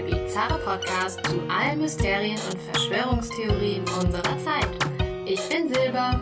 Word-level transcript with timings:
der 0.00 0.16
bizarre 0.16 0.58
Podcast 0.60 1.20
zu 1.26 1.40
allen 1.48 1.80
Mysterien 1.80 2.38
und 2.50 2.60
Verschwörungstheorien 2.72 3.82
unserer 4.02 4.38
Zeit. 4.38 4.68
Ich 5.26 5.40
bin 5.48 5.72
Silber. 5.72 6.20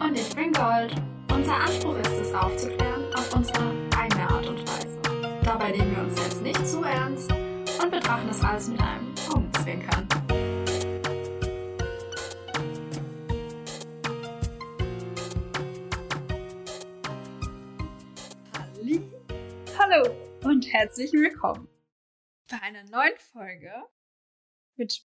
Und 0.00 0.16
ich 0.18 0.34
bin 0.34 0.52
Gold. 0.52 0.94
Unser 1.32 1.54
Anspruch 1.54 1.96
ist 1.98 2.20
es, 2.20 2.34
aufzuklären 2.34 3.04
auf 3.14 3.34
unsere 3.34 3.72
eigene 3.96 4.28
Art 4.28 4.48
und 4.48 4.60
Weise. 4.60 4.98
Dabei 5.44 5.70
nehmen 5.72 5.94
wir 5.94 6.02
uns 6.04 6.18
selbst 6.18 6.42
nicht 6.42 6.66
zu 6.66 6.82
ernst 6.82 7.30
und 7.82 7.90
betrachten 7.90 8.28
das 8.28 8.42
alles 8.42 8.68
mit 8.68 8.80
einem 8.80 9.14
Augenzwinkern. 9.28 10.08
Hallo 19.78 20.08
und 20.44 20.72
herzlich 20.72 21.12
willkommen 21.12 21.68
bei 22.50 22.60
einer 22.62 22.82
neuen 22.84 23.16
Folge 23.32 23.72
mit 24.74 25.06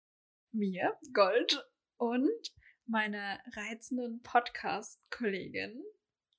mir, 0.53 0.99
Gold, 1.13 1.69
und 1.99 2.31
meiner 2.87 3.39
reizenden 3.55 4.23
Podcast-Kollegin 4.23 5.85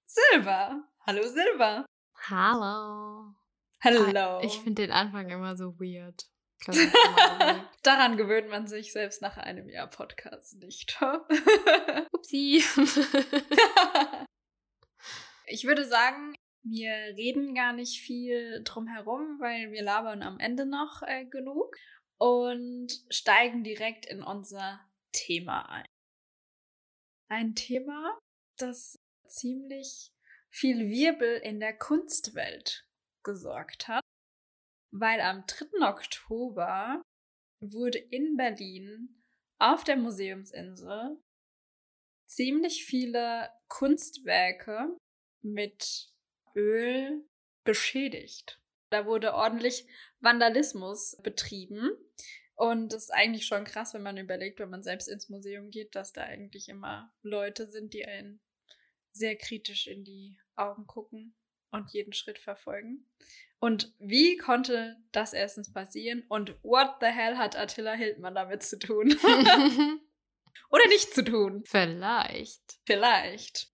Silber. 0.06 0.90
Hallo 1.06 1.22
Silber. 1.22 1.86
Hallo. 2.30 3.36
Hallo. 3.84 4.42
Ich 4.42 4.60
finde 4.60 4.82
den 4.82 4.92
Anfang 4.92 5.30
immer 5.30 5.56
so 5.56 5.80
weird. 5.80 6.26
Glaub, 6.62 6.76
Daran 7.84 8.18
gewöhnt 8.18 8.50
man 8.50 8.66
sich 8.66 8.92
selbst 8.92 9.22
nach 9.22 9.38
einem 9.38 9.70
Jahr 9.70 9.92
Podcast 9.92 10.56
nicht. 10.56 11.00
Upsi. 12.12 12.64
ich 15.46 15.66
würde 15.66 15.86
sagen, 15.86 16.36
wir 16.64 16.92
reden 16.92 17.54
gar 17.54 17.74
nicht 17.74 18.02
viel 18.02 18.62
drum 18.64 18.88
herum, 18.88 19.38
weil 19.40 19.72
wir 19.72 19.84
labern 19.84 20.22
am 20.22 20.40
Ende 20.40 20.66
noch 20.66 21.02
äh, 21.04 21.26
genug 21.26 21.76
und 22.18 22.90
steigen 23.10 23.64
direkt 23.64 24.06
in 24.06 24.24
unser 24.24 24.80
Thema 25.12 25.70
ein. 25.70 25.88
Ein 27.30 27.56
Thema, 27.56 28.18
das 28.58 28.98
ziemlich 29.28 30.12
viel 30.50 30.90
Wirbel 30.90 31.38
in 31.44 31.60
der 31.60 31.78
Kunstwelt 31.78 32.88
gesorgt 33.24 33.88
hat, 33.88 34.04
weil 34.92 35.20
am 35.22 35.46
3. 35.46 35.88
Oktober 35.88 37.02
wurde 37.60 37.98
in 37.98 38.38
Berlin 38.38 39.24
auf 39.60 39.84
der 39.84 39.98
Museumsinsel 39.98 41.22
ziemlich 42.28 42.86
viele 42.86 43.50
Kunstwerke 43.68 44.98
mit 45.42 46.10
Öl 46.58 47.24
beschädigt. 47.64 48.60
Da 48.90 49.06
wurde 49.06 49.34
ordentlich 49.34 49.86
Vandalismus 50.20 51.18
betrieben. 51.22 51.92
Und 52.56 52.92
das 52.92 53.04
ist 53.04 53.14
eigentlich 53.14 53.46
schon 53.46 53.66
krass, 53.66 53.94
wenn 53.94 54.02
man 54.02 54.18
überlegt, 54.18 54.60
wenn 54.60 54.70
man 54.70 54.82
selbst 54.82 55.08
ins 55.08 55.30
Museum 55.30 55.70
geht, 55.70 55.96
dass 55.96 56.12
da 56.12 56.24
eigentlich 56.24 56.70
immer 56.70 57.14
Leute 57.22 57.70
sind, 57.70 57.94
die 57.94 58.06
einen 58.06 58.42
sehr 59.12 59.36
kritisch 59.36 59.88
in 59.88 60.04
die 60.04 60.40
Augen 60.56 60.88
gucken 60.88 61.36
und 61.72 61.92
jeden 61.92 62.14
Schritt 62.14 62.40
verfolgen. 62.40 63.06
Und 63.60 63.94
wie 64.00 64.38
konnte 64.38 64.98
das 65.12 65.34
erstens 65.34 65.72
passieren? 65.72 66.24
Und 66.30 66.56
what 66.64 66.96
the 67.00 67.08
hell 67.08 67.38
hat 67.38 67.56
Attila 67.56 67.94
Hildmann 67.94 68.36
damit 68.36 68.64
zu 68.64 68.80
tun? 68.80 69.10
Oder 70.70 70.88
nicht 70.88 71.14
zu 71.14 71.24
tun? 71.24 71.64
Vielleicht. 71.66 72.80
Vielleicht. 72.86 73.72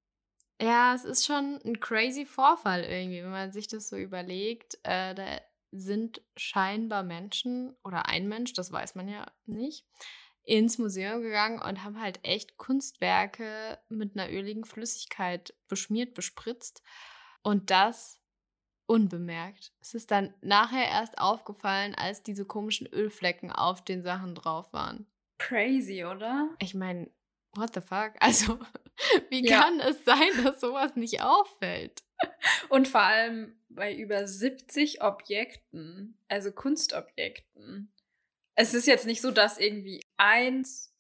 Ja, 0.62 0.94
es 0.94 1.04
ist 1.04 1.26
schon 1.26 1.60
ein 1.66 1.80
crazy 1.80 2.26
Vorfall 2.26 2.84
irgendwie, 2.84 3.24
wenn 3.24 3.32
man 3.32 3.52
sich 3.52 3.68
das 3.68 3.90
so 3.90 3.98
überlegt. 3.98 4.80
Äh, 4.84 5.16
da 5.16 5.42
sind 5.72 6.22
scheinbar 6.38 7.04
Menschen 7.04 7.76
oder 7.84 8.08
ein 8.08 8.28
Mensch, 8.28 8.54
das 8.54 8.72
weiß 8.72 8.96
man 8.96 9.08
ja 9.08 9.26
nicht, 9.46 9.86
ins 10.44 10.78
Museum 10.78 11.22
gegangen 11.22 11.62
und 11.62 11.84
haben 11.84 12.00
halt 12.00 12.20
echt 12.24 12.58
Kunstwerke 12.58 13.80
mit 13.90 14.16
einer 14.16 14.32
öligen 14.32 14.66
Flüssigkeit 14.66 15.54
beschmiert, 15.68 16.14
bespritzt. 16.14 16.84
Und 17.42 17.72
das 17.72 18.22
unbemerkt. 18.86 19.74
Es 19.82 19.94
ist 19.94 20.12
dann 20.12 20.34
nachher 20.42 20.88
erst 20.88 21.18
aufgefallen, 21.18 21.96
als 21.96 22.24
diese 22.24 22.46
komischen 22.46 22.88
Ölflecken 22.88 23.52
auf 23.52 23.84
den 23.84 24.04
Sachen 24.04 24.36
drauf 24.36 24.74
waren. 24.74 25.08
Crazy, 25.40 26.06
oder? 26.06 26.50
Ich 26.60 26.74
meine, 26.74 27.10
what 27.56 27.74
the 27.74 27.82
fuck? 27.82 28.14
Also, 28.20 28.60
wie 29.30 29.48
Ja. 29.48 29.62
kann 29.62 29.80
es 29.80 30.04
sein, 30.06 30.44
dass 30.44 30.60
sowas 30.62 30.96
nicht 30.96 31.22
auffällt? 31.22 32.04
Und 32.70 32.88
vor 32.88 33.02
allem 33.02 33.60
bei 33.70 33.94
über 33.96 34.28
70 34.28 35.02
Objekten, 35.02 36.18
also 36.28 36.52
Kunstobjekten. 36.52 37.92
Es 38.56 38.74
ist 38.74 38.88
jetzt 38.88 39.06
nicht 39.06 39.22
so, 39.22 39.32
dass 39.32 39.58
irgendwie 39.58 40.02
eins 40.16 40.94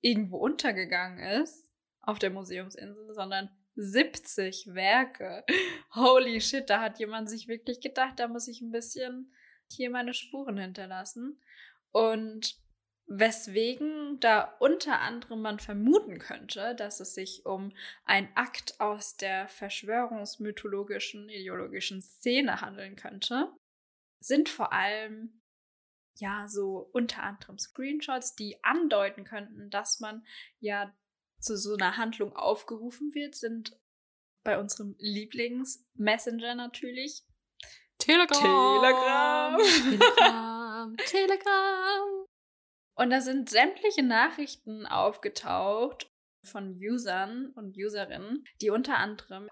irgendwo 0.00 0.38
untergegangen 0.38 1.18
ist 1.42 1.70
auf 2.00 2.18
der 2.18 2.30
Museumsinsel, 2.30 3.12
sondern 3.14 3.50
70 3.76 4.74
Werke. 4.74 5.44
Holy 5.94 6.40
shit, 6.40 6.68
da 6.70 6.80
hat 6.80 6.98
jemand 6.98 7.28
sich 7.28 7.48
wirklich 7.48 7.80
gedacht, 7.80 8.18
da 8.18 8.28
muss 8.28 8.48
ich 8.48 8.60
ein 8.60 8.70
bisschen 8.70 9.32
hier 9.68 9.90
meine 9.90 10.14
Spuren 10.14 10.58
hinterlassen. 10.58 11.40
Und 11.90 12.56
weswegen 13.18 14.18
da 14.20 14.56
unter 14.58 15.00
anderem 15.00 15.42
man 15.42 15.58
vermuten 15.58 16.18
könnte, 16.18 16.74
dass 16.74 17.00
es 17.00 17.14
sich 17.14 17.44
um 17.44 17.72
ein 18.04 18.34
Akt 18.34 18.80
aus 18.80 19.16
der 19.16 19.48
verschwörungsmythologischen, 19.48 21.28
ideologischen 21.28 22.00
Szene 22.00 22.62
handeln 22.62 22.96
könnte, 22.96 23.52
sind 24.20 24.48
vor 24.48 24.72
allem 24.72 25.42
ja 26.18 26.48
so 26.48 26.88
unter 26.92 27.22
anderem 27.22 27.58
Screenshots, 27.58 28.34
die 28.34 28.62
andeuten 28.64 29.24
könnten, 29.24 29.68
dass 29.68 30.00
man 30.00 30.24
ja 30.60 30.94
zu 31.38 31.56
so 31.56 31.74
einer 31.74 31.98
Handlung 31.98 32.34
aufgerufen 32.34 33.14
wird, 33.14 33.34
sind 33.34 33.78
bei 34.42 34.58
unserem 34.58 34.94
Lieblings-Messenger 34.98 36.54
natürlich 36.54 37.24
Telegram. 37.98 39.58
Telegram. 39.58 40.96
Telegram. 40.96 42.21
Und 42.94 43.10
da 43.10 43.20
sind 43.20 43.48
sämtliche 43.48 44.02
Nachrichten 44.02 44.86
aufgetaucht 44.86 46.10
von 46.44 46.76
Usern 46.76 47.52
und 47.54 47.76
Userinnen, 47.76 48.44
die 48.60 48.70
unter 48.70 48.98
anderem 48.98 49.48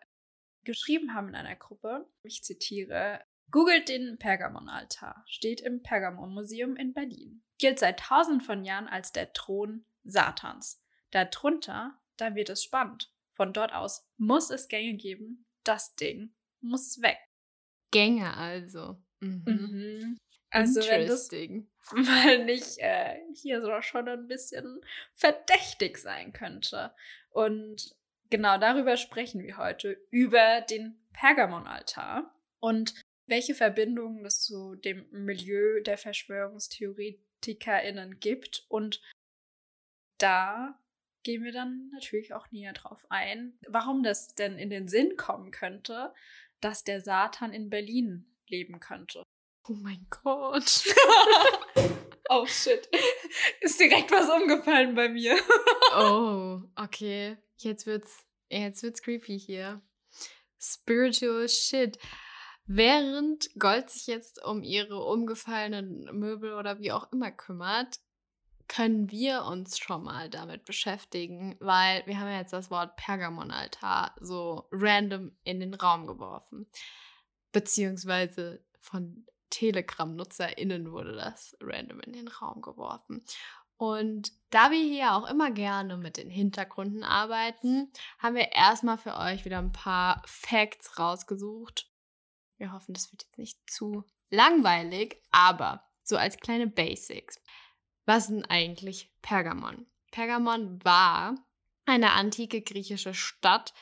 geschrieben 0.65 1.15
haben 1.15 1.29
in 1.29 1.35
einer 1.35 1.57
Gruppe, 1.57 2.07
ich 2.23 2.43
zitiere, 2.43 3.25
googelt 3.51 3.89
den 3.89 4.19
Pergamon-Altar, 4.19 5.25
steht 5.27 5.61
im 5.61 5.83
Pergamon-Museum 5.83 6.77
in 6.77 6.93
Berlin, 6.93 7.43
gilt 7.59 7.79
seit 7.79 8.01
tausend 8.01 8.45
von 8.45 8.65
Jahren 8.65 8.89
als 8.89 9.13
der 9.13 9.33
Thron 9.33 9.85
Satans. 10.05 10.83
Darunter, 11.11 11.99
da 12.17 12.35
wird 12.35 12.51
es 12.51 12.63
spannend. 12.63 13.13
Von 13.33 13.53
dort 13.53 13.73
aus 13.73 14.07
muss 14.17 14.51
es 14.51 14.69
Gänge 14.69 14.95
geben, 14.95 15.47
das 15.65 15.95
Ding 15.95 16.35
muss 16.61 17.01
weg. 17.01 17.19
Gänge 17.91 18.37
also. 18.37 19.03
Mhm. 19.21 19.45
Mhm. 19.47 20.19
Also 20.51 20.81
wenn 20.81 21.07
das 21.07 21.29
Interesting. 21.29 21.69
mal 21.93 22.45
nicht 22.45 22.79
äh, 22.79 23.21
hier 23.35 23.63
so 23.63 23.81
schon 23.83 24.09
ein 24.09 24.27
bisschen 24.27 24.81
verdächtig 25.15 25.99
sein 25.99 26.33
könnte. 26.33 26.93
Und 27.31 27.95
genau 28.31 28.59
darüber 28.59 28.97
sprechen 28.97 29.41
wir 29.43 29.57
heute, 29.57 29.97
über 30.11 30.63
den 30.63 30.99
Pergamon-Altar 31.13 32.35
und 32.59 32.95
welche 33.27 33.55
Verbindungen 33.55 34.27
es 34.27 34.43
zu 34.43 34.75
dem 34.75 35.07
Milieu 35.13 35.83
der 35.83 35.99
VerschwörungstheoretikerInnen 35.99 38.19
gibt. 38.19 38.67
Und 38.69 39.01
da 40.19 40.77
gehen 41.23 41.45
wir 41.45 41.53
dann 41.53 41.91
natürlich 41.93 42.35
auch 42.35 42.51
näher 42.51 42.73
drauf 42.73 43.07
ein, 43.09 43.57
warum 43.69 44.03
das 44.03 44.35
denn 44.35 44.59
in 44.59 44.71
den 44.71 44.89
Sinn 44.89 45.17
kommen 45.17 45.53
könnte, 45.53 46.13
dass 46.61 46.83
der 46.83 47.01
Satan 47.01 47.53
in 47.53 47.71
Berlin 47.71 48.27
leben 48.49 48.81
könnte. 48.81 49.23
Oh 49.69 49.75
mein 49.75 50.07
Gott. 50.11 50.85
Oh 52.33 52.47
shit. 52.47 52.89
Ist 53.61 53.81
direkt 53.81 54.13
was 54.13 54.29
umgefallen 54.29 54.95
bei 54.95 55.09
mir. 55.09 55.37
Oh, 55.97 56.61
okay. 56.77 57.37
Jetzt 57.57 57.85
wird's, 57.87 58.25
jetzt 58.49 58.85
wird's 58.85 59.03
creepy 59.03 59.37
hier. 59.37 59.83
Spiritual 60.61 61.49
shit. 61.49 61.99
Während 62.67 63.51
Gold 63.59 63.91
sich 63.91 64.07
jetzt 64.07 64.41
um 64.45 64.63
ihre 64.63 65.03
umgefallenen 65.03 66.05
Möbel 66.17 66.53
oder 66.53 66.79
wie 66.79 66.93
auch 66.93 67.11
immer 67.11 67.33
kümmert, 67.33 67.99
können 68.69 69.11
wir 69.11 69.43
uns 69.47 69.81
schon 69.81 70.05
mal 70.05 70.31
damit 70.31 70.65
beschäftigen, 70.65 71.57
weil 71.59 72.07
wir 72.07 72.21
haben 72.21 72.29
ja 72.29 72.39
jetzt 72.39 72.53
das 72.53 72.71
Wort 72.71 72.95
Pergamonaltar 72.95 74.15
so 74.21 74.69
random 74.71 75.33
in 75.43 75.59
den 75.59 75.75
Raum 75.75 76.07
geworfen. 76.07 76.69
Beziehungsweise 77.51 78.65
von 78.81 79.27
Telegram-NutzerInnen 79.51 80.93
wurde 80.93 81.15
das 81.15 81.57
random 81.61 82.01
in 82.01 82.13
den 82.13 82.29
Raum 82.29 82.63
geworfen. 82.63 83.25
Und 83.77 84.33
da 84.51 84.71
wir 84.71 84.79
hier 84.79 85.15
auch 85.15 85.29
immer 85.31 85.51
gerne 85.51 85.97
mit 85.97 86.19
den 86.19 86.29
Hintergründen 86.29 87.03
arbeiten, 87.03 87.91
haben 88.19 88.35
wir 88.35 88.53
erstmal 88.53 88.99
für 88.99 89.17
euch 89.17 89.45
wieder 89.45 89.59
ein 89.59 89.73
paar 89.73 90.23
Facts 90.27 90.99
rausgesucht. 90.99 91.91
Wir 92.59 92.73
hoffen, 92.73 92.93
das 92.93 93.11
wird 93.11 93.23
jetzt 93.23 93.39
nicht 93.39 93.59
zu 93.71 94.05
langweilig, 94.29 95.23
aber 95.31 95.89
so 96.03 96.19
als 96.19 96.37
kleine 96.37 96.67
Basics. 96.67 97.41
Was 98.05 98.29
denn 98.29 98.45
eigentlich 98.45 99.11
Pergamon? 99.23 99.87
Pergamon 100.11 100.85
war 100.85 101.37
eine 101.87 102.13
antike 102.13 102.61
griechische 102.61 103.15
Stadt, 103.15 103.73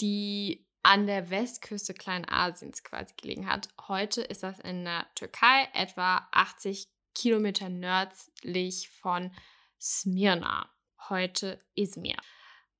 die 0.00 0.64
an 0.84 1.06
der 1.06 1.30
Westküste 1.30 1.94
Kleinasiens 1.94 2.84
quasi 2.84 3.14
gelegen 3.16 3.50
hat. 3.50 3.68
Heute 3.88 4.22
ist 4.22 4.42
das 4.42 4.60
in 4.60 4.84
der 4.84 5.06
Türkei 5.14 5.68
etwa 5.72 6.28
80 6.30 6.88
Kilometer 7.14 7.70
nördlich 7.70 8.90
von 8.90 9.34
Smyrna, 9.80 10.70
heute 11.08 11.64
Izmir. 11.74 12.16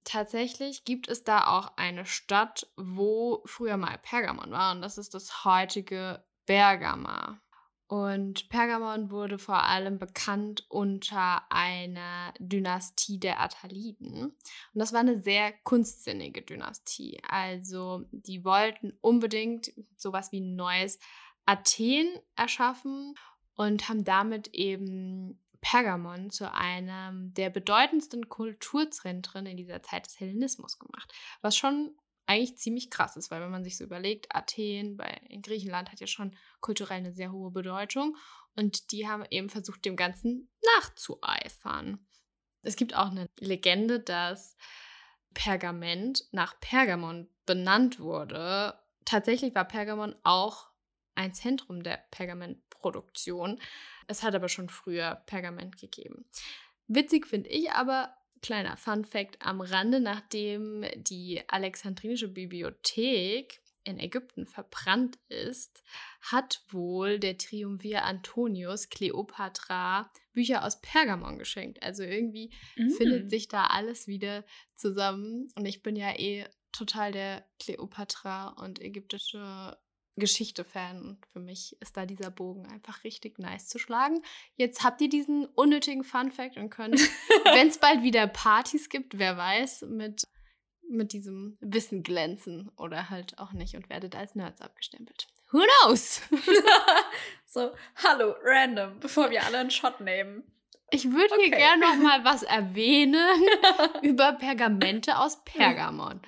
Tatsächlich 0.05 0.85
gibt 0.85 1.09
es 1.09 1.25
da 1.25 1.47
auch 1.47 1.77
eine 1.77 2.05
Stadt, 2.05 2.67
wo 2.77 3.43
früher 3.47 3.79
mal 3.79 3.99
Pergamon 3.99 4.51
war 4.51 4.73
und 4.73 4.83
das 4.83 4.99
ist 4.99 5.15
das 5.15 5.45
heutige 5.47 6.23
Bergama. 6.45 7.41
Und 7.95 8.49
Pergamon 8.49 9.13
wurde 9.13 9.39
vor 9.39 9.63
allem 9.63 10.01
bekannt 10.01 10.67
unter 10.69 11.43
einer 11.49 12.35
Dynastie 12.41 13.21
der 13.21 13.41
Attaliden. 13.41 14.25
Und 14.25 14.35
das 14.75 14.93
war 14.93 14.99
eine 14.99 15.23
sehr 15.23 15.53
kunstsinnige 15.63 16.43
Dynastie. 16.43 17.21
Also 17.29 18.05
die 18.11 18.45
wollten 18.45 18.99
unbedingt 19.01 19.71
sowas 19.97 20.33
wie 20.33 20.41
ein 20.41 20.57
neues 20.57 20.99
Athen 21.47 22.09
erschaffen 22.35 23.15
und 23.55 23.89
haben 23.89 24.03
damit 24.03 24.49
eben 24.49 25.41
Pergamon 25.61 26.31
zu 26.31 26.53
einem 26.53 27.33
der 27.35 27.51
bedeutendsten 27.51 28.29
Kulturzentren 28.29 29.47
in 29.47 29.57
dieser 29.57 29.85
Zeit 29.85 30.07
des 30.07 30.19
Hellenismus 30.19 30.81
gemacht. 30.81 31.13
Was 31.43 31.57
schon 31.57 31.95
eigentlich 32.27 32.57
ziemlich 32.59 32.91
krass 32.91 33.17
ist, 33.17 33.31
weil 33.31 33.41
wenn 33.41 33.51
man 33.51 33.65
sich 33.65 33.77
so 33.77 33.85
überlegt, 33.85 34.35
Athen 34.35 34.97
bei, 34.97 35.21
in 35.29 35.43
Griechenland 35.43 35.93
hat 35.93 36.01
ja 36.01 36.07
schon 36.07 36.37
kulturell 36.61 36.99
eine 36.99 37.13
sehr 37.13 37.33
hohe 37.33 37.51
Bedeutung 37.51 38.17
und 38.57 38.93
die 38.93 39.07
haben 39.07 39.25
eben 39.31 39.51
versucht, 39.51 39.85
dem 39.85 39.97
Ganzen 39.97 40.49
nachzueifern. 40.77 42.07
Es 42.63 42.77
gibt 42.77 42.95
auch 42.95 43.11
eine 43.11 43.29
Legende, 43.39 44.01
dass 44.01 44.57
Pergament 45.35 46.25
nach 46.33 46.59
Pergamon 46.61 47.29
benannt 47.45 48.01
wurde. 48.01 48.79
Tatsächlich 49.05 49.55
war 49.55 49.65
Pergamon 49.65 50.15
auch 50.23 50.71
ein 51.15 51.35
Zentrum 51.35 51.83
der 51.83 51.99
Pergamentproduktion. 52.11 53.61
Es 54.07 54.23
hat 54.23 54.35
aber 54.35 54.49
schon 54.49 54.69
früher 54.69 55.23
Pergament 55.27 55.77
gegeben. 55.77 56.25
Witzig 56.87 57.27
finde 57.27 57.51
ich 57.51 57.71
aber, 57.73 58.17
Kleiner 58.45 58.77
Fun 58.77 59.07
fact 59.07 59.41
am 59.41 59.63
Rande, 59.63 60.01
nachdem 60.01 60.85
die 60.97 61.41
Alexandrinische 61.49 62.29
Bibliothek 62.29 63.63
in 63.85 63.99
Ägypten 63.99 64.45
verbrannt 64.45 65.19
ist, 65.31 65.83
hat 66.21 66.63
wohl 66.69 67.19
der 67.19 67.39
Triumvir 67.39 68.05
Antonius 68.05 68.91
Kleopatra 68.91 70.11
Bücher 70.35 70.63
aus 70.63 70.83
Pergamon 70.83 71.39
geschenkt. 71.39 71.83
Also 71.83 72.03
irgendwie 72.03 72.51
mm. 72.77 72.91
findet 72.91 73.31
sich 73.31 73.49
da 73.49 73.69
alles 73.69 74.09
wieder 74.09 74.45
zusammen. 74.75 75.51
Und 75.57 75.65
ich 75.65 75.83
bin 75.83 75.97
ja 75.97 76.11
eh 76.11 76.45
total 76.71 77.13
der 77.13 77.47
Kleopatra 77.59 78.49
und 78.49 78.79
ägyptische 78.79 79.79
Geschichte-Fan 80.17 81.03
und 81.03 81.27
für 81.27 81.41
mich 81.41 81.77
ist 81.81 81.97
da 81.97 82.07
dieser 82.07 82.31
Bogen 82.31 82.67
einfach 82.67 83.05
richtig 83.05 83.39
nice 83.39 83.69
zu 83.69 83.79
schlagen. 83.79 84.23
Jetzt 84.57 84.85
habt 84.85 85.01
ihr 85.01 85.09
diesen 85.09 85.47
unnötigen 85.47 86.05
Fun-Fact 86.05 86.57
und 86.57 86.71
könnt, 86.71 86.99
wenn 87.53 87.69
es 87.69 87.79
bald 87.79 88.03
wieder 88.03 88.27
Partys 88.27 88.89
gibt, 88.89 89.19
wer 89.19 89.37
weiß, 89.37 89.83
mit, 89.89 90.25
mit 90.89 91.13
diesem 91.13 91.57
Wissen 91.61 92.03
glänzen 92.03 92.71
oder 92.77 93.11
halt 93.11 93.39
auch 93.39 93.53
nicht 93.53 93.75
und 93.75 93.91
werdet 93.91 94.15
als 94.15 94.35
Nerds 94.35 94.61
abgestempelt. 94.61 95.27
Who 95.51 95.63
knows? 95.83 96.21
so, 97.47 97.73
hallo, 97.97 98.35
random, 98.43 98.99
bevor 99.01 99.31
wir 99.31 99.45
alle 99.45 99.59
einen 99.59 99.71
Shot 99.71 100.01
nehmen. 100.01 100.45
Ich 100.91 101.11
würde 101.11 101.35
okay. 101.35 101.47
hier 101.47 101.57
gerne 101.57 101.87
noch 101.87 101.97
mal 101.97 102.25
was 102.25 102.43
erwähnen 102.43 103.43
über 104.03 104.33
Pergamente 104.35 105.19
aus 105.19 105.43
Pergamon. 105.45 106.21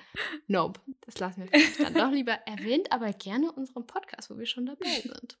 Nope, 0.47 0.81
das 1.01 1.19
lassen 1.19 1.41
wir 1.41 1.47
vielleicht 1.47 1.79
dann 1.79 1.93
doch 1.93 2.11
lieber 2.11 2.33
erwähnt, 2.33 2.91
aber 2.91 3.13
gerne 3.13 3.51
unseren 3.51 3.87
Podcast, 3.87 4.29
wo 4.29 4.37
wir 4.37 4.45
schon 4.45 4.65
dabei 4.65 5.01
sind. 5.01 5.37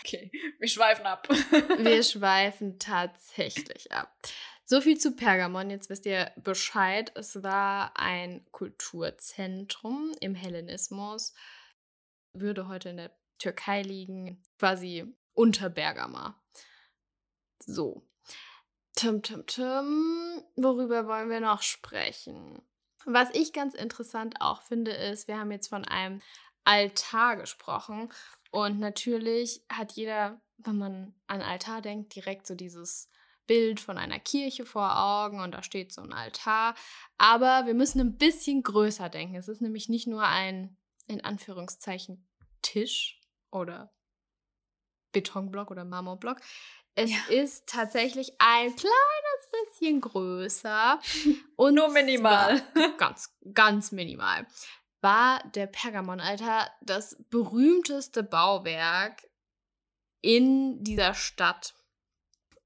Okay, 0.00 0.30
wir 0.58 0.68
schweifen 0.68 1.06
ab. 1.06 1.28
wir 1.28 2.02
schweifen 2.02 2.78
tatsächlich 2.78 3.92
ab. 3.92 4.12
So 4.66 4.80
viel 4.80 4.98
zu 4.98 5.14
Pergamon. 5.14 5.70
Jetzt 5.70 5.90
wisst 5.90 6.06
ihr 6.06 6.32
Bescheid. 6.36 7.12
Es 7.14 7.42
war 7.42 7.98
ein 7.98 8.46
Kulturzentrum 8.50 10.12
im 10.20 10.34
Hellenismus. 10.34 11.34
Würde 12.32 12.66
heute 12.66 12.88
in 12.90 12.96
der 12.96 13.16
Türkei 13.38 13.82
liegen, 13.82 14.42
quasi 14.58 15.04
unter 15.34 15.68
Bergama. 15.68 16.42
So. 17.66 18.06
Tim, 19.04 19.20
tim, 19.20 19.44
tim. 19.44 20.42
Worüber 20.56 21.06
wollen 21.06 21.28
wir 21.28 21.40
noch 21.40 21.60
sprechen? 21.60 22.62
Was 23.04 23.28
ich 23.34 23.52
ganz 23.52 23.74
interessant 23.74 24.36
auch 24.40 24.62
finde, 24.62 24.92
ist, 24.92 25.28
wir 25.28 25.38
haben 25.38 25.52
jetzt 25.52 25.68
von 25.68 25.84
einem 25.84 26.22
Altar 26.64 27.36
gesprochen. 27.36 28.10
Und 28.50 28.80
natürlich 28.80 29.62
hat 29.70 29.92
jeder, 29.92 30.40
wenn 30.56 30.78
man 30.78 31.14
an 31.26 31.42
Altar 31.42 31.82
denkt, 31.82 32.14
direkt 32.14 32.46
so 32.46 32.54
dieses 32.54 33.10
Bild 33.46 33.78
von 33.78 33.98
einer 33.98 34.20
Kirche 34.20 34.64
vor 34.64 34.98
Augen 34.98 35.40
und 35.40 35.52
da 35.52 35.62
steht 35.62 35.92
so 35.92 36.00
ein 36.00 36.14
Altar. 36.14 36.74
Aber 37.18 37.66
wir 37.66 37.74
müssen 37.74 38.00
ein 38.00 38.16
bisschen 38.16 38.62
größer 38.62 39.10
denken. 39.10 39.34
Es 39.34 39.48
ist 39.48 39.60
nämlich 39.60 39.90
nicht 39.90 40.06
nur 40.06 40.22
ein, 40.22 40.78
in 41.08 41.22
Anführungszeichen, 41.22 42.26
Tisch 42.62 43.20
oder 43.50 43.92
Betonblock 45.12 45.70
oder 45.70 45.84
Marmorblock. 45.84 46.40
Es 46.94 47.10
ja. 47.10 47.18
ist 47.28 47.66
tatsächlich 47.66 48.34
ein 48.38 48.74
kleines 48.76 49.50
bisschen 49.50 50.00
größer. 50.00 51.00
Und 51.56 51.74
Nur 51.74 51.88
minimal. 51.90 52.62
Ganz, 52.98 53.34
ganz 53.52 53.92
minimal. 53.92 54.46
War 55.00 55.42
der 55.54 55.66
Pergamonaltar 55.66 56.70
das 56.80 57.16
berühmteste 57.30 58.22
Bauwerk 58.22 59.28
in 60.22 60.82
dieser 60.82 61.12
Stadt 61.12 61.74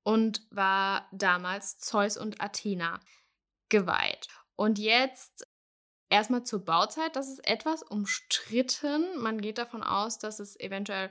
und 0.05 0.47
war 0.51 1.09
damals 1.11 1.79
Zeus 1.79 2.17
und 2.17 2.41
Athena 2.41 3.01
geweiht. 3.69 4.29
Und 4.55 4.79
jetzt 4.79 5.49
erstmal 6.09 6.45
zur 6.45 6.65
Bauzeit, 6.65 7.17
das 7.17 7.29
ist 7.29 7.47
etwas 7.47 7.83
umstritten. 7.83 9.19
Man 9.19 9.41
geht 9.41 9.59
davon 9.59 9.83
aus, 9.83 10.19
dass 10.19 10.39
es 10.39 10.59
eventuell 10.61 11.11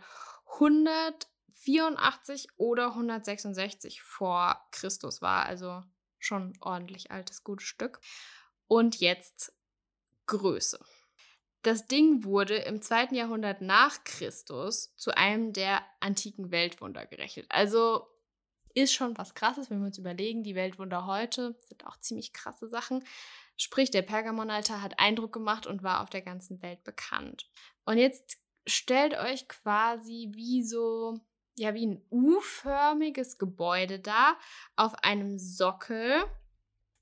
100 0.54 1.28
184 1.68 2.48
oder 2.58 2.90
166 2.90 4.02
vor 4.02 4.68
Christus 4.72 5.22
war, 5.22 5.46
also 5.46 5.84
schon 6.20 6.54
ordentlich 6.62 7.12
altes, 7.12 7.44
gutes 7.44 7.68
Stück. 7.68 8.00
Und 8.68 9.00
jetzt 9.00 9.54
Größe. 10.26 10.80
Das 11.64 11.88
Ding 11.88 12.24
wurde 12.24 12.56
im 12.56 12.82
zweiten 12.82 13.16
Jahrhundert 13.16 13.62
nach 13.62 14.04
Christus 14.04 14.96
zu 14.96 15.16
einem 15.18 15.54
der 15.54 15.82
antiken 16.00 16.52
Weltwunder 16.52 17.06
gerechnet. 17.06 17.46
Also 17.50 18.08
ist 18.74 18.94
schon 18.94 19.18
was 19.18 19.34
Krasses, 19.34 19.70
wenn 19.70 19.80
wir 19.80 19.88
uns 19.88 19.98
überlegen, 19.98 20.44
die 20.44 20.56
Weltwunder 20.56 21.06
heute 21.08 21.58
sind 21.62 21.86
auch 21.88 21.98
ziemlich 21.98 22.32
krasse 22.32 22.68
Sachen. 22.68 23.04
Sprich, 23.58 23.90
der 23.90 24.04
Pergamonaltar 24.04 24.82
hat 24.82 25.00
Eindruck 25.00 25.34
gemacht 25.34 25.66
und 25.66 25.82
war 25.82 26.04
auf 26.04 26.10
der 26.12 26.22
ganzen 26.22 26.62
Welt 26.62 26.84
bekannt. 26.84 27.50
Und 27.86 27.98
jetzt 27.98 28.38
stellt 28.68 29.18
euch 29.18 29.48
quasi 29.48 30.30
wie 30.34 30.64
so 30.64 31.20
ja 31.58 31.74
wie 31.74 31.88
ein 31.88 32.06
U-förmiges 32.12 33.38
Gebäude 33.38 34.00
da 34.00 34.38
auf 34.76 34.94
einem 35.04 35.38
Sockel, 35.38 36.24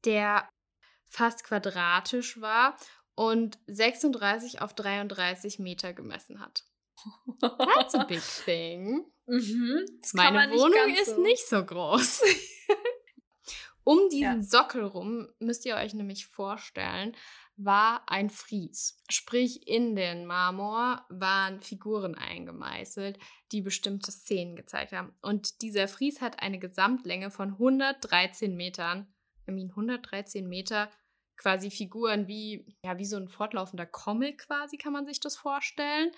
der 0.06 0.48
fast 1.08 1.44
quadratisch 1.44 2.42
war 2.42 2.78
und 3.16 3.60
36 3.68 4.62
auf 4.62 4.74
33 4.74 5.60
Meter 5.60 5.94
gemessen 5.94 6.40
hat. 6.40 6.64
That's 7.40 7.96
a 7.96 8.04
big 8.04 8.22
thing. 8.46 9.06
Mhm, 9.28 9.86
Meine 10.14 10.52
Wohnung 10.52 10.94
ist 10.96 11.16
so. 11.16 11.22
nicht 11.22 11.48
so 11.48 11.64
groß. 11.66 12.22
um 13.86 14.10
diesen 14.10 14.42
ja. 14.42 14.42
Sockel 14.42 14.84
rum 14.84 15.30
müsst 15.40 15.66
ihr 15.66 15.76
euch 15.76 15.94
nämlich 15.94 16.26
vorstellen, 16.26 17.16
war 17.56 18.04
ein 18.08 18.30
Fries. 18.30 18.98
Sprich, 19.10 19.68
in 19.68 19.96
den 19.96 20.26
Marmor 20.26 21.06
waren 21.10 21.62
Figuren 21.62 22.16
eingemeißelt, 22.16 23.18
die 23.52 23.62
bestimmte 23.62 24.12
Szenen 24.12 24.56
gezeigt 24.56 24.92
haben. 24.92 25.14
Und 25.22 25.62
dieser 25.62 25.88
Fries 25.88 26.20
hat 26.20 26.42
eine 26.42 26.60
Gesamtlänge 26.60 27.32
von 27.32 27.52
113 27.52 28.56
Metern. 28.56 29.14
I 29.48 29.52
mean, 29.52 29.70
113 29.70 30.50
Meter 30.50 30.90
quasi 31.38 31.70
Figuren 31.70 32.28
wie, 32.28 32.76
ja, 32.84 32.98
wie 32.98 33.06
so 33.06 33.18
ein 33.18 33.30
fortlaufender 33.30 33.86
Comic 33.86 34.48
quasi, 34.48 34.78
kann 34.78 34.94
man 34.94 35.06
sich 35.06 35.20
das 35.20 35.38
vorstellen. 35.38 36.12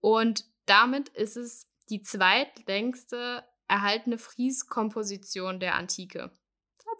Und 0.00 0.44
damit 0.66 1.08
ist 1.10 1.36
es 1.36 1.68
die 1.90 2.00
zweitlängste 2.00 3.44
erhaltene 3.66 4.18
Fries-Komposition 4.18 5.58
der 5.58 5.74
Antike. 5.74 6.30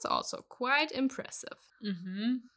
That's 0.02 0.06
also 0.06 0.42
quite 0.49 0.92
impressive. 0.92 1.56
Mhm. 1.80 2.49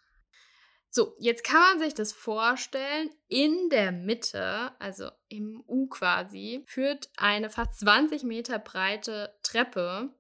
So, 0.89 1.13
jetzt 1.19 1.43
kann 1.43 1.59
man 1.59 1.79
sich 1.79 1.93
das 1.93 2.13
vorstellen. 2.13 3.09
In 3.27 3.69
der 3.69 3.91
Mitte, 3.91 4.71
also 4.79 5.09
im 5.27 5.61
U 5.67 5.87
quasi, 5.87 6.63
führt 6.67 7.09
eine 7.17 7.49
fast 7.49 7.79
20 7.79 8.23
Meter 8.23 8.59
breite 8.59 9.37
Treppe 9.43 10.13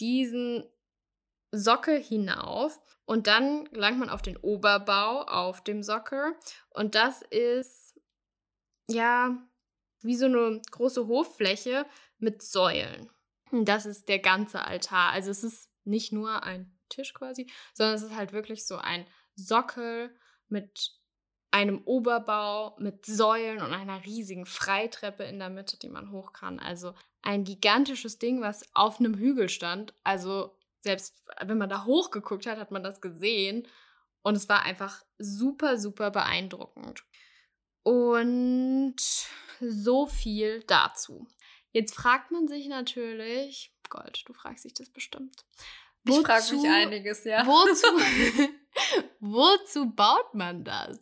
diesen 0.00 0.64
Sockel 1.52 2.00
hinauf 2.00 2.80
und 3.04 3.26
dann 3.26 3.64
gelangt 3.66 3.98
man 3.98 4.10
auf 4.10 4.22
den 4.22 4.36
Oberbau 4.36 5.22
auf 5.22 5.62
dem 5.62 5.82
Sockel 5.82 6.34
und 6.70 6.94
das 6.94 7.22
ist 7.22 8.00
ja 8.88 9.36
wie 10.00 10.16
so 10.16 10.26
eine 10.26 10.60
große 10.70 11.06
Hoffläche 11.06 11.86
mit 12.18 12.42
Säulen. 12.42 13.10
Das 13.52 13.84
ist 13.84 14.08
der 14.08 14.20
ganze 14.20 14.64
Altar. 14.64 15.10
Also 15.10 15.30
es 15.30 15.44
ist 15.44 15.69
nicht 15.90 16.12
nur 16.12 16.42
ein 16.42 16.74
Tisch 16.88 17.12
quasi, 17.14 17.50
sondern 17.74 17.96
es 17.96 18.02
ist 18.02 18.16
halt 18.16 18.32
wirklich 18.32 18.66
so 18.66 18.76
ein 18.76 19.06
Sockel 19.34 20.14
mit 20.48 20.92
einem 21.50 21.82
Oberbau 21.84 22.76
mit 22.78 23.04
Säulen 23.04 23.60
und 23.60 23.72
einer 23.72 24.04
riesigen 24.04 24.46
Freitreppe 24.46 25.24
in 25.24 25.38
der 25.38 25.50
Mitte, 25.50 25.78
die 25.78 25.88
man 25.88 26.12
hoch 26.12 26.32
kann. 26.32 26.60
Also 26.60 26.94
ein 27.22 27.44
gigantisches 27.44 28.18
Ding, 28.18 28.40
was 28.40 28.64
auf 28.74 29.00
einem 29.00 29.16
Hügel 29.16 29.48
stand. 29.48 29.92
Also 30.04 30.56
selbst 30.80 31.22
wenn 31.40 31.58
man 31.58 31.68
da 31.68 31.84
hochgeguckt 31.84 32.46
hat, 32.46 32.58
hat 32.58 32.70
man 32.70 32.82
das 32.82 33.00
gesehen. 33.00 33.66
Und 34.22 34.36
es 34.36 34.48
war 34.48 34.62
einfach 34.62 35.02
super, 35.18 35.78
super 35.78 36.10
beeindruckend. 36.10 37.04
Und 37.82 38.96
so 39.60 40.06
viel 40.06 40.62
dazu. 40.64 41.26
Jetzt 41.72 41.94
fragt 41.94 42.30
man 42.30 42.46
sich 42.48 42.68
natürlich, 42.68 43.74
Gold, 43.90 44.22
du 44.26 44.32
fragst 44.32 44.64
dich 44.64 44.74
das 44.74 44.88
bestimmt. 44.88 45.44
Wozu, 46.04 46.20
ich 46.20 46.26
frage 46.26 46.56
mich 46.56 46.70
einiges, 46.70 47.24
ja. 47.24 47.46
Wozu, 47.46 48.48
wozu 49.20 49.90
baut 49.90 50.34
man 50.34 50.64
das? 50.64 50.98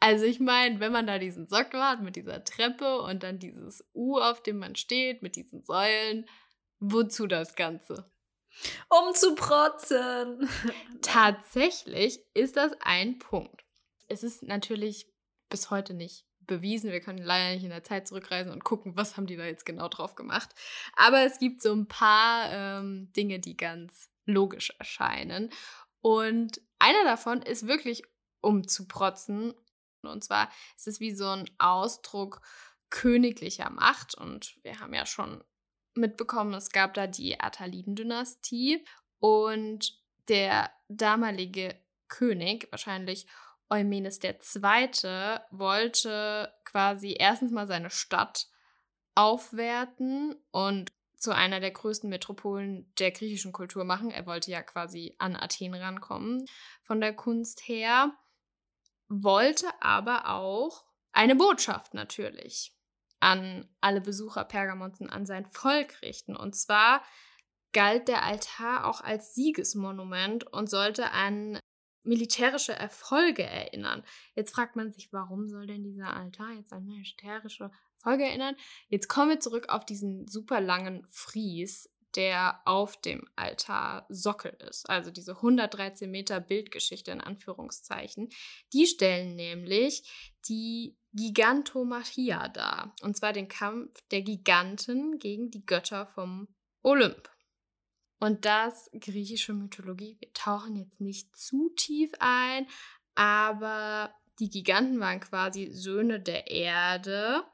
Also 0.00 0.24
ich 0.24 0.40
meine, 0.40 0.80
wenn 0.80 0.92
man 0.92 1.06
da 1.06 1.18
diesen 1.18 1.46
Sockel 1.46 1.82
hat 1.82 2.02
mit 2.02 2.16
dieser 2.16 2.44
Treppe 2.44 3.00
und 3.02 3.22
dann 3.22 3.38
dieses 3.38 3.84
U, 3.94 4.18
auf 4.18 4.42
dem 4.42 4.58
man 4.58 4.76
steht, 4.76 5.22
mit 5.22 5.36
diesen 5.36 5.62
Säulen, 5.64 6.28
wozu 6.78 7.26
das 7.26 7.54
Ganze? 7.54 8.10
Um 8.88 9.14
zu 9.14 9.34
protzen. 9.34 10.48
Tatsächlich 11.02 12.20
ist 12.34 12.56
das 12.56 12.72
ein 12.80 13.18
Punkt. 13.18 13.64
Es 14.08 14.22
ist 14.22 14.42
natürlich 14.42 15.06
bis 15.48 15.70
heute 15.70 15.94
nicht 15.94 16.26
bewiesen. 16.46 16.90
Wir 16.90 17.00
können 17.00 17.18
leider 17.18 17.54
nicht 17.54 17.64
in 17.64 17.70
der 17.70 17.84
Zeit 17.84 18.08
zurückreisen 18.08 18.52
und 18.52 18.64
gucken, 18.64 18.96
was 18.96 19.16
haben 19.16 19.26
die 19.26 19.36
da 19.36 19.44
jetzt 19.44 19.66
genau 19.66 19.88
drauf 19.88 20.14
gemacht. 20.14 20.50
Aber 20.96 21.22
es 21.24 21.38
gibt 21.38 21.62
so 21.62 21.72
ein 21.72 21.86
paar 21.86 22.50
ähm, 22.50 23.12
Dinge, 23.12 23.38
die 23.38 23.56
ganz 23.56 24.10
logisch 24.26 24.72
erscheinen. 24.78 25.50
Und 26.00 26.60
einer 26.78 27.04
davon 27.04 27.42
ist 27.42 27.66
wirklich 27.66 28.02
um 28.40 28.68
zu 28.68 28.86
protzen. 28.86 29.54
Und 30.02 30.22
zwar 30.22 30.50
ist 30.76 30.86
es 30.86 31.00
wie 31.00 31.14
so 31.14 31.28
ein 31.28 31.48
Ausdruck 31.58 32.42
königlicher 32.90 33.70
Macht. 33.70 34.14
Und 34.14 34.62
wir 34.62 34.80
haben 34.80 34.94
ja 34.94 35.06
schon 35.06 35.42
mitbekommen, 35.94 36.54
es 36.54 36.70
gab 36.70 36.94
da 36.94 37.06
die 37.06 37.40
Attaliden-Dynastie 37.40 38.84
und 39.18 39.98
der 40.28 40.70
damalige 40.88 41.78
König, 42.08 42.68
wahrscheinlich 42.70 43.26
Eumenes 43.70 44.20
II., 44.22 44.34
wollte 45.50 46.52
quasi 46.64 47.16
erstens 47.18 47.50
mal 47.50 47.66
seine 47.66 47.90
Stadt 47.90 48.46
aufwerten 49.14 50.34
und 50.50 50.92
zu 51.16 51.34
einer 51.34 51.60
der 51.60 51.70
größten 51.70 52.10
Metropolen 52.10 52.92
der 52.98 53.10
griechischen 53.10 53.52
Kultur 53.52 53.84
machen. 53.84 54.10
Er 54.10 54.26
wollte 54.26 54.50
ja 54.50 54.62
quasi 54.62 55.14
an 55.18 55.36
Athen 55.36 55.74
rankommen 55.74 56.44
von 56.82 57.00
der 57.00 57.14
Kunst 57.14 57.66
her, 57.66 58.12
wollte 59.08 59.68
aber 59.80 60.28
auch 60.28 60.84
eine 61.12 61.36
Botschaft 61.36 61.94
natürlich 61.94 62.74
an 63.20 63.66
alle 63.80 64.02
Besucher 64.02 64.44
Pergamons 64.44 65.00
und 65.00 65.08
an 65.08 65.24
sein 65.24 65.46
Volk 65.46 66.02
richten. 66.02 66.36
Und 66.36 66.54
zwar 66.54 67.02
galt 67.72 68.08
der 68.08 68.22
Altar 68.22 68.86
auch 68.86 69.00
als 69.00 69.34
Siegesmonument 69.34 70.44
und 70.52 70.68
sollte 70.68 71.10
an 71.12 71.58
militärische 72.04 72.72
Erfolge 72.72 73.42
erinnern. 73.42 74.04
Jetzt 74.34 74.54
fragt 74.54 74.76
man 74.76 74.92
sich, 74.92 75.12
warum 75.12 75.48
soll 75.48 75.66
denn 75.66 75.82
dieser 75.82 76.14
Altar 76.14 76.52
jetzt 76.52 76.72
an 76.72 76.84
militärische 76.84 77.70
Erfolge 77.96 78.24
erinnern? 78.24 78.56
Jetzt 78.88 79.08
kommen 79.08 79.30
wir 79.30 79.40
zurück 79.40 79.68
auf 79.68 79.84
diesen 79.84 80.26
super 80.28 80.60
langen 80.60 81.06
Fries, 81.08 81.90
der 82.16 82.60
auf 82.64 83.00
dem 83.00 83.28
Altar 83.36 84.06
Sockel 84.08 84.56
ist. 84.68 84.88
Also 84.88 85.10
diese 85.10 85.32
113 85.36 86.10
Meter 86.10 86.40
Bildgeschichte 86.40 87.10
in 87.10 87.20
Anführungszeichen. 87.20 88.28
Die 88.72 88.86
stellen 88.86 89.34
nämlich 89.34 90.38
die 90.48 90.96
Gigantomachia 91.12 92.48
dar. 92.48 92.94
Und 93.02 93.16
zwar 93.16 93.32
den 93.32 93.48
Kampf 93.48 94.00
der 94.10 94.22
Giganten 94.22 95.18
gegen 95.18 95.50
die 95.50 95.64
Götter 95.64 96.06
vom 96.06 96.48
Olymp. 96.82 97.33
Und 98.24 98.46
das 98.46 98.90
griechische 98.98 99.52
Mythologie, 99.52 100.16
wir 100.18 100.32
tauchen 100.32 100.76
jetzt 100.76 100.98
nicht 100.98 101.36
zu 101.36 101.68
tief 101.76 102.10
ein, 102.20 102.66
aber 103.14 104.14
die 104.38 104.48
Giganten 104.48 104.98
waren 104.98 105.20
quasi 105.20 105.70
Söhne 105.72 106.20
der 106.20 106.50
Erde. 106.50 107.44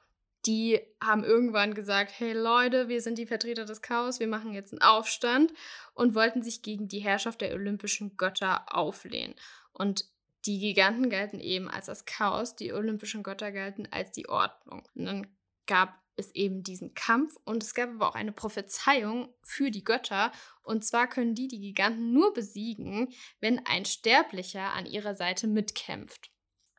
Die 0.47 0.79
haben 1.03 1.25
irgendwann 1.25 1.75
gesagt, 1.75 2.13
hey 2.17 2.35
Leute, 2.35 2.87
wir 2.87 3.01
sind 3.01 3.19
die 3.19 3.27
Vertreter 3.27 3.65
des 3.65 3.83
Chaos, 3.83 4.21
wir 4.21 4.29
machen 4.29 4.53
jetzt 4.53 4.73
einen 4.73 4.81
Aufstand 4.81 5.53
und 5.95 6.15
wollten 6.15 6.45
sich 6.45 6.63
gegen 6.63 6.87
die 6.87 7.01
Herrschaft 7.01 7.41
der 7.41 7.53
olympischen 7.53 8.17
Götter 8.17 8.73
auflehnen. 8.73 9.35
Und 9.73 10.05
die 10.47 10.61
Giganten 10.61 11.11
galten 11.11 11.41
eben 11.41 11.69
als 11.69 11.87
das 11.87 12.05
Chaos, 12.05 12.55
die 12.55 12.73
olympischen 12.73 13.25
Götter 13.25 13.51
galten 13.51 13.89
als 13.91 14.13
die 14.13 14.29
Ordnung. 14.29 14.85
Und 14.95 15.05
dann 15.05 15.27
gab 15.67 16.00
es 16.21 16.35
eben 16.35 16.63
diesen 16.63 16.95
Kampf 16.95 17.35
und 17.45 17.63
es 17.63 17.75
gab 17.75 17.91
aber 17.91 18.09
auch 18.09 18.15
eine 18.15 18.33
Prophezeiung 18.33 19.35
für 19.43 19.71
die 19.71 19.85
Götter. 19.85 20.31
Und 20.63 20.85
zwar 20.85 21.09
können 21.09 21.35
die 21.35 21.49
die 21.49 21.61
Giganten 21.61 22.13
nur 22.13 22.33
besiegen, 22.33 23.13
wenn 23.41 23.65
ein 23.67 23.85
Sterblicher 23.85 24.73
an 24.75 24.87
ihrer 24.87 25.15
Seite 25.15 25.49
mitkämpft. 25.49 26.31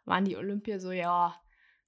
Waren 0.06 0.26
die 0.26 0.38
Olympier 0.38 0.80
so, 0.80 0.92
ja, 0.92 1.40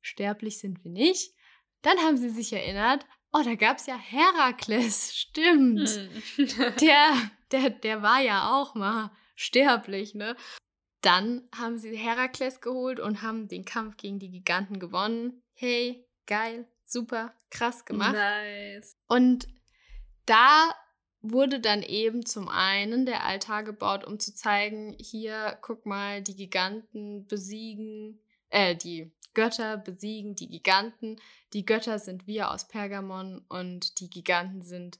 sterblich 0.02 0.60
sind 0.60 0.84
wir 0.84 0.92
nicht. 0.92 1.34
Dann 1.82 1.98
haben 2.00 2.18
sie 2.18 2.30
sich 2.30 2.52
erinnert, 2.52 3.06
oh, 3.32 3.42
da 3.44 3.56
gab 3.56 3.78
es 3.78 3.86
ja 3.86 3.98
Herakles, 3.98 5.16
stimmt. 5.16 5.90
Hm. 6.36 6.48
der, 6.82 7.32
der, 7.52 7.70
der 7.70 8.02
war 8.02 8.22
ja 8.22 8.54
auch 8.56 8.76
mal 8.76 9.12
sterblich, 9.36 10.16
ne? 10.16 10.36
Dann 11.02 11.50
haben 11.54 11.78
sie 11.78 11.98
Herakles 11.98 12.62
geholt 12.62 13.00
und 13.00 13.22
haben 13.22 13.50
den 13.50 13.66
Kampf 13.66 13.98
gegen 13.98 14.20
die 14.20 14.30
Giganten 14.30 14.80
gewonnen. 14.80 15.44
Hey, 15.54 16.08
geil, 16.28 16.66
super, 16.94 17.34
krass 17.50 17.84
gemacht. 17.84 18.14
Nice. 18.14 18.96
Und 19.08 19.48
da 20.26 20.74
wurde 21.22 21.60
dann 21.60 21.84
eben 21.84 22.26
zum 22.26 22.50
einen 22.50 23.06
der 23.06 23.26
Altar 23.26 23.64
gebaut, 23.64 24.06
um 24.06 24.20
zu 24.20 24.36
zeigen, 24.36 24.96
hier, 25.00 25.58
guck 25.62 25.86
mal, 25.86 26.22
die 26.22 26.36
Giganten 26.36 27.28
besiegen, 27.28 28.20
äh, 28.50 28.76
die 28.76 29.12
Götter 29.34 29.78
besiegen 29.78 30.36
die 30.36 30.50
Giganten. 30.50 31.20
Die 31.54 31.66
Götter 31.66 31.98
sind 32.00 32.28
wir 32.28 32.52
aus 32.52 32.68
Pergamon 32.68 33.44
und 33.50 34.00
die 34.00 34.10
Giganten 34.10 34.62
sind 34.62 35.00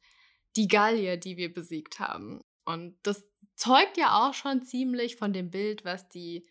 die 0.56 0.68
Gallier, 0.68 1.18
die 1.18 1.38
wir 1.38 1.54
besiegt 1.54 2.00
haben. 2.00 2.42
Und 2.66 2.96
das 3.04 3.24
zeugt 3.56 3.98
ja 3.98 4.28
auch 4.28 4.34
schon 4.34 4.64
ziemlich 4.64 5.18
von 5.18 5.34
dem 5.34 5.52
Bild, 5.52 5.86
was 5.86 6.10
die 6.10 6.48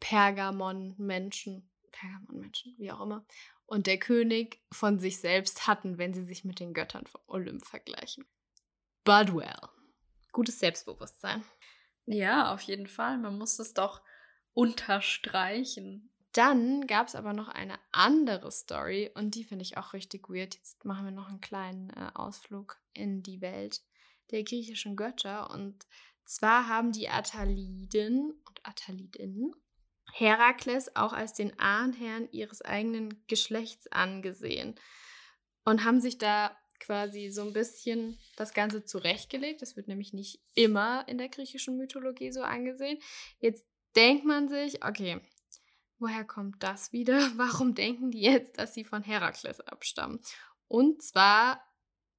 Pergamon-Menschen, 0.00 1.68
Pergamon-Menschen, 1.92 2.74
wie 2.78 2.90
auch 2.92 3.00
immer, 3.00 3.24
und 3.72 3.86
der 3.86 3.98
König 3.98 4.60
von 4.70 4.98
sich 4.98 5.16
selbst 5.16 5.66
hatten, 5.66 5.96
wenn 5.96 6.12
sie 6.12 6.26
sich 6.26 6.44
mit 6.44 6.60
den 6.60 6.74
Göttern 6.74 7.06
von 7.06 7.22
Olymp 7.26 7.64
vergleichen. 7.64 8.26
But 9.02 9.34
well. 9.34 9.70
Gutes 10.30 10.58
Selbstbewusstsein. 10.58 11.42
Ja, 12.04 12.52
auf 12.52 12.60
jeden 12.60 12.86
Fall. 12.86 13.16
Man 13.16 13.38
muss 13.38 13.58
es 13.58 13.72
doch 13.72 14.02
unterstreichen. 14.52 16.10
Dann 16.32 16.86
gab 16.86 17.08
es 17.08 17.14
aber 17.14 17.32
noch 17.32 17.48
eine 17.48 17.78
andere 17.92 18.52
Story 18.52 19.10
und 19.14 19.36
die 19.36 19.44
finde 19.44 19.62
ich 19.62 19.78
auch 19.78 19.94
richtig 19.94 20.28
weird. 20.28 20.54
Jetzt 20.56 20.84
machen 20.84 21.06
wir 21.06 21.12
noch 21.12 21.28
einen 21.28 21.40
kleinen 21.40 21.88
äh, 21.96 22.10
Ausflug 22.12 22.78
in 22.92 23.22
die 23.22 23.40
Welt 23.40 23.80
der 24.32 24.44
griechischen 24.44 24.96
Götter. 24.96 25.48
Und 25.48 25.86
zwar 26.26 26.68
haben 26.68 26.92
die 26.92 27.08
Attaliden 27.08 28.32
und 28.46 28.66
Attalidinnen 28.66 29.54
Herakles 30.12 30.94
auch 30.96 31.12
als 31.12 31.32
den 31.32 31.58
Ahnherrn 31.58 32.28
ihres 32.32 32.62
eigenen 32.62 33.24
Geschlechts 33.26 33.86
angesehen 33.90 34.78
und 35.64 35.84
haben 35.84 36.00
sich 36.00 36.18
da 36.18 36.56
quasi 36.80 37.30
so 37.30 37.42
ein 37.42 37.52
bisschen 37.52 38.18
das 38.36 38.54
Ganze 38.54 38.84
zurechtgelegt. 38.84 39.62
Das 39.62 39.76
wird 39.76 39.88
nämlich 39.88 40.12
nicht 40.12 40.40
immer 40.54 41.06
in 41.08 41.18
der 41.18 41.28
griechischen 41.28 41.76
Mythologie 41.76 42.32
so 42.32 42.42
angesehen. 42.42 42.98
Jetzt 43.38 43.64
denkt 43.94 44.24
man 44.24 44.48
sich, 44.48 44.84
okay, 44.84 45.20
woher 45.98 46.24
kommt 46.24 46.62
das 46.62 46.92
wieder? 46.92 47.18
Warum 47.36 47.74
denken 47.74 48.10
die 48.10 48.20
jetzt, 48.20 48.58
dass 48.58 48.74
sie 48.74 48.84
von 48.84 49.02
Herakles 49.02 49.60
abstammen? 49.60 50.20
Und 50.68 51.02
zwar 51.02 51.62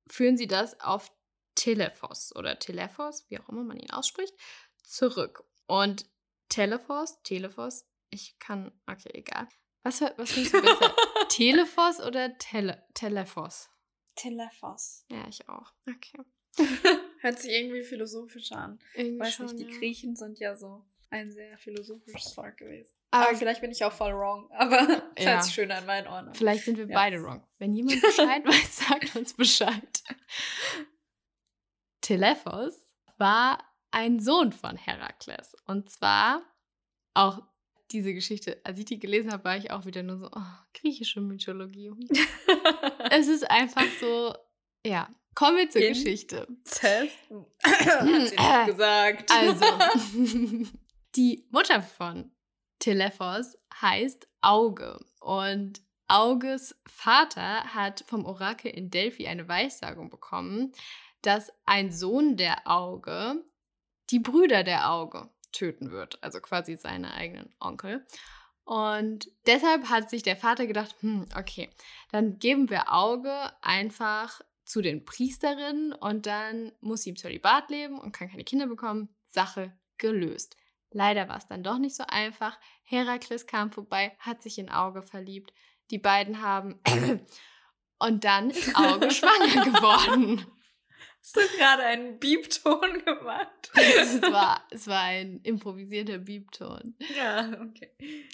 führen 0.08 0.38
sie 0.38 0.48
das 0.48 0.80
auf 0.80 1.12
Telephos 1.56 2.36
oder 2.36 2.58
Telephos, 2.58 3.26
wie 3.30 3.40
auch 3.40 3.50
immer 3.50 3.64
man 3.64 3.78
ihn 3.78 3.92
ausspricht, 3.92 4.34
zurück. 4.82 5.44
Und 5.68 6.06
Telephos, 6.54 7.22
Telephos, 7.24 7.86
ich 8.10 8.38
kann, 8.40 8.72
okay, 8.86 9.10
egal. 9.14 9.48
Was, 9.84 10.02
was 10.02 10.32
findest 10.32 10.54
du 10.54 10.62
besser? 10.62 10.96
Telephos 11.30 12.00
oder 12.00 12.38
Tele, 12.38 12.86
Telephos? 12.94 13.70
Telephos. 14.16 15.06
Ja, 15.10 15.28
ich 15.28 15.50
auch. 15.50 15.74
Okay. 15.90 16.20
Hört 17.22 17.40
sich 17.40 17.52
irgendwie 17.52 17.84
philosophisch 17.84 18.52
an. 18.52 18.78
Irgendwie 18.94 19.20
Weiß 19.20 19.34
schon, 19.34 19.48
nicht, 19.48 19.60
die 19.60 19.74
ja. 19.74 19.80
Griechen 19.80 20.16
sind 20.16 20.40
ja 20.40 20.56
so 20.56 20.86
ein 21.10 21.32
sehr 21.32 21.58
philosophisches 21.58 22.34
Volk 22.34 22.58
gewesen. 22.58 22.94
Aber 23.10 23.30
Aber 23.30 23.38
vielleicht 23.38 23.62
bin 23.62 23.72
ich 23.72 23.84
auch 23.84 23.92
voll 23.94 24.14
wrong. 24.14 24.50
Aber 24.52 24.80
es 25.16 25.24
Ja. 25.26 25.32
hört 25.32 25.44
sich 25.46 25.54
schön 25.56 25.72
an 25.72 25.86
meinen 25.88 26.08
Ohren. 26.08 26.34
Vielleicht 26.36 26.66
sind 26.66 26.78
wir 26.78 26.86
Ja. 26.88 26.94
beide 26.94 27.22
wrong. 27.24 27.44
Wenn 27.58 27.74
jemand 27.74 28.00
Bescheid 28.02 28.46
weiß, 28.46 28.78
sagt 28.78 29.16
uns 29.16 29.34
Bescheid. 29.34 30.04
Telephos 32.02 32.76
war 33.18 33.58
ein 33.94 34.20
Sohn 34.20 34.52
von 34.52 34.76
Herakles. 34.76 35.56
Und 35.66 35.90
zwar 35.90 36.42
auch 37.14 37.42
diese 37.92 38.14
Geschichte, 38.14 38.60
als 38.64 38.80
ich 38.80 38.86
die 38.86 39.00
gelesen 39.00 39.32
habe, 39.32 39.44
war 39.44 39.58
ich 39.58 39.72
auch 39.72 39.86
wieder 39.86 40.02
nur 40.02 40.18
so, 40.18 40.30
oh, 40.34 40.42
griechische 40.74 41.22
Mythologie. 41.22 41.92
es 43.12 43.28
ist 43.28 43.50
einfach 43.50 43.86
so, 44.00 44.36
ja. 44.86 45.10
Kommen 45.36 45.58
wir 45.58 45.70
zur 45.70 45.82
In- 45.82 45.94
Geschichte. 45.94 46.48
Hat 46.82 47.10
sie 48.30 48.36
nicht 48.36 48.66
gesagt. 48.66 49.32
Also, 49.32 49.66
die 51.16 51.48
Mutter 51.50 51.82
von 51.82 52.32
Telephos 52.80 53.58
heißt 53.80 54.28
Auge. 54.42 55.00
Und 55.20 55.82
Auges 56.08 56.76
Vater 56.86 57.74
hat 57.74 58.04
vom 58.08 58.26
Orakel 58.26 58.72
in 58.72 58.90
Delphi 58.90 59.28
eine 59.28 59.48
Weissagung 59.48 60.10
bekommen, 60.10 60.72
dass 61.22 61.52
ein 61.66 61.92
Sohn 61.92 62.38
der 62.38 62.68
Auge 62.68 63.44
die 64.10 64.20
Brüder 64.20 64.64
der 64.64 64.92
Auge 64.92 65.30
töten 65.52 65.92
wird. 65.92 66.22
Also 66.24 66.40
quasi 66.40 66.76
seine 66.76 67.14
eigenen 67.14 67.54
Onkel. 67.60 68.06
Und 68.66 69.30
deshalb 69.46 69.90
hat 69.90 70.10
sich 70.10 70.24
der 70.24 70.38
Vater 70.38 70.68
gedacht, 70.68 70.96
hm, 71.00 71.28
okay, 71.38 71.70
dann 72.12 72.40
geben 72.40 72.70
wir 72.70 72.94
Auge 72.94 73.52
einfach 73.62 74.42
zu 74.64 74.82
den 74.82 75.04
Priesterinnen 75.04 75.94
und 75.94 76.26
dann 76.26 76.72
muss 76.80 77.02
sie 77.02 77.10
im 77.10 77.18
Zölibat 77.18 77.70
leben 77.70 78.00
und 78.00 78.14
kann 78.14 78.30
keine 78.30 78.46
Kinder 78.46 78.68
bekommen. 78.68 79.10
Sache 79.26 79.74
gelöst. 79.98 80.56
Leider 80.92 81.28
war 81.28 81.38
es 81.38 81.48
dann 81.48 81.64
doch 81.64 81.78
nicht 81.78 81.96
so 81.96 82.04
einfach. 82.08 82.58
Herakles 82.84 83.48
kam 83.48 83.72
vorbei, 83.72 84.16
hat 84.20 84.42
sich 84.42 84.60
in 84.60 84.70
Auge 84.70 85.02
verliebt. 85.02 85.54
Die 85.92 85.98
beiden 85.98 86.42
haben. 86.42 86.80
und 88.00 88.24
dann 88.24 88.52
ist 88.52 88.76
Auge 88.76 89.12
schwanger 89.12 89.66
geworden. 89.66 90.46
Hast 91.24 91.38
du 91.38 91.58
gerade 91.58 91.84
einen 91.84 92.20
Biebton 92.20 93.02
gemacht? 93.06 93.72
es, 93.76 94.22
war, 94.24 94.62
es 94.72 94.88
war 94.88 95.04
ein 95.04 95.40
improvisierter 95.44 96.18
Biebton. 96.18 96.98
Ja, 97.16 97.62
okay. 97.62 97.92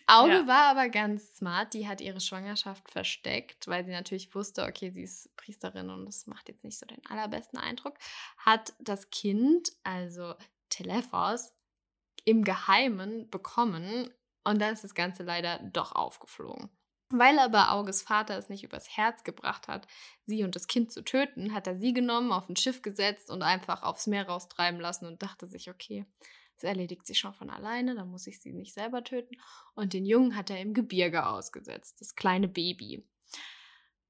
Auge 0.07 0.31
Ja. 0.31 0.47
war 0.47 0.71
aber 0.71 0.89
ganz 0.89 1.35
smart. 1.37 1.75
Die 1.75 1.87
hat 1.87 2.01
ihre 2.01 2.19
Schwangerschaft 2.19 2.89
versteckt, 2.89 3.67
weil 3.67 3.85
sie 3.85 3.91
natürlich 3.91 4.33
wusste, 4.33 4.63
okay, 4.63 4.89
sie 4.89 5.03
ist 5.03 5.35
Priesterin 5.37 5.91
und 5.91 6.07
das 6.07 6.25
macht 6.25 6.49
jetzt 6.49 6.63
nicht 6.63 6.79
so 6.79 6.87
den 6.87 7.05
allerbesten 7.05 7.59
Eindruck. 7.59 7.93
Hat 8.37 8.73
das 8.79 9.11
Kind, 9.11 9.71
also 9.83 10.33
Telephos, 10.69 11.53
im 12.25 12.43
Geheimen 12.43 13.29
bekommen 13.29 14.09
und 14.43 14.59
dann 14.59 14.73
ist 14.73 14.83
das 14.83 14.95
Ganze 14.95 15.21
leider 15.21 15.59
doch 15.59 15.91
aufgeflogen. 15.91 16.71
Weil 17.11 17.39
aber 17.39 17.71
Auges 17.71 18.03
Vater 18.03 18.37
es 18.37 18.49
nicht 18.49 18.63
übers 18.63 18.95
Herz 18.95 19.23
gebracht 19.23 19.67
hat, 19.67 19.87
sie 20.25 20.43
und 20.43 20.55
das 20.55 20.67
Kind 20.67 20.91
zu 20.91 21.03
töten, 21.03 21.53
hat 21.53 21.65
er 21.65 21.75
sie 21.75 21.91
genommen, 21.91 22.31
auf 22.31 22.47
ein 22.49 22.55
Schiff 22.55 22.83
gesetzt 22.83 23.31
und 23.31 23.41
einfach 23.41 23.81
aufs 23.81 24.05
Meer 24.05 24.27
raustreiben 24.27 24.79
lassen 24.79 25.05
und 25.07 25.23
dachte 25.23 25.47
sich, 25.47 25.69
okay, 25.69 26.05
es 26.55 26.63
erledigt 26.63 27.07
sich 27.07 27.17
schon 27.17 27.33
von 27.33 27.49
alleine, 27.49 27.95
dann 27.95 28.11
muss 28.11 28.27
ich 28.27 28.41
sie 28.41 28.51
nicht 28.51 28.73
selber 28.73 29.03
töten. 29.03 29.37
Und 29.73 29.93
den 29.93 30.05
Jungen 30.05 30.35
hat 30.35 30.49
er 30.49 30.59
im 30.59 30.73
Gebirge 30.73 31.25
ausgesetzt, 31.25 31.99
das 31.99 32.15
kleine 32.15 32.47
Baby. 32.47 33.03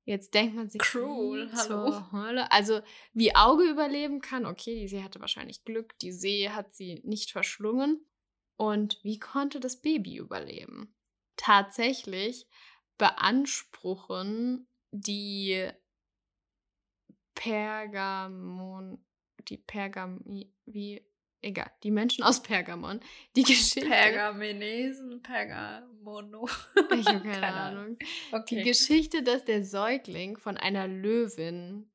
Jetzt 0.04 0.34
denkt 0.34 0.56
man 0.56 0.68
sich, 0.68 0.82
Cruel, 0.82 1.52
wie 1.52 1.56
hallo. 1.56 2.42
Also, 2.50 2.82
wie 3.14 3.36
Auge 3.36 3.64
überleben 3.66 4.22
kann, 4.22 4.48
okay, 4.48 4.76
die 4.76 4.88
See 4.88 5.04
hatte 5.04 5.22
wahrscheinlich 5.22 5.64
Glück, 5.64 5.98
die 6.00 6.12
See 6.12 6.50
hat 6.50 6.74
sie 6.74 7.00
nicht 7.04 7.32
verschlungen. 7.32 8.04
Und 8.58 9.00
wie 9.04 9.20
konnte 9.20 9.60
das 9.60 9.80
Baby 9.82 10.18
überleben? 10.18 10.96
Tatsächlich 11.38 12.48
beanspruchen 13.00 14.68
die 14.92 15.68
Pergamon, 17.34 19.04
die 19.48 19.58
Pergami, 19.58 20.54
wie, 20.66 21.04
egal, 21.42 21.72
die 21.84 21.92
Menschen 21.92 22.24
aus 22.24 22.44
Pergamon, 22.44 23.00
die 23.36 23.44
Geschichte. 23.44 23.88
Pergamenesen, 23.88 25.22
Pergamono. 25.24 26.48
Ich 26.92 27.08
habe 27.08 27.22
keine, 27.24 27.54
Ahnung. 27.54 27.98
Die 27.98 28.06
Okay. 28.36 28.64
Geschichte, 28.64 29.24
dass 29.24 29.46
der 29.46 29.64
Säugling 29.64 30.38
von 30.38 30.58
einer 30.58 30.88
Löwin 30.88 31.90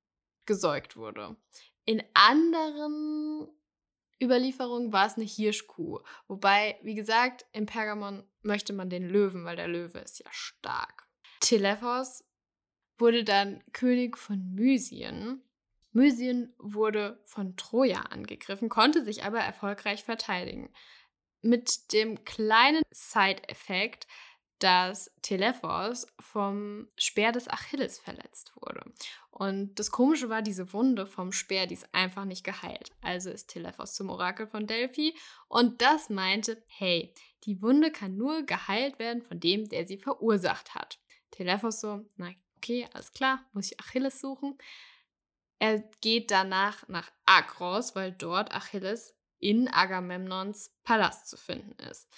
gesäugt 0.46 0.96
wurde. 0.96 1.36
In 1.84 2.02
anderen 2.14 3.48
Überlieferungen 4.22 4.92
war 4.92 5.06
es 5.06 5.16
eine 5.16 5.24
Hirschkuh. 5.24 6.00
Wobei, 6.28 6.78
wie 6.82 6.94
gesagt, 6.94 7.46
in 7.52 7.66
Pergamon 7.66 8.24
möchte 8.42 8.72
man 8.72 8.90
den 8.90 9.08
Löwen, 9.08 9.44
weil 9.44 9.56
der 9.56 9.68
Löwe 9.68 9.98
ist 9.98 10.18
ja 10.20 10.30
stark. 10.30 11.06
Telephos 11.40 12.24
wurde 12.96 13.24
dann 13.24 13.62
König 13.72 14.16
von 14.16 14.54
Mysien. 14.54 15.42
Mysien 15.92 16.54
wurde 16.58 17.20
von 17.24 17.56
Troja 17.56 18.00
angegriffen, 18.00 18.68
konnte 18.68 19.04
sich 19.04 19.24
aber 19.24 19.40
erfolgreich 19.40 20.04
verteidigen. 20.04 20.72
Mit 21.40 21.92
dem 21.92 22.24
kleinen 22.24 22.82
Side-Effekt, 22.90 24.06
dass 24.58 25.10
Telephos 25.22 26.06
vom 26.20 26.88
Speer 26.96 27.32
des 27.32 27.48
Achilles 27.48 27.98
verletzt 27.98 28.52
wurde. 28.56 28.84
Und 29.30 29.78
das 29.78 29.90
Komische 29.90 30.28
war, 30.28 30.42
diese 30.42 30.72
Wunde 30.72 31.06
vom 31.06 31.32
Speer, 31.32 31.66
die 31.66 31.74
ist 31.74 31.92
einfach 31.92 32.24
nicht 32.24 32.44
geheilt. 32.44 32.92
Also 33.02 33.30
ist 33.30 33.48
Telephos 33.48 33.94
zum 33.94 34.10
Orakel 34.10 34.46
von 34.46 34.66
Delphi 34.66 35.16
und 35.48 35.82
das 35.82 36.08
meinte, 36.08 36.62
hey, 36.68 37.12
die 37.44 37.60
Wunde 37.60 37.90
kann 37.90 38.16
nur 38.16 38.44
geheilt 38.44 38.98
werden 38.98 39.22
von 39.22 39.40
dem, 39.40 39.68
der 39.68 39.86
sie 39.86 39.98
verursacht 39.98 40.74
hat. 40.74 40.98
Telephos 41.30 41.80
so, 41.80 42.04
na 42.16 42.30
okay, 42.56 42.88
alles 42.94 43.12
klar, 43.12 43.44
muss 43.52 43.72
ich 43.72 43.80
Achilles 43.80 44.20
suchen. 44.20 44.56
Er 45.58 45.80
geht 46.00 46.30
danach 46.30 46.86
nach 46.88 47.10
Akros, 47.26 47.94
weil 47.94 48.12
dort 48.12 48.54
Achilles 48.54 49.14
in 49.38 49.68
Agamemnons 49.68 50.74
Palast 50.84 51.28
zu 51.28 51.36
finden 51.36 51.74
ist. 51.90 52.08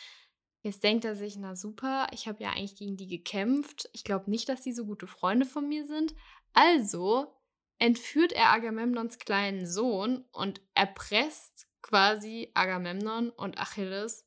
Jetzt 0.67 0.83
denkt 0.83 1.05
er 1.05 1.15
sich, 1.15 1.37
na 1.37 1.55
super, 1.55 2.09
ich 2.11 2.27
habe 2.27 2.43
ja 2.43 2.51
eigentlich 2.51 2.75
gegen 2.75 2.97
die 2.97 3.07
gekämpft. 3.07 3.89
Ich 3.93 4.03
glaube 4.03 4.29
nicht, 4.29 4.49
dass 4.49 4.63
die 4.63 4.73
so 4.73 4.85
gute 4.85 5.07
Freunde 5.07 5.47
von 5.47 5.69
mir 5.69 5.87
sind. 5.87 6.13
Also 6.55 7.33
entführt 7.79 8.33
er 8.33 8.51
Agamemnons 8.51 9.21
kleinen 9.21 9.65
Sohn 9.65 10.25
und 10.33 10.61
erpresst 10.75 11.69
quasi 11.83 12.51
Agamemnon 12.55 13.31
und 13.31 13.59
Achilles, 13.59 14.27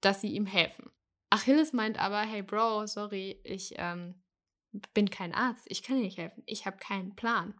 dass 0.00 0.22
sie 0.22 0.32
ihm 0.32 0.46
helfen. 0.46 0.90
Achilles 1.28 1.74
meint 1.74 1.98
aber, 2.00 2.22
hey 2.22 2.40
Bro, 2.40 2.86
sorry, 2.86 3.38
ich 3.44 3.74
ähm, 3.76 4.14
bin 4.94 5.10
kein 5.10 5.34
Arzt, 5.34 5.66
ich 5.66 5.82
kann 5.82 5.96
dir 5.98 6.04
nicht 6.04 6.16
helfen, 6.16 6.42
ich 6.46 6.64
habe 6.64 6.78
keinen 6.78 7.14
Plan. 7.16 7.52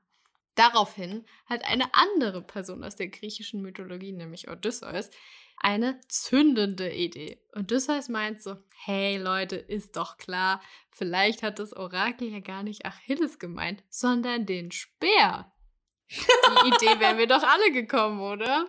Daraufhin 0.56 1.26
hat 1.44 1.64
eine 1.64 1.94
andere 1.94 2.42
Person 2.42 2.82
aus 2.82 2.96
der 2.96 3.08
griechischen 3.08 3.60
Mythologie, 3.60 4.12
nämlich 4.12 4.48
Odysseus, 4.50 5.10
eine 5.58 6.00
zündende 6.08 6.92
Idee. 6.92 7.40
Odysseus 7.54 8.08
meint 8.08 8.42
so, 8.42 8.56
hey 8.84 9.18
Leute, 9.18 9.56
ist 9.56 9.96
doch 9.96 10.16
klar, 10.16 10.62
vielleicht 10.90 11.42
hat 11.42 11.58
das 11.58 11.74
Orakel 11.74 12.28
ja 12.32 12.40
gar 12.40 12.62
nicht 12.62 12.86
Achilles 12.86 13.38
gemeint, 13.38 13.84
sondern 13.90 14.46
den 14.46 14.72
Speer. 14.72 15.52
Die 16.08 16.68
Idee 16.68 17.00
wären 17.00 17.18
wir 17.18 17.26
doch 17.26 17.42
alle 17.42 17.72
gekommen, 17.72 18.20
oder? 18.20 18.66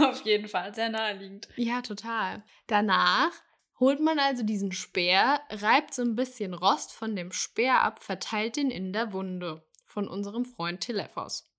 Auf 0.00 0.24
jeden 0.24 0.48
Fall, 0.48 0.74
sehr 0.74 0.88
naheliegend. 0.88 1.48
Ja, 1.56 1.82
total. 1.82 2.42
Danach 2.66 3.30
holt 3.78 4.00
man 4.00 4.18
also 4.18 4.42
diesen 4.42 4.72
Speer, 4.72 5.40
reibt 5.50 5.94
so 5.94 6.02
ein 6.02 6.16
bisschen 6.16 6.54
Rost 6.54 6.92
von 6.92 7.14
dem 7.14 7.30
Speer 7.30 7.82
ab, 7.82 8.02
verteilt 8.02 8.56
ihn 8.56 8.70
in 8.70 8.92
der 8.92 9.12
Wunde 9.12 9.62
von 9.90 10.08
unserem 10.08 10.44
Freund 10.44 10.80
Telephos. 10.80 11.50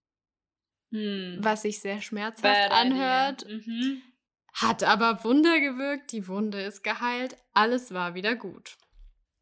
Hm. 0.92 1.38
Was 1.42 1.62
sich 1.62 1.80
sehr 1.80 2.02
schmerzhaft 2.02 2.44
Bad 2.44 2.72
anhört. 2.72 3.46
Mhm. 3.48 4.02
hat 4.54 4.84
aber 4.84 5.24
Wunder 5.24 5.60
gewirkt, 5.60 6.12
die 6.12 6.28
Wunde 6.28 6.62
ist 6.62 6.84
geheilt, 6.84 7.38
alles 7.54 7.94
war 7.94 8.14
wieder 8.16 8.36
gut. 8.36 8.78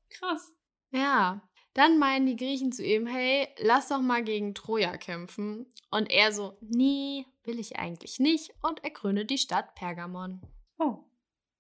Krass. 0.10 0.54
Ja, 0.92 1.42
dann 1.74 1.98
meinen 1.98 2.26
die 2.26 2.36
Griechen 2.36 2.72
zu 2.72 2.84
ihm, 2.84 3.08
hey, 3.08 3.48
lass 3.60 3.90
doch 3.90 4.02
mal 4.02 4.24
gegen 4.24 4.54
Troja 4.54 4.98
kämpfen. 4.98 5.72
Und 5.92 6.12
er 6.12 6.32
so, 6.32 6.58
nee, 6.62 7.26
will 7.44 7.60
ich 7.60 7.78
eigentlich 7.78 8.20
nicht. 8.20 8.52
Und 8.62 8.84
er 8.84 8.92
gründet 8.92 9.30
die 9.30 9.38
Stadt 9.38 9.76
Pergamon. 9.76 10.42
Oh. 10.78 11.06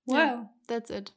Wow. 0.06 0.18
Ja. 0.18 0.54
That's 0.68 0.90
it. 0.90 1.14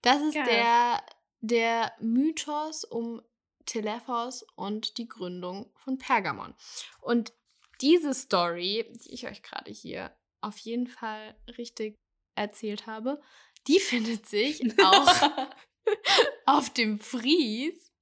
Das 0.00 0.20
ist 0.22 0.34
Geil. 0.34 0.46
der, 0.46 1.02
der 1.40 1.92
Mythos 2.00 2.84
um 2.84 3.22
Telephos 3.66 4.44
und 4.56 4.98
die 4.98 5.08
Gründung 5.08 5.70
von 5.76 5.98
Pergamon. 5.98 6.54
Und 7.00 7.32
diese 7.80 8.14
Story, 8.14 8.86
die 9.04 9.12
ich 9.12 9.26
euch 9.26 9.42
gerade 9.42 9.70
hier 9.70 10.14
auf 10.40 10.58
jeden 10.58 10.86
Fall 10.86 11.36
richtig 11.58 11.98
erzählt 12.34 12.86
habe, 12.86 13.20
die 13.66 13.80
findet 13.80 14.26
sich 14.26 14.62
auch 14.82 15.46
auf 16.46 16.70
dem 16.70 16.98
Fries, 16.98 17.92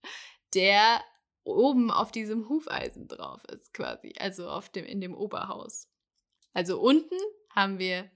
der 0.54 1.02
oben 1.44 1.90
auf 1.90 2.12
diesem 2.12 2.48
Hufeisen 2.48 3.08
drauf 3.08 3.42
ist, 3.44 3.72
quasi. 3.72 4.14
Also 4.18 4.48
auf 4.48 4.68
dem, 4.68 4.84
in 4.84 5.00
dem 5.00 5.14
Oberhaus. 5.14 5.88
Also 6.52 6.80
unten 6.80 7.16
haben 7.54 7.78
wir 7.78 8.10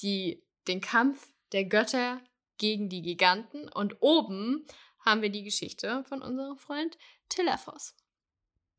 die, 0.00 0.46
den 0.68 0.80
Kampf 0.80 1.30
der 1.52 1.64
Götter 1.64 2.20
gegen 2.58 2.88
die 2.88 3.02
Giganten 3.02 3.68
und 3.68 3.96
oben 4.00 4.66
haben 5.04 5.22
wir 5.22 5.30
die 5.30 5.44
Geschichte 5.44 6.04
von 6.04 6.22
unserem 6.22 6.56
Freund 6.58 6.96
Telephos. 7.28 7.94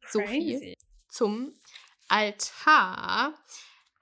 So 0.08 0.22
viel 0.22 0.76
zum 1.08 1.54
Altar. 2.08 3.34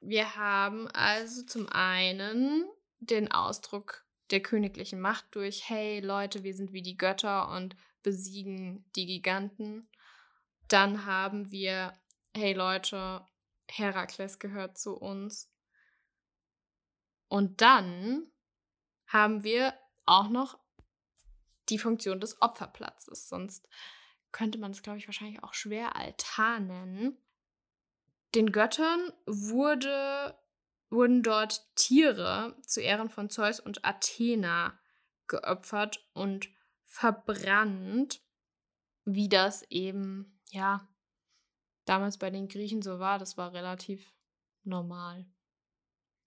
Wir 0.02 0.36
haben 0.36 0.88
also 0.90 1.44
zum 1.44 1.70
einen 1.70 2.66
den 3.00 3.32
Ausdruck 3.32 4.06
der 4.32 4.42
königlichen 4.42 5.00
Macht 5.00 5.26
durch, 5.32 5.70
hey 5.70 6.00
Leute, 6.00 6.44
wir 6.44 6.54
sind 6.54 6.74
wie 6.74 6.82
die 6.82 6.98
Götter 6.98 7.50
und 7.50 7.76
besiegen 8.02 8.86
die 8.96 9.06
Giganten. 9.06 9.90
Dann 10.68 11.06
haben 11.06 11.52
wir, 11.52 11.94
hey 12.36 12.54
Leute, 12.54 13.26
Herakles 13.70 14.40
gehört 14.40 14.78
zu 14.78 14.96
uns. 14.96 15.52
Und 17.28 17.62
dann 17.62 18.28
haben 19.08 19.44
wir 19.44 19.74
auch 20.06 20.30
noch 20.30 20.60
die 21.74 21.80
Funktion 21.80 22.20
des 22.20 22.42
Opferplatzes. 22.42 23.28
Sonst 23.28 23.68
könnte 24.32 24.58
man 24.58 24.72
es, 24.72 24.84
glaube 24.84 25.00
ich, 25.00 25.08
wahrscheinlich 25.08 25.44
auch 25.44 25.54
schwer 25.54 25.96
Altar 25.96 26.60
nennen. 26.60 27.18
Den 28.36 28.52
Göttern 28.52 29.12
wurde, 29.26 30.38
wurden 30.90 31.24
dort 31.24 31.76
Tiere 31.76 32.56
zu 32.66 32.82
Ehren 32.82 33.10
von 33.10 33.30
Zeus 33.30 33.60
und 33.60 33.84
Athena 33.86 34.80
geopfert 35.28 36.08
und 36.14 36.50
verbrannt, 36.86 38.22
wie 39.06 39.30
das 39.30 39.64
eben, 39.70 40.40
ja, 40.52 40.88
damals 41.86 42.18
bei 42.18 42.30
den 42.30 42.48
Griechen 42.48 42.82
so 42.82 43.00
war. 43.00 43.20
Das 43.20 43.38
war 43.38 43.54
relativ 43.54 44.14
normal 44.64 45.26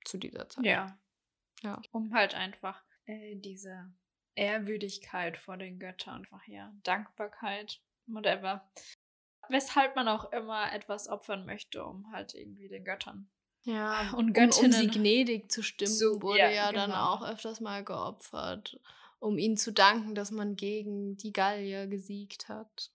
zu 0.04 0.18
dieser 0.18 0.48
Zeit. 0.48 0.64
Ja. 0.64 0.98
Ja. 1.62 1.80
Um 1.90 2.12
halt 2.12 2.34
einfach 2.34 2.82
äh, 3.06 3.36
diese 3.36 3.92
Ehrwürdigkeit 4.36 5.36
vor 5.36 5.56
den 5.56 5.78
Göttern, 5.78 6.20
einfach 6.20 6.46
ja, 6.46 6.72
Dankbarkeit, 6.84 7.80
whatever. 8.06 8.70
Weshalb 9.48 9.96
man 9.96 10.08
auch 10.08 10.32
immer 10.32 10.72
etwas 10.72 11.08
opfern 11.08 11.46
möchte, 11.46 11.84
um 11.84 12.10
halt 12.12 12.34
irgendwie 12.34 12.68
den 12.68 12.84
Göttern 12.84 13.28
ja, 13.66 14.12
und 14.12 14.32
Göttinnen 14.32 14.72
um, 14.72 14.80
um 14.80 14.92
sie 14.92 14.98
gnädig 14.98 15.50
zu 15.50 15.62
stimmen, 15.62 15.92
so, 15.92 16.22
wurde 16.22 16.38
ja, 16.38 16.50
ja 16.50 16.70
genau. 16.70 16.86
dann 16.86 16.92
auch 16.92 17.28
öfters 17.28 17.60
mal 17.60 17.82
geopfert, 17.84 18.80
um 19.18 19.38
ihnen 19.38 19.56
zu 19.56 19.72
danken, 19.72 20.14
dass 20.14 20.30
man 20.30 20.54
gegen 20.54 21.16
die 21.16 21.32
Gallier 21.32 21.88
gesiegt 21.88 22.48
hat. 22.48 22.92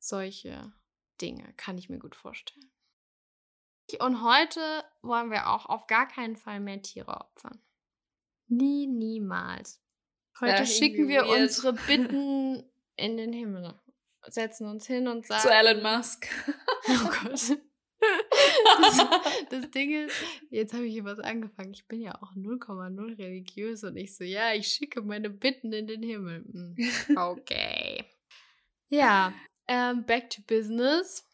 Solche 0.00 0.72
Dinge 1.20 1.52
kann 1.56 1.78
ich 1.78 1.88
mir 1.88 2.00
gut 2.00 2.16
vorstellen. 2.16 2.72
Und 4.00 4.24
heute 4.24 4.84
wollen 5.02 5.30
wir 5.30 5.48
auch 5.50 5.66
auf 5.66 5.86
gar 5.86 6.08
keinen 6.08 6.36
Fall 6.36 6.58
mehr 6.58 6.82
Tiere 6.82 7.20
opfern. 7.20 7.62
Nie, 8.48 8.88
niemals. 8.88 9.83
Heute 10.40 10.66
schicken 10.66 11.08
wir 11.08 11.22
weird. 11.22 11.42
unsere 11.42 11.72
Bitten 11.72 12.64
in 12.96 13.16
den 13.16 13.32
Himmel. 13.32 13.74
Setzen 14.26 14.66
uns 14.66 14.86
hin 14.86 15.06
und 15.06 15.26
sagen. 15.26 15.42
Zu 15.42 15.50
Elon 15.50 15.82
Musk. 15.82 16.28
oh 16.88 17.10
Gott. 17.22 17.58
Das, 18.80 19.06
das, 19.50 19.70
Ding 19.70 20.06
ist, 20.06 20.16
jetzt 20.50 20.74
habe 20.74 20.84
ich 20.86 20.92
hier 20.92 21.04
was 21.04 21.18
angefangen. 21.18 21.72
Ich 21.72 21.86
bin 21.86 22.00
ja 22.00 22.14
auch 22.20 22.34
0,0 22.34 23.18
religiös 23.18 23.84
und 23.84 23.96
ich 23.96 24.14
so, 24.14 24.24
ja, 24.24 24.52
ich 24.52 24.68
schicke 24.68 25.00
meine 25.02 25.30
Bitten 25.30 25.72
in 25.72 25.86
den 25.86 26.02
Himmel. 26.02 26.44
Hm, 26.44 26.76
okay. 27.16 28.04
ja, 28.88 29.32
ähm, 29.68 30.04
back 30.04 30.28
to 30.30 30.42
business. 30.46 31.26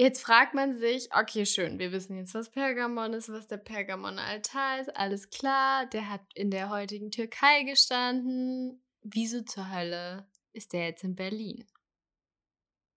Jetzt 0.00 0.22
fragt 0.22 0.54
man 0.54 0.78
sich, 0.78 1.14
okay, 1.14 1.44
schön, 1.44 1.78
wir 1.78 1.92
wissen 1.92 2.16
jetzt, 2.16 2.32
was 2.32 2.50
Pergamon 2.50 3.12
ist, 3.12 3.30
was 3.30 3.48
der 3.48 3.58
Pergamon-Altar 3.58 4.80
ist, 4.80 4.96
alles 4.96 5.28
klar, 5.28 5.84
der 5.84 6.08
hat 6.08 6.22
in 6.32 6.50
der 6.50 6.70
heutigen 6.70 7.10
Türkei 7.10 7.64
gestanden. 7.64 8.82
Wieso 9.02 9.42
zur 9.42 9.70
Hölle 9.70 10.26
ist 10.54 10.72
der 10.72 10.86
jetzt 10.86 11.04
in 11.04 11.16
Berlin? 11.16 11.66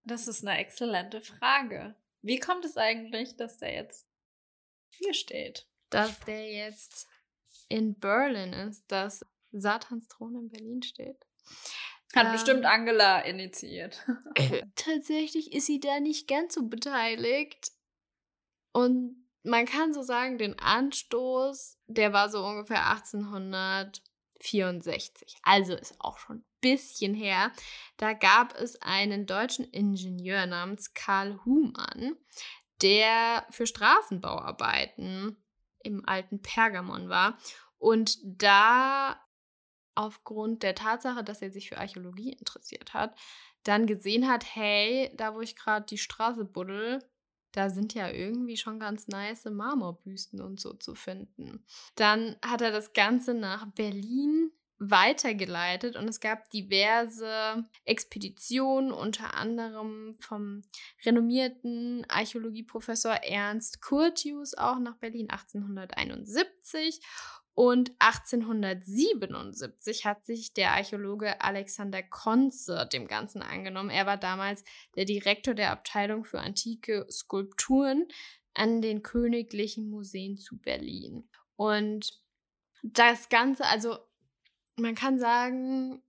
Das 0.05 0.29
ist 0.29 0.47
eine 0.47 0.57
exzellente 0.57 1.19
Frage. 1.19 1.93
Wie 2.21 2.39
kommt 2.39 2.63
es 2.63 2.77
eigentlich, 2.77 3.35
dass 3.35 3.57
der 3.57 3.73
jetzt 3.73 4.07
hier 4.91 5.13
steht? 5.13 5.67
Dass 5.89 6.17
der 6.21 6.49
jetzt 6.53 7.09
in 7.67 7.99
Berlin 7.99 8.53
ist, 8.53 8.85
dass 8.87 9.25
Satans 9.51 10.07
Thron 10.07 10.35
in 10.35 10.47
Berlin 10.47 10.81
steht. 10.81 11.17
Hat 12.15 12.27
ähm, 12.27 12.33
bestimmt 12.33 12.65
Angela 12.65 13.21
initiiert. 13.21 14.05
tatsächlich 14.75 15.51
ist 15.53 15.65
sie 15.65 15.79
da 15.79 15.99
nicht 15.99 16.27
ganz 16.27 16.53
so 16.53 16.67
beteiligt. 16.67 17.71
Und 18.71 19.23
man 19.43 19.65
kann 19.65 19.91
so 19.93 20.03
sagen, 20.03 20.37
den 20.37 20.57
Anstoß, 20.59 21.79
der 21.87 22.13
war 22.13 22.29
so 22.29 22.45
ungefähr 22.45 22.87
1864. 22.89 25.35
Also 25.43 25.73
ist 25.73 25.95
auch 25.99 26.17
schon 26.17 26.37
ein 26.37 26.45
bisschen 26.61 27.13
her. 27.13 27.51
Da 27.97 28.13
gab 28.13 28.57
es 28.57 28.81
einen 28.81 29.25
deutschen 29.25 29.65
Ingenieur 29.65 30.45
namens 30.45 30.93
Karl 30.93 31.37
Humann, 31.45 32.15
der 32.81 33.45
für 33.49 33.67
Straßenbauarbeiten 33.67 35.43
im 35.83 36.07
alten 36.07 36.41
Pergamon 36.41 37.09
war. 37.09 37.37
Und 37.77 38.17
da 38.23 39.21
aufgrund 39.95 40.63
der 40.63 40.75
Tatsache, 40.75 41.23
dass 41.23 41.41
er 41.41 41.51
sich 41.51 41.69
für 41.69 41.77
Archäologie 41.77 42.33
interessiert 42.33 42.93
hat, 42.93 43.15
dann 43.63 43.87
gesehen 43.87 44.27
hat, 44.27 44.43
hey, 44.55 45.11
da 45.15 45.35
wo 45.35 45.41
ich 45.41 45.55
gerade 45.55 45.85
die 45.85 45.97
Straße 45.97 46.45
buddel, 46.45 46.99
da 47.53 47.69
sind 47.69 47.93
ja 47.93 48.09
irgendwie 48.09 48.57
schon 48.57 48.79
ganz 48.79 49.07
nice 49.07 49.45
Marmorbüsten 49.45 50.41
und 50.41 50.59
so 50.59 50.73
zu 50.73 50.95
finden. 50.95 51.65
Dann 51.95 52.35
hat 52.43 52.61
er 52.61 52.71
das 52.71 52.93
Ganze 52.93 53.33
nach 53.33 53.67
Berlin 53.73 54.51
weitergeleitet 54.79 55.95
und 55.95 56.07
es 56.09 56.19
gab 56.19 56.49
diverse 56.49 57.63
Expeditionen, 57.85 58.91
unter 58.91 59.35
anderem 59.35 60.17
vom 60.19 60.63
renommierten 61.05 62.05
Archäologieprofessor 62.09 63.13
Ernst 63.13 63.81
Curtius 63.81 64.55
auch 64.55 64.79
nach 64.79 64.97
Berlin 64.97 65.29
1871 65.29 67.01
und 67.55 67.91
1877 67.99 70.05
hat 70.05 70.25
sich 70.25 70.53
der 70.53 70.71
Archäologe 70.71 71.39
Alexander 71.41 72.01
Konze 72.01 72.89
dem 72.91 73.07
Ganzen 73.07 73.43
angenommen. 73.43 73.91
Er 73.91 74.07
war 74.07 74.17
damals 74.17 74.63
der 74.95 75.05
Direktor 75.05 75.53
der 75.53 75.69
Abteilung 75.71 76.23
für 76.23 76.39
antike 76.39 77.05
Skulpturen 77.11 78.07
an 78.55 78.81
den 78.81 79.03
Königlichen 79.03 79.87
Museen 79.89 80.35
zu 80.35 80.57
Berlin. 80.57 81.29
Und 81.55 82.19
das 82.81 83.29
Ganze, 83.29 83.65
also 83.65 83.99
man 84.75 84.95
kann 84.95 85.19
sagen, 85.19 86.01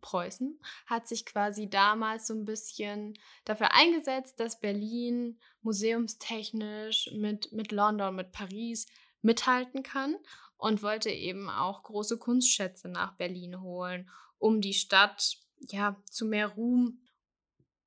Preußen 0.00 0.58
hat 0.86 1.06
sich 1.06 1.26
quasi 1.26 1.70
damals 1.70 2.26
so 2.26 2.34
ein 2.34 2.44
bisschen 2.44 3.16
dafür 3.44 3.72
eingesetzt, 3.72 4.40
dass 4.40 4.60
Berlin 4.60 5.38
museumstechnisch 5.62 7.10
mit, 7.14 7.52
mit 7.52 7.70
London, 7.72 8.16
mit 8.16 8.32
Paris 8.32 8.86
mithalten 9.22 9.82
kann 9.82 10.16
und 10.58 10.82
wollte 10.82 11.10
eben 11.10 11.48
auch 11.48 11.84
große 11.84 12.18
Kunstschätze 12.18 12.88
nach 12.88 13.16
Berlin 13.16 13.62
holen, 13.62 14.10
um 14.38 14.60
die 14.60 14.74
Stadt 14.74 15.38
ja 15.60 15.96
zu 16.10 16.26
mehr 16.26 16.48
Ruhm 16.48 17.00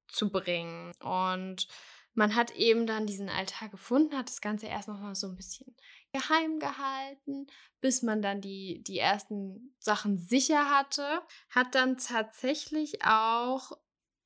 zu 0.08 0.32
bringen. 0.32 0.94
Und 1.02 1.68
man 2.14 2.36
hat 2.36 2.52
eben 2.56 2.88
dann 2.88 3.06
diesen 3.06 3.30
Altar 3.30 3.70
gefunden, 3.70 4.18
hat 4.18 4.30
das 4.30 4.42
Ganze 4.42 4.68
erst 4.68 4.88
noch 4.88 5.00
mal 5.00 5.16
so 5.16 5.28
ein 5.28 5.36
bisschen 5.36 5.76
geheim 6.14 6.60
gehalten, 6.60 7.48
bis 7.80 8.02
man 8.02 8.22
dann 8.22 8.42
die, 8.42 8.84
die 8.84 9.00
ersten 9.00 9.76
Sachen 9.80 10.18
sicher 10.18 10.70
hatte. 10.70 11.22
Hat 11.50 11.76
dann 11.76 11.98
tatsächlich 11.98 13.04
auch 13.04 13.72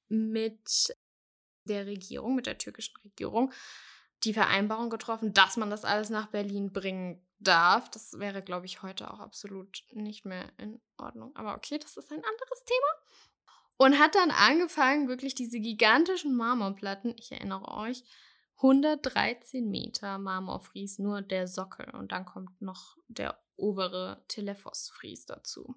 mit 0.07 0.95
der 1.63 1.87
Regierung, 1.87 2.35
mit 2.35 2.45
der 2.45 2.57
türkischen 2.57 2.95
Regierung, 3.03 3.51
die 4.25 4.33
Vereinbarung 4.33 4.89
getroffen, 4.89 5.33
dass 5.33 5.57
man 5.57 5.69
das 5.69 5.85
alles 5.85 6.09
nach 6.09 6.27
Berlin 6.27 6.71
bringen 6.71 7.25
darf. 7.39 7.89
Das 7.89 8.19
wäre, 8.19 8.41
glaube 8.41 8.65
ich, 8.65 8.81
heute 8.81 9.11
auch 9.11 9.19
absolut 9.19 9.83
nicht 9.91 10.25
mehr 10.25 10.51
in 10.57 10.81
Ordnung. 10.97 11.35
Aber 11.35 11.55
okay, 11.55 11.77
das 11.77 11.97
ist 11.97 12.11
ein 12.11 12.23
anderes 12.23 12.63
Thema. 12.65 12.87
Und 13.77 13.99
hat 13.99 14.15
dann 14.15 14.31
angefangen, 14.31 15.09
wirklich 15.09 15.35
diese 15.35 15.59
gigantischen 15.59 16.35
Marmorplatten, 16.35 17.15
ich 17.17 17.31
erinnere 17.31 17.67
euch, 17.77 18.03
113 18.57 19.69
Meter 19.69 20.17
Marmorfries, 20.17 20.97
nur 20.97 21.21
der 21.21 21.47
Sockel. 21.47 21.89
Und 21.93 22.13
dann 22.13 22.25
kommt 22.25 22.61
noch 22.61 22.97
der 23.07 23.37
obere 23.57 24.23
Telephosfries 24.29 25.25
dazu. 25.25 25.75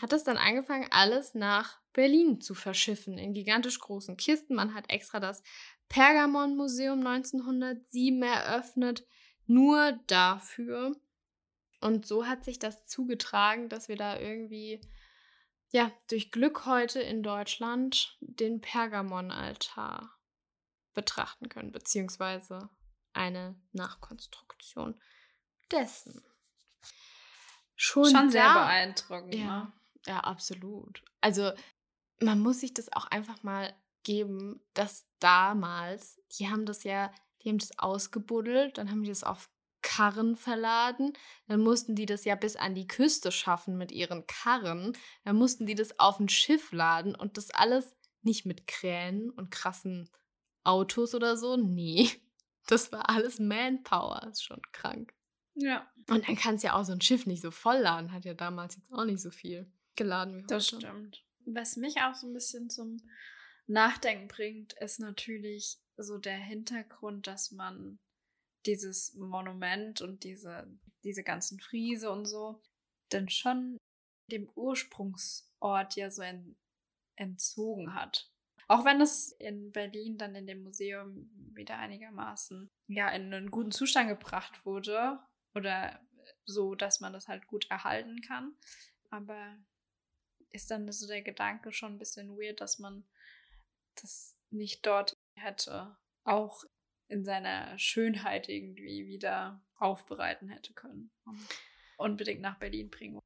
Hat 0.00 0.12
es 0.12 0.24
dann 0.24 0.36
angefangen, 0.36 0.88
alles 0.90 1.34
nach 1.34 1.78
Berlin 1.92 2.40
zu 2.40 2.54
verschiffen 2.54 3.18
in 3.18 3.34
gigantisch 3.34 3.78
großen 3.78 4.16
Kisten. 4.16 4.56
Man 4.56 4.74
hat 4.74 4.90
extra 4.90 5.20
das 5.20 5.44
Pergamon-Museum 5.92 7.06
1907 7.06 8.22
eröffnet 8.22 9.06
nur 9.46 9.92
dafür. 10.06 10.96
Und 11.82 12.06
so 12.06 12.26
hat 12.26 12.44
sich 12.44 12.58
das 12.58 12.86
zugetragen, 12.86 13.68
dass 13.68 13.88
wir 13.88 13.96
da 13.96 14.18
irgendwie, 14.18 14.80
ja, 15.70 15.92
durch 16.08 16.30
Glück 16.30 16.64
heute 16.64 17.00
in 17.00 17.22
Deutschland 17.22 18.16
den 18.20 18.62
Pergamonaltar 18.62 20.18
betrachten 20.94 21.50
können, 21.50 21.72
beziehungsweise 21.72 22.70
eine 23.12 23.54
Nachkonstruktion 23.72 24.98
dessen. 25.70 26.24
Schon, 27.76 28.06
Schon 28.06 28.30
sehr 28.30 28.44
da, 28.44 28.54
beeindruckend. 28.54 29.34
Ja, 29.34 29.64
ne? 29.64 29.72
ja, 30.06 30.20
absolut. 30.20 31.02
Also 31.20 31.52
man 32.20 32.38
muss 32.38 32.60
sich 32.60 32.72
das 32.72 32.90
auch 32.92 33.06
einfach 33.06 33.42
mal 33.42 33.74
geben, 34.02 34.60
dass 34.74 35.04
damals, 35.18 36.20
die 36.38 36.48
haben 36.48 36.66
das 36.66 36.84
ja, 36.84 37.12
die 37.42 37.48
haben 37.48 37.58
das 37.58 37.78
ausgebuddelt, 37.78 38.78
dann 38.78 38.90
haben 38.90 39.02
die 39.02 39.10
das 39.10 39.24
auf 39.24 39.48
Karren 39.82 40.36
verladen, 40.36 41.12
dann 41.48 41.60
mussten 41.60 41.94
die 41.94 42.06
das 42.06 42.24
ja 42.24 42.36
bis 42.36 42.56
an 42.56 42.74
die 42.74 42.86
Küste 42.86 43.32
schaffen 43.32 43.76
mit 43.76 43.92
ihren 43.92 44.26
Karren, 44.26 44.96
dann 45.24 45.36
mussten 45.36 45.66
die 45.66 45.74
das 45.74 45.98
auf 45.98 46.20
ein 46.20 46.28
Schiff 46.28 46.72
laden 46.72 47.14
und 47.14 47.36
das 47.36 47.50
alles 47.50 47.94
nicht 48.22 48.46
mit 48.46 48.66
Kränen 48.68 49.30
und 49.30 49.50
krassen 49.50 50.08
Autos 50.64 51.14
oder 51.14 51.36
so, 51.36 51.56
nee, 51.56 52.08
das 52.68 52.92
war 52.92 53.10
alles 53.10 53.40
Manpower, 53.40 54.28
ist 54.30 54.44
schon 54.44 54.62
krank. 54.72 55.12
Ja. 55.54 55.86
Und 56.08 56.26
dann 56.26 56.36
kann 56.36 56.54
es 56.54 56.62
ja 56.62 56.74
auch 56.74 56.84
so 56.84 56.92
ein 56.92 57.00
Schiff 57.00 57.26
nicht 57.26 57.42
so 57.42 57.50
voll 57.50 57.78
laden, 57.78 58.12
hat 58.12 58.24
ja 58.24 58.34
damals 58.34 58.76
jetzt 58.76 58.92
auch 58.92 59.04
nicht 59.04 59.20
so 59.20 59.30
viel 59.30 59.70
geladen 59.96 60.34
wie 60.34 60.42
heute. 60.42 60.54
Das 60.54 60.68
stimmt. 60.68 61.24
Was 61.44 61.76
mich 61.76 62.00
auch 62.00 62.14
so 62.14 62.28
ein 62.28 62.32
bisschen 62.32 62.70
zum 62.70 62.98
Nachdenken 63.66 64.28
bringt, 64.28 64.72
ist 64.74 65.00
natürlich 65.00 65.78
so 65.96 66.18
der 66.18 66.36
Hintergrund, 66.36 67.26
dass 67.26 67.52
man 67.52 67.98
dieses 68.66 69.14
Monument 69.14 70.00
und 70.00 70.24
diese, 70.24 70.66
diese 71.04 71.22
ganzen 71.22 71.60
Friese 71.60 72.10
und 72.10 72.26
so 72.26 72.62
dann 73.08 73.28
schon 73.28 73.78
dem 74.30 74.48
Ursprungsort 74.54 75.96
ja 75.96 76.10
so 76.10 76.22
ent, 76.22 76.56
entzogen 77.16 77.94
hat. 77.94 78.30
Auch 78.68 78.84
wenn 78.84 79.00
es 79.00 79.32
in 79.32 79.72
Berlin 79.72 80.16
dann 80.16 80.34
in 80.34 80.46
dem 80.46 80.62
Museum 80.62 81.30
wieder 81.54 81.78
einigermaßen 81.78 82.70
ja 82.86 83.10
in 83.10 83.32
einen 83.34 83.50
guten 83.50 83.72
Zustand 83.72 84.08
gebracht 84.08 84.64
wurde 84.64 85.18
oder 85.54 86.00
so, 86.46 86.74
dass 86.74 87.00
man 87.00 87.12
das 87.12 87.28
halt 87.28 87.46
gut 87.46 87.70
erhalten 87.70 88.20
kann. 88.22 88.54
Aber 89.10 89.58
ist 90.50 90.70
dann 90.70 90.90
so 90.90 91.06
der 91.06 91.22
Gedanke 91.22 91.72
schon 91.72 91.94
ein 91.94 91.98
bisschen 91.98 92.36
weird, 92.38 92.60
dass 92.60 92.78
man 92.78 93.04
das 94.00 94.36
nicht 94.50 94.86
dort 94.86 95.16
hätte 95.36 95.96
auch 96.24 96.64
in 97.08 97.24
seiner 97.24 97.78
Schönheit 97.78 98.48
irgendwie 98.48 99.06
wieder 99.06 99.62
aufbereiten 99.76 100.48
hätte 100.48 100.72
können 100.72 101.10
unbedingt 102.02 102.40
nach 102.40 102.58
Berlin 102.58 102.90
bringen. 102.90 103.20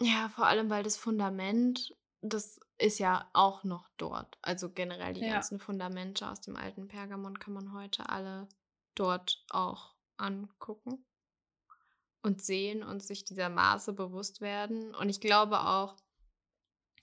Ja, 0.00 0.28
vor 0.30 0.46
allem, 0.46 0.70
weil 0.70 0.82
das 0.82 0.96
Fundament, 0.96 1.94
das 2.22 2.58
ist 2.78 2.98
ja 2.98 3.28
auch 3.32 3.64
noch 3.64 3.88
dort. 3.96 4.38
Also 4.42 4.70
generell 4.70 5.12
die 5.12 5.20
ja. 5.20 5.34
ganzen 5.34 5.58
Fundamente 5.58 6.28
aus 6.28 6.40
dem 6.40 6.56
alten 6.56 6.88
Pergamon 6.88 7.38
kann 7.38 7.52
man 7.52 7.72
heute 7.72 8.08
alle 8.08 8.48
dort 8.94 9.44
auch 9.50 9.94
angucken 10.16 11.04
und 12.22 12.42
sehen 12.42 12.82
und 12.82 13.02
sich 13.02 13.24
dieser 13.24 13.48
Maße 13.48 13.92
bewusst 13.92 14.40
werden. 14.40 14.94
Und 14.94 15.08
ich 15.08 15.20
glaube 15.20 15.60
auch, 15.60 15.96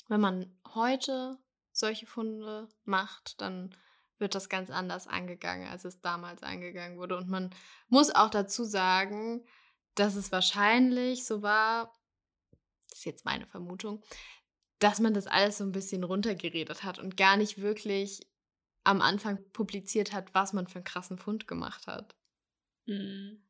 wenn 0.07 0.21
man 0.21 0.57
heute 0.73 1.37
solche 1.79 2.05
Funde 2.05 2.67
macht, 2.85 3.41
dann 3.41 3.75
wird 4.17 4.35
das 4.35 4.49
ganz 4.49 4.69
anders 4.69 5.07
angegangen, 5.07 5.67
als 5.67 5.85
es 5.85 6.01
damals 6.01 6.43
angegangen 6.43 6.97
wurde. 6.97 7.17
Und 7.17 7.29
man 7.29 7.51
muss 7.87 8.13
auch 8.13 8.29
dazu 8.29 8.63
sagen, 8.63 9.45
dass 9.95 10.15
es 10.15 10.31
wahrscheinlich 10.31 11.25
so 11.25 11.41
war, 11.41 11.93
das 12.89 12.99
ist 12.99 13.05
jetzt 13.05 13.25
meine 13.25 13.45
Vermutung, 13.45 14.03
dass 14.79 14.99
man 14.99 15.13
das 15.13 15.27
alles 15.27 15.57
so 15.57 15.63
ein 15.63 15.71
bisschen 15.71 16.03
runtergeredet 16.03 16.83
hat 16.83 16.99
und 16.99 17.17
gar 17.17 17.37
nicht 17.37 17.61
wirklich 17.61 18.27
am 18.83 19.01
Anfang 19.01 19.39
publiziert 19.51 20.13
hat, 20.13 20.33
was 20.33 20.53
man 20.53 20.67
für 20.67 20.75
einen 20.75 20.85
krassen 20.85 21.17
Fund 21.17 21.47
gemacht 21.47 21.87
hat. 21.87 22.15
Mhm. 22.85 23.43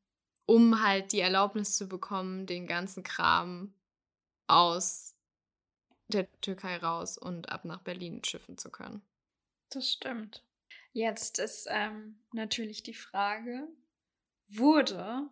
Um 0.45 0.81
halt 0.81 1.11
die 1.11 1.19
Erlaubnis 1.19 1.77
zu 1.77 1.87
bekommen, 1.87 2.45
den 2.45 2.65
ganzen 2.65 3.03
Kram 3.03 3.73
aus 4.47 5.16
der 6.07 6.27
Türkei 6.41 6.77
raus 6.77 7.17
und 7.17 7.49
ab 7.49 7.65
nach 7.65 7.81
Berlin 7.81 8.23
schiffen 8.23 8.57
zu 8.57 8.69
können. 8.69 9.01
Das 9.69 9.91
stimmt. 9.91 10.43
Jetzt 10.93 11.39
ist 11.39 11.67
ähm, 11.69 12.19
natürlich 12.31 12.83
die 12.83 12.93
Frage, 12.93 13.67
wurde 14.47 15.29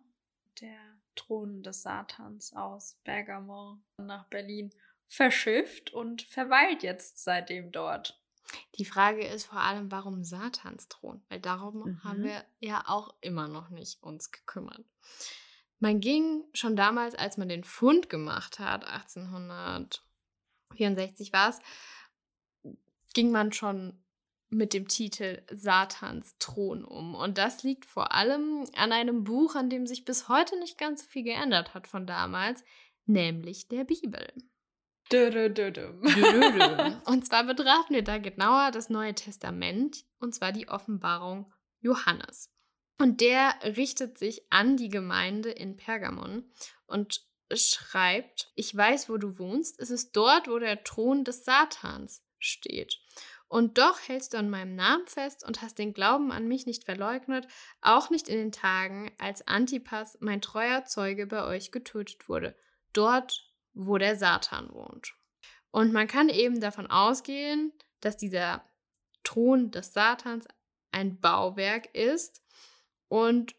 der 0.62 0.80
Thron 1.16 1.64
des 1.64 1.82
Satans 1.82 2.54
aus 2.54 2.98
Bergamo 3.04 3.80
nach 3.98 4.26
Berlin 4.26 4.72
verschifft 5.08 5.92
und 5.94 6.24
verweilt 6.24 6.84
jetzt 6.84 7.24
seitdem 7.24 7.72
dort? 7.72 8.22
Die 8.76 8.86
Frage 8.86 9.26
ist 9.26 9.46
vor 9.46 9.60
allem, 9.60 9.92
warum 9.92 10.24
Satans 10.24 10.88
Thron? 10.88 11.24
Weil 11.30 11.40
darum 11.40 11.80
mhm. 11.80 12.04
haben 12.04 12.24
wir 12.24 12.46
ja 12.60 12.84
auch 12.88 13.16
immer 13.22 13.48
noch 13.48 13.70
nicht 13.70 14.04
uns 14.04 14.32
gekümmert. 14.32 14.86
Man 15.80 16.00
ging 16.00 16.44
schon 16.54 16.76
damals, 16.76 17.16
als 17.16 17.38
man 17.38 17.50
den 17.50 17.64
Fund 17.64 18.10
gemacht 18.10 18.60
hat, 18.60 18.86
1864 20.80 21.34
war 21.34 21.50
es, 21.50 21.60
ging 23.14 23.32
man 23.32 23.52
schon 23.52 23.98
mit 24.50 24.74
dem 24.74 24.88
Titel 24.88 25.42
Satans 25.52 26.36
Thron 26.40 26.84
um. 26.86 27.16
Und 27.16 27.38
das 27.38 27.64
liegt 27.64 27.86
vor 27.86 28.14
allem 28.14 28.66
an 28.76 28.92
einem 28.92 29.24
Buch, 29.24 29.56
an 29.56 29.70
dem 29.70 29.88
sich 29.88 30.06
bis 30.06 30.30
heute 30.30 30.58
nicht 30.60 30.78
ganz 30.78 31.04
so 31.04 31.10
viel 31.10 31.24
geändert 31.24 31.74
hat 31.74 31.88
von 31.88 32.06
damals, 32.06 32.64
nämlich 33.06 33.68
der 33.68 33.84
Bibel. 33.84 34.32
und 37.06 37.26
zwar 37.26 37.44
betrachten 37.44 37.94
wir 37.94 38.04
da 38.04 38.18
genauer 38.18 38.72
das 38.72 38.90
Neue 38.90 39.14
Testament, 39.14 40.04
und 40.20 40.34
zwar 40.34 40.52
die 40.52 40.68
Offenbarung 40.68 41.54
Johannes. 41.80 42.52
Und 42.98 43.22
der 43.22 43.54
richtet 43.64 44.18
sich 44.18 44.42
an 44.52 44.78
die 44.78 44.90
Gemeinde 44.90 45.52
in 45.52 45.76
Pergamon 45.78 46.50
und 46.88 47.22
schreibt, 47.54 48.52
ich 48.56 48.76
weiß, 48.76 49.10
wo 49.10 49.18
du 49.18 49.38
wohnst, 49.38 49.80
es 49.80 49.90
ist 49.90 50.16
dort, 50.16 50.48
wo 50.48 50.60
der 50.60 50.84
Thron 50.84 51.24
des 51.24 51.46
Satans 51.46 52.24
steht. 52.40 53.00
Und 53.48 53.78
doch 53.78 54.00
hältst 54.08 54.34
du 54.34 54.38
an 54.38 54.50
meinem 54.50 54.76
Namen 54.76 55.08
fest 55.08 55.46
und 55.46 55.62
hast 55.62 55.78
den 55.78 55.94
Glauben 55.94 56.32
an 56.32 56.48
mich 56.48 56.66
nicht 56.66 56.84
verleugnet, 56.84 57.48
auch 57.82 58.10
nicht 58.10 58.28
in 58.28 58.38
den 58.38 58.52
Tagen, 58.52 59.12
als 59.20 59.48
Antipas, 59.48 60.18
mein 60.20 60.42
treuer 60.42 60.86
Zeuge, 60.86 61.28
bei 61.28 61.46
euch 61.46 61.72
getötet 61.72 62.28
wurde, 62.28 62.58
dort, 62.94 63.48
wo 63.74 63.98
der 63.98 64.16
Satan 64.16 64.72
wohnt. 64.74 65.14
Und 65.72 65.94
man 65.94 66.08
kann 66.08 66.30
eben 66.30 66.60
davon 66.60 66.88
ausgehen, 66.88 67.72
dass 68.00 68.18
dieser 68.18 68.68
Thron 69.24 69.72
des 69.72 69.94
Satans 69.94 70.48
ein 70.92 71.20
Bauwerk 71.20 71.94
ist. 71.94 72.42
Und 73.10 73.56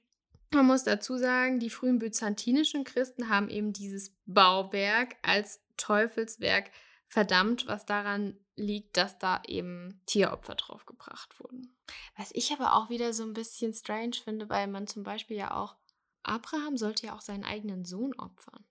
man 0.52 0.66
muss 0.66 0.84
dazu 0.84 1.16
sagen, 1.18 1.58
die 1.58 1.70
frühen 1.70 1.98
byzantinischen 1.98 2.84
Christen 2.84 3.28
haben 3.28 3.48
eben 3.48 3.72
dieses 3.72 4.14
Bauwerk 4.26 5.16
als 5.22 5.60
Teufelswerk 5.76 6.70
verdammt, 7.08 7.66
was 7.66 7.86
daran 7.86 8.38
liegt, 8.56 8.96
dass 8.96 9.18
da 9.18 9.42
eben 9.46 10.00
Tieropfer 10.06 10.54
draufgebracht 10.54 11.38
wurden. 11.40 11.76
Was 12.16 12.30
ich 12.32 12.52
aber 12.52 12.74
auch 12.74 12.90
wieder 12.90 13.12
so 13.12 13.22
ein 13.22 13.34
bisschen 13.34 13.74
strange 13.74 14.16
finde, 14.22 14.48
weil 14.48 14.66
man 14.66 14.86
zum 14.86 15.02
Beispiel 15.02 15.36
ja 15.36 15.54
auch, 15.54 15.76
Abraham 16.22 16.76
sollte 16.76 17.06
ja 17.06 17.14
auch 17.14 17.20
seinen 17.20 17.44
eigenen 17.44 17.84
Sohn 17.84 18.14
opfern. 18.14 18.64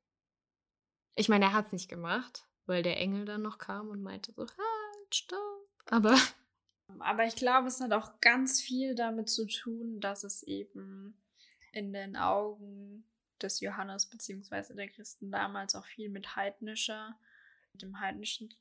Ich 1.16 1.30
meine, 1.30 1.46
er 1.46 1.54
hat 1.54 1.68
es 1.68 1.72
nicht 1.72 1.88
gemacht, 1.88 2.46
weil 2.66 2.84
der 2.84 2.98
Engel 2.98 3.26
dann 3.26 3.42
noch 3.42 3.58
kam 3.58 3.90
und 3.90 4.02
meinte 4.02 4.34
so, 4.34 4.42
halt, 4.42 5.16
stopp. 5.16 5.40
Aber. 5.90 6.18
Aber 7.00 7.26
ich 7.26 7.36
glaube, 7.36 7.68
es 7.68 7.80
hat 7.80 7.94
auch 7.94 8.20
ganz 8.20 8.62
viel 8.62 8.96
damit 8.96 9.30
zu 9.30 9.48
tun, 9.48 10.00
dass 10.02 10.24
es 10.24 10.44
eben 10.44 11.18
in 11.76 11.94
den 11.94 12.16
Augen 12.16 13.06
des 13.42 13.60
Johannes 13.60 14.10
bzw. 14.10 14.74
der 14.74 14.88
Christen 14.90 15.30
damals 15.30 15.76
auch 15.76 15.86
viel 15.86 16.10
mit 16.10 16.36
heidnischer, 16.36 17.20
mit 17.74 17.82
dem 17.82 18.00
heidnischen 18.00 18.54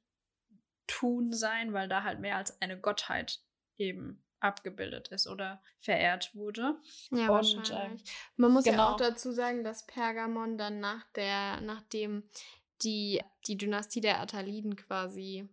Tun 0.86 1.32
sein, 1.32 1.72
weil 1.72 1.88
da 1.88 2.02
halt 2.02 2.20
mehr 2.20 2.36
als 2.36 2.60
eine 2.60 2.78
Gottheit 2.78 3.40
eben 3.78 4.22
abgebildet 4.40 5.08
ist 5.08 5.26
oder 5.26 5.62
verehrt 5.78 6.34
wurde. 6.34 6.76
Ja, 7.10 7.28
und, 7.38 7.70
äh, 7.70 7.96
Man 8.36 8.52
muss 8.52 8.64
genau. 8.64 8.76
ja 8.76 8.92
auch 8.92 8.96
dazu 8.96 9.32
sagen, 9.32 9.64
dass 9.64 9.86
Pergamon 9.86 10.58
dann 10.58 10.80
nach 10.80 11.04
der, 11.14 11.60
nachdem 11.62 12.24
die, 12.82 13.22
die 13.46 13.56
Dynastie 13.56 14.00
der 14.00 14.20
Attaliden 14.20 14.76
quasi 14.76 15.48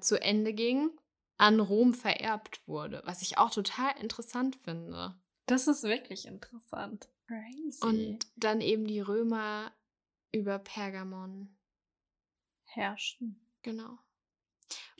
zu 0.00 0.20
Ende 0.22 0.54
ging, 0.54 0.90
an 1.36 1.60
Rom 1.60 1.92
vererbt 1.92 2.66
wurde, 2.66 3.02
was 3.04 3.22
ich 3.22 3.36
auch 3.36 3.50
total 3.50 3.92
interessant 4.00 4.56
finde. 4.64 5.14
Das 5.46 5.68
ist 5.68 5.84
wirklich 5.84 6.26
interessant. 6.26 7.08
Crazy. 7.26 7.84
Und 7.84 8.26
dann 8.36 8.60
eben 8.60 8.86
die 8.86 9.00
Römer 9.00 9.72
über 10.32 10.58
Pergamon 10.58 11.56
herrschten. 12.64 13.40
Genau. 13.62 13.98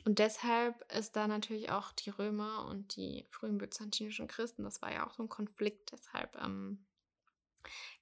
Und 0.05 0.19
deshalb 0.19 0.89
ist 0.93 1.15
da 1.15 1.27
natürlich 1.27 1.69
auch 1.69 1.91
die 1.91 2.09
Römer 2.09 2.65
und 2.65 2.95
die 2.95 3.25
frühen 3.29 3.57
byzantinischen 3.57 4.27
Christen, 4.27 4.63
das 4.63 4.81
war 4.81 4.91
ja 4.91 5.05
auch 5.05 5.13
so 5.13 5.23
ein 5.23 5.29
Konflikt, 5.29 5.91
deshalb 5.91 6.37
ähm, 6.41 6.85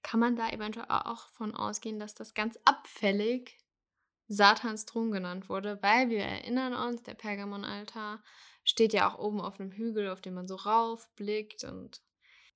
kann 0.04 0.20
man 0.20 0.36
da 0.36 0.50
eventuell 0.50 0.86
auch 0.90 1.30
von 1.30 1.56
ausgehen, 1.56 2.00
dass 2.00 2.14
das 2.14 2.36
ganz 2.36 2.60
abfällig 2.64 3.58
Satans 4.28 4.86
Thron 4.86 5.12
genannt 5.12 5.50
wurde, 5.50 5.82
weil 5.82 6.10
wir 6.10 6.24
erinnern 6.24 6.74
uns, 6.74 7.04
der 7.04 7.16
Pergamonaltar 7.16 8.24
steht 8.64 8.94
ja 8.94 9.10
auch 9.10 9.20
oben 9.20 9.42
auf 9.42 9.60
einem 9.60 9.72
Hügel, 9.72 10.10
auf 10.10 10.22
dem 10.22 10.36
man 10.36 10.48
so 10.48 10.56
raufblickt 10.56 11.64
und 11.64 12.02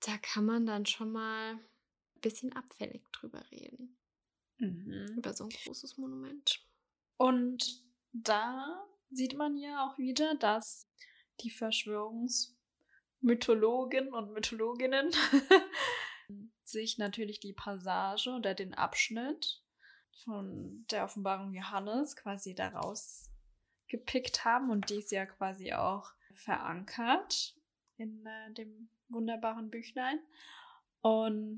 da 0.01 0.17
kann 0.17 0.45
man 0.45 0.65
dann 0.65 0.85
schon 0.85 1.11
mal 1.11 1.53
ein 1.53 2.21
bisschen 2.21 2.53
abfällig 2.53 3.03
drüber 3.11 3.43
reden. 3.51 3.97
Mhm. 4.57 5.15
Über 5.17 5.33
so 5.33 5.43
ein 5.45 5.49
großes 5.49 5.97
Monument. 5.97 6.65
Und 7.17 7.83
da 8.11 8.85
sieht 9.11 9.37
man 9.37 9.57
ja 9.57 9.85
auch 9.85 9.97
wieder, 9.97 10.35
dass 10.35 10.87
die 11.41 11.49
Verschwörungsmythologen 11.49 14.13
und 14.13 14.33
Mythologinnen 14.33 15.11
sich 16.63 16.97
natürlich 16.97 17.39
die 17.39 17.53
Passage 17.53 18.31
oder 18.31 18.53
den 18.53 18.73
Abschnitt 18.73 19.63
von 20.23 20.85
der 20.91 21.05
Offenbarung 21.05 21.53
Johannes 21.53 22.15
quasi 22.15 22.53
daraus 22.53 23.29
gepickt 23.87 24.45
haben 24.45 24.69
und 24.69 24.89
dies 24.89 25.09
ja 25.11 25.25
quasi 25.25 25.73
auch 25.73 26.11
verankert 26.33 27.55
in 27.99 28.25
äh, 28.25 28.53
dem 28.53 28.89
wunderbaren 29.09 29.69
Büchlein 29.69 30.19
und 31.01 31.57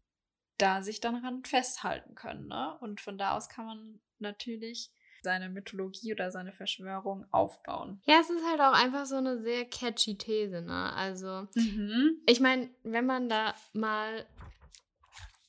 da 0.58 0.84
sich 0.84 1.00
dann 1.00 1.16
daran 1.16 1.44
festhalten 1.44 2.16
können. 2.16 2.48
Ne? 2.48 2.78
Und 2.80 3.02
von 3.02 3.18
da 3.18 3.36
aus 3.36 3.50
kann 3.50 3.66
man 3.66 4.02
natürlich 4.20 4.92
seine 5.24 5.50
Mythologie 5.50 6.14
oder 6.14 6.32
seine 6.32 6.52
Verschwörung 6.52 7.26
aufbauen. 7.32 8.02
Ja, 8.06 8.20
es 8.20 8.30
ist 8.30 8.46
halt 8.46 8.60
auch 8.60 8.74
einfach 8.74 9.06
so 9.06 9.16
eine 9.16 9.42
sehr 9.42 9.66
catchy 9.66 10.18
These, 10.18 10.62
ne? 10.62 10.94
Also, 10.94 11.48
mhm. 11.54 12.22
ich 12.26 12.40
meine, 12.40 12.72
wenn 12.84 13.06
man 13.06 13.30
da 13.30 13.54
mal 13.74 14.26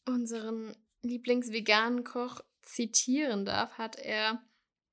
unseren 0.06 0.76
Lieblingsveganen 1.02 2.04
Koch 2.04 2.40
zitieren 2.62 3.44
darf, 3.44 3.78
hat 3.78 3.96
er 3.96 4.42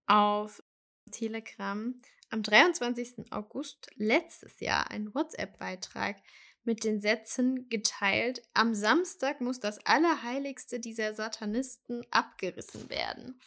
auf 0.08 0.64
Telegram 1.12 1.94
am 2.30 2.44
23. 2.44 3.32
August 3.32 3.90
letztes 3.96 4.60
Jahr 4.60 4.92
einen 4.92 5.14
WhatsApp-Beitrag 5.14 6.18
mit 6.64 6.84
den 6.84 7.02
Sätzen 7.02 7.68
geteilt, 7.70 8.44
am 8.54 8.76
Samstag 8.76 9.42
muss 9.42 9.60
das 9.60 9.84
Allerheiligste 9.86 10.80
dieser 10.80 11.14
Satanisten 11.14 12.06
abgerissen 12.12 12.90
werden. 12.90 13.40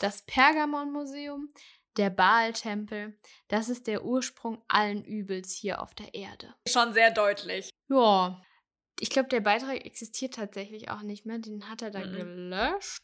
Das 0.00 0.22
Pergamon-Museum, 0.22 1.48
der 1.96 2.10
Baal-Tempel, 2.10 3.18
das 3.48 3.68
ist 3.68 3.86
der 3.86 4.04
Ursprung 4.04 4.62
allen 4.68 5.04
Übels 5.04 5.52
hier 5.54 5.82
auf 5.82 5.94
der 5.94 6.14
Erde. 6.14 6.54
Schon 6.68 6.92
sehr 6.92 7.10
deutlich. 7.10 7.70
Ja. 7.88 8.40
Ich 9.00 9.10
glaube, 9.10 9.28
der 9.28 9.40
Beitrag 9.40 9.84
existiert 9.84 10.34
tatsächlich 10.34 10.90
auch 10.90 11.02
nicht 11.02 11.24
mehr. 11.24 11.38
Den 11.38 11.68
hat 11.68 11.82
er 11.82 11.90
dann 11.90 12.12
mhm. 12.12 12.16
gelöscht. 12.16 12.98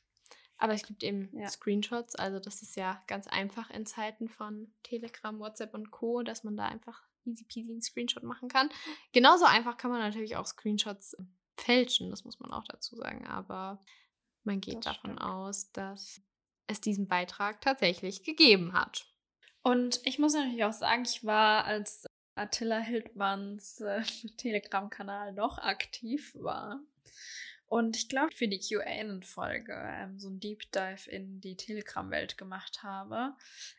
Aber 0.64 0.72
es 0.72 0.83
gibt 0.83 1.03
eben 1.03 1.29
ja. 1.37 1.46
Screenshots, 1.46 2.14
also 2.16 2.40
das 2.40 2.62
ist 2.62 2.74
ja 2.74 3.03
ganz 3.07 3.27
einfach 3.27 3.68
in 3.68 3.85
Zeiten 3.85 4.31
von 4.31 4.72
Telegram, 4.83 5.38
WhatsApp 5.38 5.74
und 5.74 5.90
Co., 5.90 6.22
dass 6.22 6.42
man 6.42 6.57
da 6.57 6.64
einfach 6.64 7.03
easy 7.27 7.44
peasy 7.44 7.70
einen 7.70 7.83
Screenshot 7.83 8.22
machen 8.22 8.48
kann. 8.48 8.70
Genauso 9.12 9.44
einfach 9.44 9.77
kann 9.77 9.90
man 9.90 10.00
natürlich 10.00 10.37
auch 10.37 10.46
Screenshots 10.46 11.18
fälschen, 11.59 12.09
das 12.09 12.24
muss 12.24 12.40
man 12.40 12.50
auch 12.50 12.64
dazu 12.64 12.96
sagen, 12.96 13.27
aber 13.27 13.85
man 14.44 14.62
geht 14.62 14.77
das 14.77 14.94
davon 14.94 15.11
stimmt. 15.11 15.20
aus, 15.20 15.70
dass 15.72 16.22
es 16.66 16.81
diesen 16.81 17.09
Beitrag 17.09 17.61
tatsächlich 17.61 18.22
gegeben 18.22 18.72
hat. 18.72 19.05
Und 19.62 20.00
ich 20.05 20.18
muss 20.18 20.33
natürlich 20.33 20.64
auch 20.64 20.72
sagen, 20.72 21.05
ich 21.05 21.27
war 21.27 21.66
als 21.66 22.07
Attila 22.37 22.79
Hildmanns 22.79 23.83
äh, 23.83 24.03
Telegram-Kanal 24.38 25.35
noch 25.35 25.59
aktiv 25.59 26.35
war, 26.37 26.81
und 27.74 27.96
ich 27.96 28.08
glaube, 28.08 28.32
für 28.32 28.46
die 28.46 28.60
QA-Folge 28.60 29.74
ähm, 29.74 30.16
so 30.20 30.28
ein 30.28 30.38
Deep 30.38 30.70
Dive 30.70 31.10
in 31.10 31.40
die 31.40 31.56
Telegram-Welt 31.56 32.38
gemacht 32.38 32.84
habe, 32.84 33.34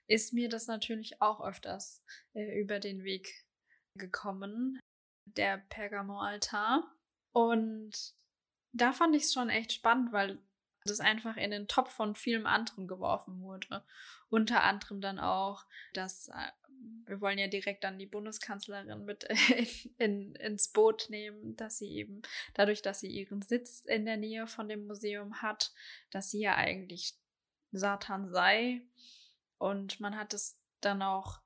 ist 0.08 0.34
mir 0.34 0.50
das 0.50 0.68
natürlich 0.68 1.22
auch 1.22 1.40
öfters 1.40 2.04
äh, 2.34 2.60
über 2.60 2.82
den 2.82 3.06
Weg 3.06 3.46
gekommen, 3.98 4.82
der 5.24 5.60
Pergamon-Altar. 5.70 6.94
Und 7.32 7.94
da 8.74 8.92
fand 8.92 9.16
ich 9.16 9.24
es 9.24 9.34
schon 9.34 9.48
echt 9.48 9.72
spannend, 9.72 10.12
weil 10.12 10.40
das 10.84 11.00
einfach 11.00 11.38
in 11.38 11.52
den 11.52 11.70
Topf 11.70 11.90
von 11.90 12.16
vielem 12.16 12.48
anderen 12.48 12.90
geworfen 12.90 13.40
wurde. 13.40 13.82
Unter 14.28 14.64
anderem 14.64 15.00
dann 15.00 15.20
auch, 15.20 15.66
dass 15.94 16.28
äh, 16.28 16.52
wir 17.06 17.22
wollen 17.22 17.38
ja 17.38 17.48
direkt 17.48 17.84
dann 17.84 18.00
die 18.00 18.06
Bundeskanzlerin 18.06 19.06
mit 19.06 19.24
in, 19.24 19.38
in, 19.98 20.36
ins 20.36 20.70
Boot 20.70 21.08
nehmen, 21.10 21.56
dass 21.56 21.78
sie 21.78 21.92
eben 21.96 22.22
dadurch, 22.54 22.82
dass 22.82 23.00
sie 23.00 23.10
ihren 23.10 23.42
Sitz 23.42 23.82
in 23.82 24.06
der 24.06 24.18
Nähe 24.18 24.48
von 24.48 24.68
dem 24.68 24.88
Museum 24.88 25.42
hat, 25.42 25.74
dass 26.12 26.32
sie 26.32 26.42
ja 26.42 26.56
eigentlich 26.56 27.14
Satan 27.72 28.30
sei. 28.30 28.82
Und 29.58 30.00
man 30.00 30.18
hat 30.18 30.34
es 30.34 30.60
dann 30.82 31.02
auch 31.02 31.40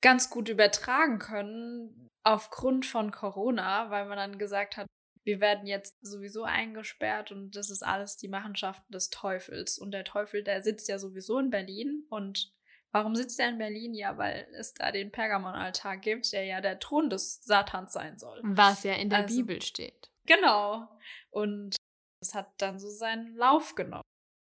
ganz 0.00 0.30
gut 0.30 0.48
übertragen 0.48 1.18
können 1.18 2.08
aufgrund 2.22 2.86
von 2.86 3.10
Corona, 3.10 3.90
weil 3.90 4.06
man 4.06 4.16
dann 4.16 4.38
gesagt 4.38 4.76
hat, 4.76 4.86
wir 5.24 5.40
werden 5.40 5.66
jetzt 5.66 5.98
sowieso 6.00 6.44
eingesperrt 6.44 7.32
und 7.32 7.54
das 7.54 7.68
ist 7.68 7.82
alles 7.82 8.16
die 8.16 8.28
Machenschaften 8.28 8.90
des 8.92 9.10
Teufels. 9.10 9.78
Und 9.78 9.90
der 9.90 10.04
Teufel, 10.04 10.42
der 10.42 10.62
sitzt 10.62 10.88
ja 10.88 10.98
sowieso 10.98 11.38
in 11.38 11.50
Berlin 11.50 12.06
und 12.08 12.52
Warum 12.90 13.14
sitzt 13.14 13.38
er 13.38 13.50
in 13.50 13.58
Berlin? 13.58 13.94
Ja, 13.94 14.16
weil 14.16 14.48
es 14.52 14.74
da 14.74 14.90
den 14.90 15.12
Pergamonaltar 15.12 15.98
gibt, 15.98 16.32
der 16.32 16.44
ja 16.44 16.60
der 16.60 16.78
Thron 16.78 17.10
des 17.10 17.44
Satans 17.44 17.92
sein 17.92 18.18
soll. 18.18 18.40
Was 18.42 18.82
ja 18.82 18.94
in 18.94 19.10
der 19.10 19.20
also, 19.20 19.36
Bibel 19.36 19.60
steht. 19.60 20.10
Genau. 20.24 20.88
Und 21.30 21.76
es 22.20 22.34
hat 22.34 22.50
dann 22.58 22.78
so 22.78 22.88
seinen 22.88 23.34
Lauf 23.36 23.74
genommen. 23.74 24.02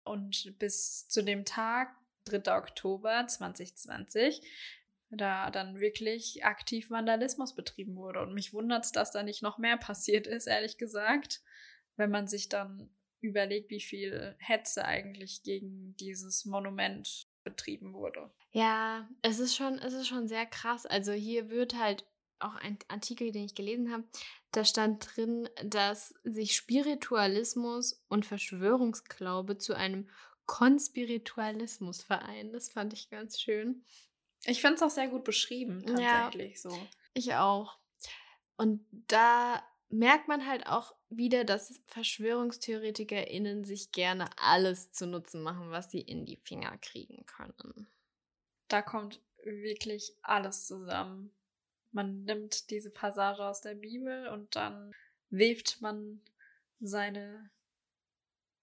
Und 0.04 0.54
bis 0.58 1.08
zu 1.08 1.22
dem 1.22 1.44
Tag, 1.44 1.94
3. 2.26 2.56
Oktober 2.56 3.26
2020, 3.26 4.40
da 5.10 5.50
dann 5.50 5.80
wirklich 5.80 6.44
aktiv 6.44 6.90
Vandalismus 6.90 7.54
betrieben 7.54 7.96
wurde. 7.96 8.20
Und 8.20 8.34
mich 8.34 8.52
wundert 8.52 8.84
es, 8.84 8.92
dass 8.92 9.10
da 9.10 9.22
nicht 9.22 9.42
noch 9.42 9.58
mehr 9.58 9.76
passiert 9.76 10.26
ist, 10.26 10.46
ehrlich 10.46 10.78
gesagt, 10.78 11.42
wenn 11.96 12.10
man 12.10 12.28
sich 12.28 12.48
dann 12.48 12.90
überlegt, 13.20 13.70
wie 13.70 13.80
viel 13.80 14.36
Hetze 14.38 14.84
eigentlich 14.84 15.42
gegen 15.42 15.96
dieses 15.96 16.44
Monument 16.44 17.27
betrieben 17.50 17.94
wurde. 17.94 18.30
Ja, 18.52 19.08
es 19.22 19.38
ist 19.38 19.56
schon, 19.56 19.78
es 19.78 19.92
ist 19.92 20.08
schon 20.08 20.28
sehr 20.28 20.46
krass. 20.46 20.86
Also 20.86 21.12
hier 21.12 21.50
wird 21.50 21.76
halt 21.76 22.04
auch 22.40 22.54
ein 22.54 22.78
Artikel, 22.88 23.32
den 23.32 23.44
ich 23.44 23.54
gelesen 23.54 23.92
habe, 23.92 24.04
da 24.52 24.64
stand 24.64 25.16
drin, 25.16 25.48
dass 25.64 26.14
sich 26.24 26.54
Spiritualismus 26.54 28.04
und 28.08 28.24
Verschwörungsglaube 28.26 29.58
zu 29.58 29.74
einem 29.74 30.08
Konspiritualismus 30.46 32.02
vereinen. 32.02 32.52
Das 32.52 32.70
fand 32.70 32.92
ich 32.92 33.10
ganz 33.10 33.40
schön. 33.40 33.84
Ich 34.44 34.60
finde 34.60 34.76
es 34.76 34.82
auch 34.82 34.90
sehr 34.90 35.08
gut 35.08 35.24
beschrieben, 35.24 35.84
tatsächlich 35.84 36.62
ja, 36.62 36.70
so. 36.70 36.78
Ich 37.12 37.34
auch. 37.34 37.78
Und 38.56 38.86
da 38.90 39.62
merkt 39.90 40.28
man 40.28 40.46
halt 40.46 40.66
auch 40.66 40.94
wieder, 41.08 41.44
dass 41.44 41.80
VerschwörungstheoretikerInnen 41.86 43.64
sich 43.64 43.90
gerne 43.92 44.28
alles 44.36 44.92
zu 44.92 45.06
Nutzen 45.06 45.42
machen, 45.42 45.70
was 45.70 45.90
sie 45.90 46.00
in 46.00 46.26
die 46.26 46.36
Finger 46.36 46.76
kriegen 46.78 47.24
können. 47.26 47.88
Da 48.68 48.82
kommt 48.82 49.20
wirklich 49.44 50.12
alles 50.22 50.66
zusammen. 50.66 51.32
Man 51.90 52.24
nimmt 52.24 52.70
diese 52.70 52.90
Passage 52.90 53.42
aus 53.44 53.62
der 53.62 53.74
Bibel 53.74 54.28
und 54.28 54.54
dann 54.56 54.94
webt 55.30 55.80
man 55.80 56.20
seine 56.80 57.50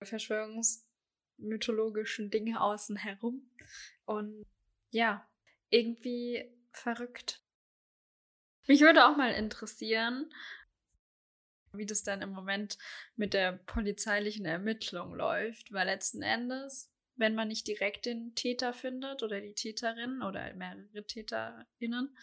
verschwörungsmythologischen 0.01 2.29
Dinge 2.29 2.61
außen 2.61 2.97
herum. 2.97 3.49
Und 4.05 4.45
ja, 4.91 5.27
irgendwie 5.69 6.51
verrückt. 6.71 7.41
Mich 8.67 8.81
würde 8.81 9.07
auch 9.07 9.17
mal 9.17 9.31
interessieren, 9.31 10.31
wie 11.77 11.85
das 11.85 12.03
dann 12.03 12.21
im 12.21 12.31
Moment 12.31 12.77
mit 13.15 13.33
der 13.33 13.53
polizeilichen 13.53 14.45
Ermittlung 14.45 15.13
läuft, 15.13 15.71
weil 15.71 15.87
letzten 15.87 16.21
Endes, 16.21 16.91
wenn 17.15 17.35
man 17.35 17.47
nicht 17.47 17.67
direkt 17.67 18.05
den 18.05 18.35
Täter 18.35 18.73
findet 18.73 19.23
oder 19.23 19.39
die 19.41 19.53
Täterin 19.53 20.21
oder 20.21 20.53
mehrere 20.53 21.05
TäterInnen, 21.05 22.15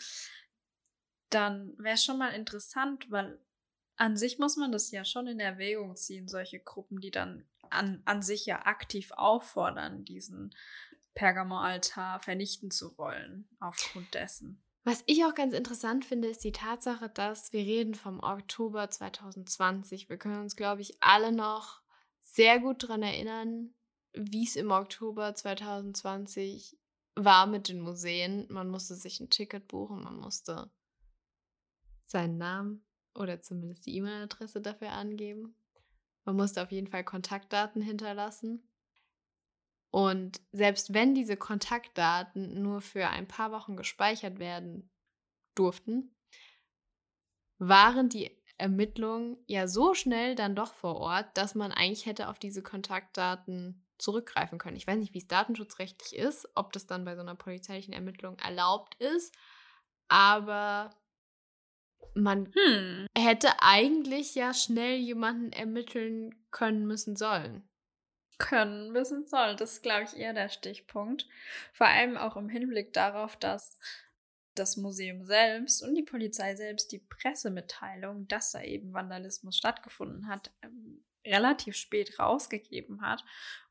dann 1.30 1.74
wäre 1.78 1.94
es 1.94 2.04
schon 2.04 2.18
mal 2.18 2.34
interessant, 2.34 3.10
weil 3.10 3.38
an 3.96 4.16
sich 4.16 4.38
muss 4.38 4.56
man 4.56 4.72
das 4.72 4.90
ja 4.90 5.04
schon 5.04 5.26
in 5.26 5.40
Erwägung 5.40 5.96
ziehen, 5.96 6.28
solche 6.28 6.60
Gruppen, 6.60 7.00
die 7.00 7.10
dann 7.10 7.46
an, 7.70 8.02
an 8.04 8.22
sich 8.22 8.46
ja 8.46 8.66
aktiv 8.66 9.12
auffordern, 9.12 10.04
diesen 10.04 10.54
Pergamon-Altar 11.14 12.20
vernichten 12.20 12.70
zu 12.70 12.96
wollen, 12.98 13.48
aufgrund 13.60 14.14
dessen. 14.14 14.62
Was 14.84 15.04
ich 15.06 15.24
auch 15.24 15.34
ganz 15.34 15.54
interessant 15.54 16.04
finde, 16.04 16.28
ist 16.28 16.42
die 16.42 16.52
Tatsache, 16.52 17.08
dass 17.08 17.52
wir 17.52 17.60
reden 17.60 17.94
vom 17.94 18.18
Oktober 18.20 18.90
2020. 18.90 20.08
Wir 20.08 20.18
können 20.18 20.40
uns, 20.40 20.56
glaube 20.56 20.82
ich, 20.82 21.00
alle 21.00 21.30
noch 21.30 21.82
sehr 22.20 22.58
gut 22.58 22.82
daran 22.82 23.02
erinnern, 23.02 23.74
wie 24.12 24.44
es 24.44 24.56
im 24.56 24.72
Oktober 24.72 25.34
2020 25.34 26.78
war 27.14 27.46
mit 27.46 27.68
den 27.68 27.80
Museen. 27.80 28.46
Man 28.50 28.68
musste 28.68 28.96
sich 28.96 29.20
ein 29.20 29.30
Ticket 29.30 29.68
buchen, 29.68 30.02
man 30.02 30.16
musste 30.16 30.70
seinen 32.06 32.38
Namen 32.38 32.84
oder 33.14 33.40
zumindest 33.40 33.86
die 33.86 33.96
E-Mail-Adresse 33.96 34.60
dafür 34.60 34.90
angeben. 34.90 35.54
Man 36.24 36.36
musste 36.36 36.62
auf 36.62 36.72
jeden 36.72 36.88
Fall 36.88 37.04
Kontaktdaten 37.04 37.82
hinterlassen. 37.82 38.68
Und 39.92 40.40
selbst 40.52 40.94
wenn 40.94 41.14
diese 41.14 41.36
Kontaktdaten 41.36 42.62
nur 42.62 42.80
für 42.80 43.08
ein 43.08 43.28
paar 43.28 43.52
Wochen 43.52 43.76
gespeichert 43.76 44.38
werden 44.38 44.90
durften, 45.54 46.16
waren 47.58 48.08
die 48.08 48.34
Ermittlungen 48.56 49.36
ja 49.46 49.68
so 49.68 49.92
schnell 49.92 50.34
dann 50.34 50.56
doch 50.56 50.72
vor 50.72 50.96
Ort, 50.96 51.36
dass 51.36 51.54
man 51.54 51.72
eigentlich 51.72 52.06
hätte 52.06 52.28
auf 52.28 52.38
diese 52.38 52.62
Kontaktdaten 52.62 53.86
zurückgreifen 53.98 54.58
können. 54.58 54.78
Ich 54.78 54.86
weiß 54.86 54.98
nicht, 54.98 55.12
wie 55.12 55.18
es 55.18 55.28
datenschutzrechtlich 55.28 56.18
ist, 56.18 56.48
ob 56.54 56.72
das 56.72 56.86
dann 56.86 57.04
bei 57.04 57.14
so 57.14 57.20
einer 57.20 57.34
polizeilichen 57.34 57.92
Ermittlung 57.92 58.38
erlaubt 58.38 58.94
ist, 58.94 59.36
aber 60.08 60.88
man 62.14 62.50
hm. 62.54 63.06
hätte 63.16 63.60
eigentlich 63.60 64.34
ja 64.34 64.54
schnell 64.54 64.96
jemanden 64.96 65.52
ermitteln 65.52 66.34
können 66.50 66.86
müssen 66.86 67.14
sollen. 67.14 67.68
Können 68.38 68.92
müssen 68.92 69.24
soll, 69.26 69.56
das 69.56 69.74
ist, 69.74 69.82
glaube 69.82 70.04
ich, 70.04 70.16
eher 70.16 70.32
der 70.32 70.48
Stichpunkt. 70.48 71.28
Vor 71.72 71.86
allem 71.86 72.16
auch 72.16 72.36
im 72.36 72.48
Hinblick 72.48 72.92
darauf, 72.92 73.36
dass 73.36 73.78
das 74.54 74.76
Museum 74.76 75.24
selbst 75.24 75.82
und 75.82 75.94
die 75.94 76.02
Polizei 76.02 76.56
selbst 76.56 76.92
die 76.92 76.98
Pressemitteilung, 76.98 78.28
dass 78.28 78.52
da 78.52 78.62
eben 78.62 78.92
Vandalismus 78.92 79.56
stattgefunden 79.56 80.28
hat, 80.28 80.50
ähm, 80.62 81.04
relativ 81.24 81.76
spät 81.76 82.18
rausgegeben 82.18 83.00
hat 83.00 83.24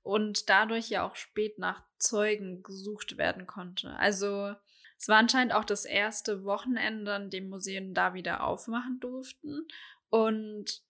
und 0.03 0.49
dadurch 0.49 0.89
ja 0.89 1.07
auch 1.07 1.15
spät 1.15 1.59
nach 1.59 1.83
Zeugen 1.97 2.63
gesucht 2.63 3.17
werden 3.17 3.45
konnte. 3.45 3.91
Also 3.97 4.55
es 4.97 5.07
war 5.07 5.17
anscheinend 5.17 5.53
auch 5.53 5.65
das 5.65 5.85
erste 5.85 6.43
Wochenende, 6.43 7.13
an 7.13 7.29
dem 7.29 7.49
Museen 7.49 7.93
da 7.93 8.13
wieder 8.13 8.43
aufmachen 8.43 8.99
durften. 8.99 9.67
Und 10.09 10.83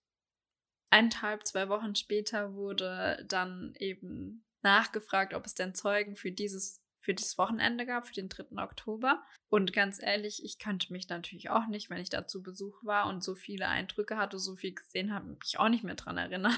eineinhalb, 0.92 1.46
zwei 1.46 1.68
Wochen 1.68 1.94
später 1.94 2.54
wurde 2.54 3.24
dann 3.28 3.74
eben 3.78 4.44
nachgefragt, 4.62 5.34
ob 5.34 5.46
es 5.46 5.54
denn 5.54 5.74
Zeugen 5.74 6.14
für 6.16 6.30
dieses 6.30 6.82
für 7.02 7.14
dieses 7.14 7.36
Wochenende 7.36 7.84
gab, 7.84 8.06
für 8.06 8.14
den 8.14 8.28
3. 8.28 8.62
Oktober. 8.62 9.24
Und 9.48 9.72
ganz 9.72 10.00
ehrlich, 10.00 10.44
ich 10.44 10.58
könnte 10.58 10.92
mich 10.92 11.08
natürlich 11.08 11.50
auch 11.50 11.66
nicht, 11.66 11.90
wenn 11.90 12.00
ich 12.00 12.10
da 12.10 12.28
zu 12.28 12.42
Besuch 12.44 12.78
war 12.84 13.08
und 13.08 13.24
so 13.24 13.34
viele 13.34 13.66
Eindrücke 13.66 14.16
hatte, 14.16 14.38
so 14.38 14.54
viel 14.54 14.72
gesehen 14.72 15.12
habe, 15.12 15.26
mich 15.26 15.58
auch 15.58 15.68
nicht 15.68 15.82
mehr 15.82 15.96
dran 15.96 16.16
erinnern, 16.16 16.56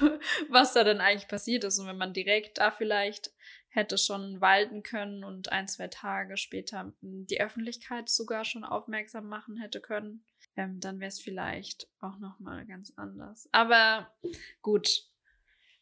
was 0.50 0.74
da 0.74 0.84
denn 0.84 1.00
eigentlich 1.00 1.28
passiert 1.28 1.64
ist. 1.64 1.78
Und 1.78 1.86
wenn 1.86 1.96
man 1.96 2.12
direkt 2.12 2.58
da 2.58 2.70
vielleicht 2.70 3.32
hätte 3.70 3.96
schon 3.96 4.40
walten 4.42 4.82
können 4.82 5.24
und 5.24 5.50
ein, 5.50 5.66
zwei 5.66 5.88
Tage 5.88 6.36
später 6.36 6.92
die 7.00 7.40
Öffentlichkeit 7.40 8.10
sogar 8.10 8.44
schon 8.44 8.64
aufmerksam 8.64 9.28
machen 9.28 9.56
hätte 9.56 9.80
können, 9.80 10.26
ähm, 10.58 10.80
dann 10.80 10.98
wäre 10.98 11.08
es 11.08 11.20
vielleicht 11.20 11.88
auch 12.00 12.18
nochmal 12.18 12.66
ganz 12.66 12.92
anders. 12.96 13.48
Aber 13.52 14.12
gut, 14.60 15.04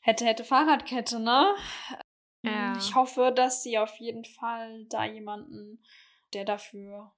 hätte, 0.01 0.27
hätte 0.27 0.45
Fahrradkette, 0.45 1.19
ne? 1.19 1.55
Ja. 2.43 2.77
Ich 2.77 2.95
hoffe, 2.95 3.33
dass 3.35 3.63
sie 3.63 3.79
auf 3.79 3.97
jeden 3.97 4.27
Fall 4.27 4.85
da 4.85 5.07
jemanden, 5.07 5.83
der 6.35 6.45
dafür 6.45 7.11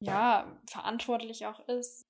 ja 0.00 0.58
verantwortlich 0.66 1.46
auch 1.46 1.60
ist, 1.68 2.08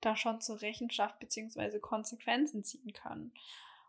da 0.00 0.14
schon 0.14 0.40
zur 0.40 0.62
Rechenschaft 0.62 1.18
bzw. 1.18 1.80
Konsequenzen 1.80 2.62
ziehen 2.62 2.92
können. 2.92 3.34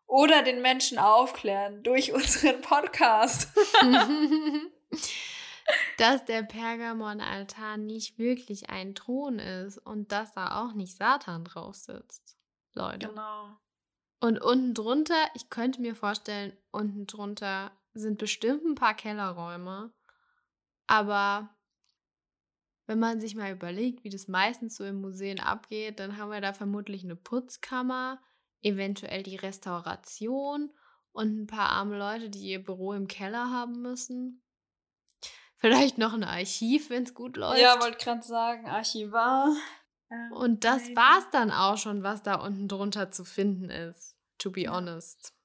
Oder 0.08 0.42
den 0.42 0.64
Menschen 0.64 0.98
aufklären 0.98 1.84
durch 1.84 2.14
unseren 2.14 2.62
Podcast. 2.62 3.48
dass 5.98 6.26
der 6.26 6.44
Pergamon-Altar 6.44 7.78
nicht 7.78 8.18
wirklich 8.18 8.70
ein 8.70 8.96
Thron 8.96 9.40
ist 9.40 9.78
und 9.78 10.12
dass 10.12 10.34
da 10.34 10.64
auch 10.64 10.74
nicht 10.74 10.96
Satan 10.96 11.44
drauf 11.44 11.76
sitzt. 11.76 12.38
Leute. 12.74 13.08
Genau. 13.08 13.58
Und 14.20 14.40
unten 14.40 14.74
drunter, 14.74 15.28
ich 15.34 15.50
könnte 15.50 15.82
mir 15.82 15.96
vorstellen, 15.96 16.56
unten 16.72 17.08
drunter 17.08 17.72
sind 17.94 18.18
bestimmt 18.20 18.64
ein 18.64 18.76
paar 18.76 18.94
Kellerräume. 18.94 19.92
Aber 20.88 21.50
wenn 22.86 23.00
man 23.00 23.20
sich 23.20 23.36
mal 23.36 23.52
überlegt, 23.52 24.04
wie 24.04 24.10
das 24.10 24.28
meistens 24.28 24.76
so 24.76 24.84
im 24.84 25.02
Museen 25.02 25.40
abgeht, 25.40 26.00
dann 26.00 26.18
haben 26.18 26.32
wir 26.32 26.42
da 26.42 26.54
vermutlich 26.54 27.04
eine 27.04 27.16
Putzkammer, 27.16 28.22
eventuell 28.62 29.24
die 29.24 29.38
Restauration 29.38 30.72
und 31.12 31.42
ein 31.42 31.48
paar 31.48 31.70
arme 31.70 31.98
Leute, 31.98 32.30
die 32.30 32.50
ihr 32.50 32.64
Büro 32.64 32.94
im 32.94 33.08
Keller 33.08 33.50
haben 33.50 33.82
müssen. 33.82 34.44
Vielleicht 35.62 36.00
noch 36.00 36.14
ein 36.14 36.24
Archiv, 36.24 36.90
wenn 36.90 37.04
es 37.04 37.14
gut 37.14 37.38
läuft. 37.38 37.62
Ja, 37.62 37.80
wollte 37.80 38.04
gerade 38.04 38.24
sagen, 38.24 38.66
Archivar. 38.66 39.56
Ähm, 40.10 40.32
und 40.34 40.64
das 40.64 40.82
war's 40.96 41.30
dann 41.32 41.52
auch 41.52 41.78
schon, 41.78 42.02
was 42.02 42.24
da 42.24 42.36
unten 42.36 42.68
drunter 42.68 43.12
zu 43.12 43.24
finden 43.24 43.70
ist, 43.70 44.18
to 44.40 44.50
be 44.50 44.68
honest. 44.68 45.36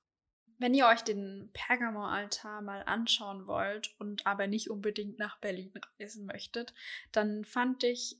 Wenn 0.58 0.72
ihr 0.72 0.86
euch 0.86 1.02
den 1.02 1.50
Pergamon-Altar 1.52 2.62
mal 2.62 2.82
anschauen 2.84 3.46
wollt 3.46 3.94
und 4.00 4.26
aber 4.26 4.46
nicht 4.46 4.70
unbedingt 4.70 5.18
nach 5.18 5.38
Berlin 5.38 5.70
reisen 6.00 6.24
möchtet, 6.24 6.72
dann 7.12 7.44
fand 7.44 7.84
ich 7.84 8.18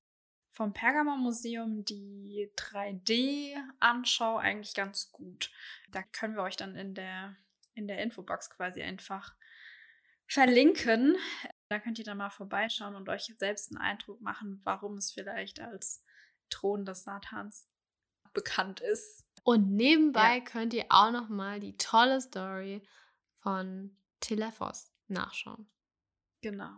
vom 0.53 0.75
Pergamon-Museum 0.75 1.87
die 1.87 2.51
3D-Anschau 2.57 4.37
eigentlich 4.37 4.75
ganz 4.75 5.13
gut. 5.13 5.51
Da 5.93 6.03
können 6.03 6.37
wir 6.37 6.43
euch 6.43 6.57
dann 6.57 6.77
in 6.77 6.95
der, 6.95 7.37
in 7.73 7.89
der 7.89 8.03
Infobox 8.03 8.51
quasi 8.51 8.83
einfach 8.83 9.35
verlinken. 10.27 11.17
Da 11.69 11.81
könnt 11.81 11.99
ihr 11.99 12.05
dann 12.05 12.19
mal 12.19 12.31
vorbeischauen 12.31 12.95
und 12.95 13.09
euch 13.09 13.33
selbst 13.39 13.73
einen 13.73 13.81
Eindruck 13.81 14.21
machen, 14.21 14.61
warum 14.65 14.97
es 14.99 15.11
vielleicht 15.11 15.61
als 15.61 16.05
Thron 16.49 16.85
des 16.85 17.03
Satans 17.03 17.69
bekannt 18.33 18.81
ist. 18.81 19.25
Und 19.43 19.73
nebenbei 19.73 20.39
ja. 20.39 20.45
könnt 20.45 20.75
ihr 20.75 20.87
auch 20.89 21.11
noch 21.11 21.29
mal 21.29 21.61
die 21.61 21.77
tolle 21.77 22.21
Story 22.21 22.83
von 23.41 23.97
Telephos 24.21 24.93
nachschauen. 25.09 25.69
Genau. 26.43 26.75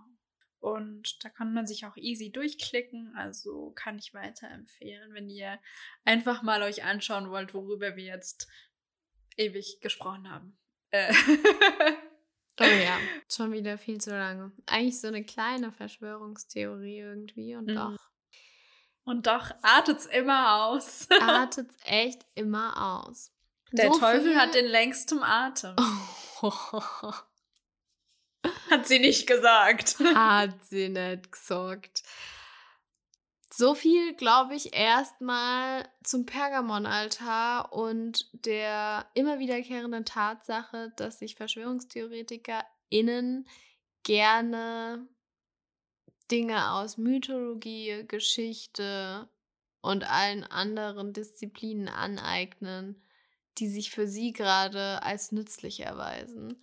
Und 0.60 1.22
da 1.24 1.28
kann 1.28 1.52
man 1.52 1.66
sich 1.66 1.86
auch 1.86 1.96
easy 1.96 2.32
durchklicken. 2.32 3.14
Also 3.16 3.72
kann 3.72 3.98
ich 3.98 4.14
weiterempfehlen, 4.14 5.14
wenn 5.14 5.28
ihr 5.28 5.58
einfach 6.04 6.42
mal 6.42 6.62
euch 6.62 6.84
anschauen 6.84 7.30
wollt, 7.30 7.54
worüber 7.54 7.96
wir 7.96 8.04
jetzt 8.04 8.48
ewig 9.36 9.80
gesprochen 9.80 10.30
haben. 10.30 10.58
Äh. 10.90 11.12
oh 12.60 12.64
ja, 12.64 12.98
schon 13.30 13.52
wieder 13.52 13.78
viel 13.78 13.98
zu 13.98 14.10
lange. 14.10 14.52
Eigentlich 14.66 15.00
so 15.00 15.08
eine 15.08 15.24
kleine 15.24 15.72
Verschwörungstheorie 15.72 16.98
irgendwie 16.98 17.56
und 17.56 17.66
mhm. 17.68 17.74
doch 17.74 17.96
und 19.04 19.26
doch 19.26 19.50
artet's 19.62 20.04
immer 20.04 20.66
aus. 20.66 21.08
artet's 21.20 21.74
echt 21.84 22.26
immer 22.34 23.00
aus. 23.02 23.32
Der 23.72 23.90
so 23.90 23.98
Teufel 23.98 24.32
viel... 24.32 24.36
hat 24.36 24.54
den 24.54 24.66
längsten 24.66 25.22
Atem. 25.22 25.76
Hat 28.70 28.86
sie 28.86 28.98
nicht 28.98 29.26
gesagt. 29.26 29.98
Hat 29.98 30.64
sie 30.66 30.90
nicht 30.90 31.32
gesagt. 31.32 32.02
So 33.60 33.74
viel, 33.74 34.14
glaube 34.14 34.54
ich, 34.54 34.72
erstmal 34.72 35.88
zum 36.04 36.26
Pergamonaltar 36.26 37.72
und 37.72 38.30
der 38.46 39.10
immer 39.14 39.40
wiederkehrenden 39.40 40.04
Tatsache, 40.04 40.92
dass 40.94 41.18
sich 41.18 41.34
VerschwörungstheoretikerInnen 41.34 43.48
gerne 44.04 45.08
Dinge 46.30 46.70
aus 46.70 46.98
Mythologie, 46.98 48.04
Geschichte 48.06 49.28
und 49.80 50.08
allen 50.08 50.44
anderen 50.44 51.12
Disziplinen 51.12 51.88
aneignen, 51.88 53.02
die 53.58 53.66
sich 53.66 53.90
für 53.90 54.06
sie 54.06 54.32
gerade 54.32 55.02
als 55.02 55.32
nützlich 55.32 55.80
erweisen. 55.80 56.62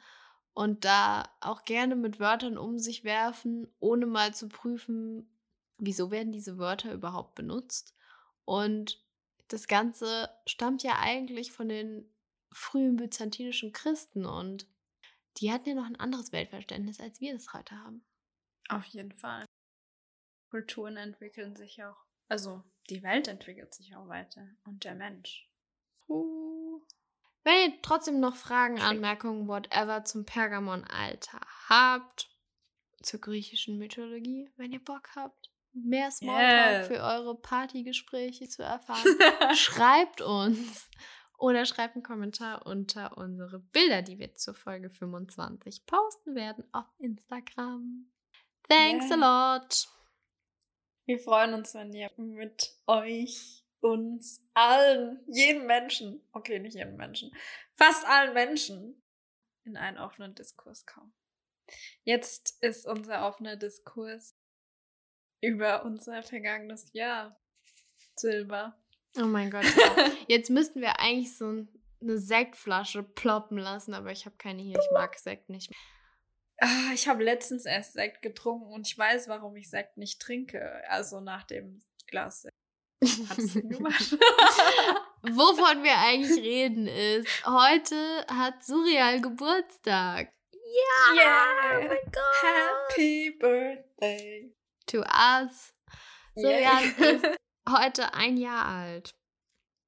Und 0.53 0.85
da 0.85 1.23
auch 1.41 1.65
gerne 1.65 1.97
mit 1.97 2.21
Wörtern 2.21 2.57
um 2.57 2.79
sich 2.79 3.03
werfen, 3.03 3.67
ohne 3.81 4.05
mal 4.05 4.33
zu 4.33 4.47
prüfen, 4.47 5.29
wieso 5.77 6.11
werden 6.11 6.31
diese 6.31 6.57
Wörter 6.57 6.93
überhaupt 6.93 7.35
benutzt. 7.35 7.95
Und 8.45 9.03
das 9.47 9.67
Ganze 9.67 10.29
stammt 10.45 10.83
ja 10.83 10.99
eigentlich 10.99 11.51
von 11.51 11.69
den 11.69 12.09
frühen 12.51 12.95
byzantinischen 12.95 13.73
Christen 13.73 14.25
und 14.25 14.67
die 15.37 15.51
hatten 15.51 15.69
ja 15.69 15.75
noch 15.75 15.85
ein 15.85 15.99
anderes 15.99 16.31
Weltverständnis, 16.31 16.99
als 16.99 17.19
wir 17.19 17.33
das 17.33 17.53
heute 17.53 17.75
haben. 17.77 18.05
Auf 18.69 18.85
jeden 18.85 19.11
Fall. 19.11 19.45
Kulturen 20.49 20.95
entwickeln 20.95 21.55
sich 21.55 21.83
auch, 21.83 21.97
also 22.29 22.63
die 22.89 23.03
Welt 23.03 23.27
entwickelt 23.27 23.73
sich 23.73 23.95
auch 23.95 24.07
weiter 24.07 24.47
und 24.63 24.83
der 24.85 24.95
Mensch. 24.95 25.49
Uh. 26.07 26.81
Wenn 27.43 27.71
ihr 27.71 27.81
trotzdem 27.81 28.19
noch 28.19 28.35
Fragen. 28.35 28.79
Anmerkungen, 28.79 29.47
whatever 29.47 30.03
zum 30.05 30.25
Pergamon-Alter 30.25 31.41
habt, 31.69 32.29
zur 33.03 33.21
griechischen 33.21 33.77
Mythologie, 33.77 34.49
wenn 34.55 34.71
ihr 34.71 34.83
Bock 34.83 35.09
habt, 35.15 35.51
mehr 35.75 36.11
Smalltalk 36.11 36.71
yeah. 36.71 36.83
für 36.83 37.01
eure 37.01 37.35
Partygespräche 37.35 38.47
zu 38.47 38.63
erfahren, 38.63 39.03
schreibt 39.55 40.21
uns 40.21 40.89
oder 41.37 41.65
schreibt 41.65 41.95
einen 41.95 42.03
Kommentar 42.03 42.65
unter 42.65 43.17
unsere 43.17 43.59
Bilder, 43.59 44.01
die 44.01 44.19
wir 44.19 44.33
zur 44.35 44.55
Folge 44.55 44.89
25 44.89 45.85
posten 45.85 46.35
werden 46.35 46.63
auf 46.71 46.85
Instagram. 46.97 48.11
Thanks 48.69 49.09
yeah. 49.09 49.15
a 49.15 49.57
lot. 49.57 49.87
Wir 51.05 51.19
freuen 51.19 51.53
uns, 51.53 51.73
wenn 51.75 51.93
ihr 51.93 52.09
mit 52.17 52.75
euch 52.87 53.63
uns 53.79 54.49
allen, 54.55 55.19
jeden 55.27 55.67
Menschen, 55.67 56.27
okay, 56.31 56.59
nicht 56.59 56.75
jeden 56.75 56.95
Menschen, 56.95 57.31
fast 57.73 58.05
allen 58.07 58.33
Menschen 58.33 59.03
in 59.63 59.77
einen 59.77 59.97
offenen 59.99 60.33
Diskurs 60.33 60.85
kommen. 60.85 61.13
Jetzt 62.03 62.61
ist 62.63 62.87
unser 62.87 63.27
offener 63.27 63.55
Diskurs 63.55 64.35
über 65.45 65.85
unser 65.85 66.23
vergangenes 66.23 66.91
Jahr. 66.93 67.39
Silber. 68.15 68.77
Oh 69.17 69.25
mein 69.25 69.49
Gott. 69.49 69.65
Jetzt 70.27 70.49
müssten 70.49 70.81
wir 70.81 70.99
eigentlich 70.99 71.37
so 71.37 71.65
eine 72.01 72.17
Sektflasche 72.17 73.03
ploppen 73.03 73.57
lassen, 73.57 73.93
aber 73.93 74.11
ich 74.11 74.25
habe 74.25 74.35
keine 74.37 74.61
hier. 74.61 74.77
Ich 74.77 74.91
mag 74.91 75.17
Sekt 75.17 75.49
nicht. 75.49 75.71
Ah, 76.59 76.91
ich 76.93 77.07
habe 77.07 77.23
letztens 77.23 77.65
erst 77.65 77.93
Sekt 77.93 78.21
getrunken 78.21 78.73
und 78.73 78.87
ich 78.87 78.97
weiß, 78.97 79.27
warum 79.27 79.55
ich 79.55 79.69
Sekt 79.69 79.97
nicht 79.97 80.21
trinke. 80.21 80.81
Also 80.89 81.19
nach 81.19 81.43
dem 81.43 81.81
Glas 82.07 82.41
Sekt. 82.43 82.55
Wovon 85.21 85.83
wir 85.83 85.97
eigentlich 85.97 86.41
reden 86.43 86.87
ist, 86.87 87.45
heute 87.45 88.25
hat 88.27 88.63
Surreal 88.63 89.21
Geburtstag. 89.21 90.31
Ja! 90.53 91.13
Yeah. 91.13 91.79
Oh 91.79 91.87
mein 91.87 92.11
Gott! 92.11 92.41
Happy 92.41 93.31
Birthday! 93.37 94.54
To 94.87 94.99
us. 94.99 95.73
Surreal 96.35 96.83
yeah. 96.83 97.09
ist 97.15 97.25
heute 97.67 98.13
ein 98.13 98.37
Jahr 98.37 98.65
alt. 98.65 99.15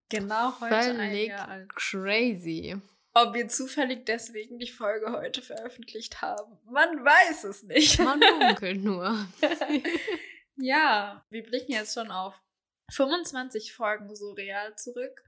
Genau 0.09 0.59
heute 0.59 0.75
Völlig 0.75 0.99
ein 0.99 1.37
Jahr 1.37 1.47
alt. 1.49 1.75
Crazy. 1.75 2.81
Ob 3.13 3.33
wir 3.33 3.47
zufällig 3.47 4.05
deswegen 4.05 4.59
die 4.59 4.69
Folge 4.69 5.11
heute 5.11 5.41
veröffentlicht 5.41 6.21
haben, 6.21 6.57
man 6.65 7.03
weiß 7.03 7.45
es 7.45 7.63
nicht. 7.63 7.99
Man 7.99 8.19
munkelt 8.19 8.83
nur. 8.83 9.27
ja, 10.55 11.25
wir 11.29 11.43
blicken 11.43 11.71
jetzt 11.71 11.95
schon 11.95 12.11
auf 12.11 12.39
25 12.91 13.73
Folgen 13.73 14.15
so 14.15 14.33
real 14.33 14.75
zurück 14.75 15.23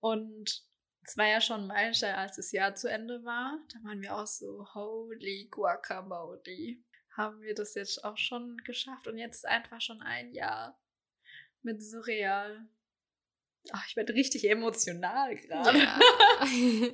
und 0.00 0.64
es 1.02 1.16
war 1.16 1.26
ja 1.26 1.40
schon 1.40 1.66
Meilenstein, 1.66 2.14
als 2.14 2.36
das 2.36 2.52
Jahr 2.52 2.74
zu 2.74 2.88
Ende 2.88 3.24
war. 3.24 3.58
Da 3.72 3.88
waren 3.88 4.02
wir 4.02 4.14
auch 4.14 4.26
so, 4.26 4.66
holy 4.74 5.48
guacamole. 5.50 6.76
Haben 7.20 7.42
wir 7.42 7.54
das 7.54 7.74
jetzt 7.74 8.02
auch 8.02 8.16
schon 8.16 8.56
geschafft 8.64 9.06
und 9.06 9.18
jetzt 9.18 9.46
einfach 9.46 9.82
schon 9.82 10.00
ein 10.00 10.32
Jahr 10.32 10.80
mit 11.60 11.82
Surreal. 11.82 12.66
Ach, 13.72 13.86
ich 13.86 13.94
werde 13.94 14.14
richtig 14.14 14.48
emotional 14.48 15.36
gerade. 15.36 15.78
Ja. 15.78 16.00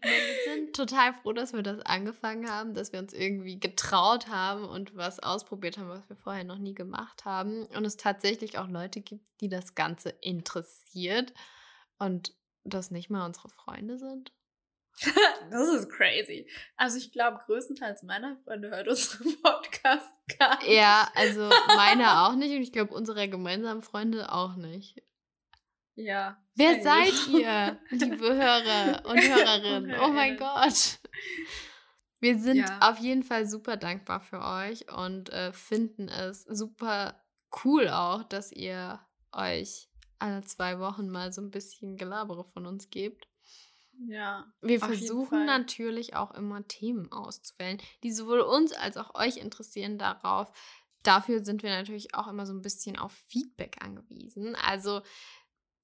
wir 0.00 0.44
sind 0.46 0.74
total 0.74 1.12
froh, 1.12 1.34
dass 1.34 1.52
wir 1.52 1.62
das 1.62 1.80
angefangen 1.80 2.48
haben, 2.48 2.72
dass 2.72 2.94
wir 2.94 2.98
uns 2.98 3.12
irgendwie 3.12 3.60
getraut 3.60 4.28
haben 4.28 4.64
und 4.64 4.96
was 4.96 5.20
ausprobiert 5.20 5.76
haben, 5.76 5.90
was 5.90 6.08
wir 6.08 6.16
vorher 6.16 6.44
noch 6.44 6.56
nie 6.56 6.74
gemacht 6.74 7.26
haben. 7.26 7.66
Und 7.66 7.84
es 7.84 7.98
tatsächlich 7.98 8.56
auch 8.56 8.68
Leute 8.68 9.02
gibt, 9.02 9.28
die 9.42 9.50
das 9.50 9.74
Ganze 9.74 10.14
interessiert 10.22 11.34
und 11.98 12.32
das 12.64 12.90
nicht 12.90 13.10
mal 13.10 13.26
unsere 13.26 13.50
Freunde 13.50 13.98
sind. 13.98 14.32
das 15.50 15.68
ist 15.68 15.90
crazy. 15.90 16.48
Also 16.76 16.96
ich 16.98 17.12
glaube, 17.12 17.40
größtenteils 17.46 18.02
meiner 18.02 18.36
Freunde 18.44 18.70
hört 18.70 18.88
unseren 18.88 19.36
Podcast 19.42 20.10
gar 20.38 20.58
nicht. 20.58 20.72
Ja, 20.72 21.10
also 21.14 21.50
meine 21.74 22.22
auch 22.22 22.34
nicht 22.34 22.54
und 22.54 22.62
ich 22.62 22.72
glaube 22.72 22.94
unsere 22.94 23.28
gemeinsamen 23.28 23.82
Freunde 23.82 24.32
auch 24.32 24.56
nicht. 24.56 25.02
Ja. 25.94 26.38
Wer 26.54 26.82
seid 26.82 27.12
ihr, 27.28 27.78
liebe 27.90 28.34
Hörer 28.34 29.04
und 29.06 29.18
Hörerinnen? 29.18 29.98
oh 30.00 30.08
mein 30.08 30.36
Gott. 30.36 30.98
Wir 32.20 32.38
sind 32.38 32.58
ja. 32.58 32.78
auf 32.80 32.98
jeden 32.98 33.22
Fall 33.22 33.46
super 33.46 33.76
dankbar 33.76 34.20
für 34.20 34.40
euch 34.40 34.90
und 34.92 35.30
äh, 35.30 35.52
finden 35.52 36.08
es 36.08 36.42
super 36.42 37.22
cool 37.64 37.88
auch, 37.88 38.24
dass 38.24 38.52
ihr 38.52 39.00
euch 39.32 39.88
alle 40.18 40.42
zwei 40.44 40.78
Wochen 40.78 41.08
mal 41.08 41.32
so 41.32 41.42
ein 41.42 41.50
bisschen 41.50 41.96
Gelabere 41.96 42.44
von 42.44 42.66
uns 42.66 42.90
gebt. 42.90 43.28
Ja. 44.08 44.46
Wir 44.60 44.80
versuchen 44.80 45.46
natürlich 45.46 46.14
auch 46.14 46.32
immer 46.32 46.66
Themen 46.66 47.10
auszuwählen, 47.12 47.78
die 48.02 48.12
sowohl 48.12 48.40
uns 48.40 48.72
als 48.72 48.96
auch 48.96 49.14
euch 49.14 49.36
interessieren 49.38 49.98
darauf. 49.98 50.52
Dafür 51.02 51.44
sind 51.44 51.62
wir 51.62 51.70
natürlich 51.70 52.14
auch 52.14 52.28
immer 52.28 52.46
so 52.46 52.52
ein 52.52 52.62
bisschen 52.62 52.98
auf 52.98 53.12
Feedback 53.28 53.78
angewiesen. 53.80 54.56
Also 54.56 55.02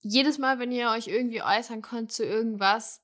jedes 0.01 0.39
Mal, 0.39 0.59
wenn 0.59 0.73
ihr 0.73 0.91
euch 0.91 1.07
irgendwie 1.07 1.43
äußern 1.43 1.81
könnt 1.81 2.13
zu 2.13 2.25
irgendwas, 2.25 3.03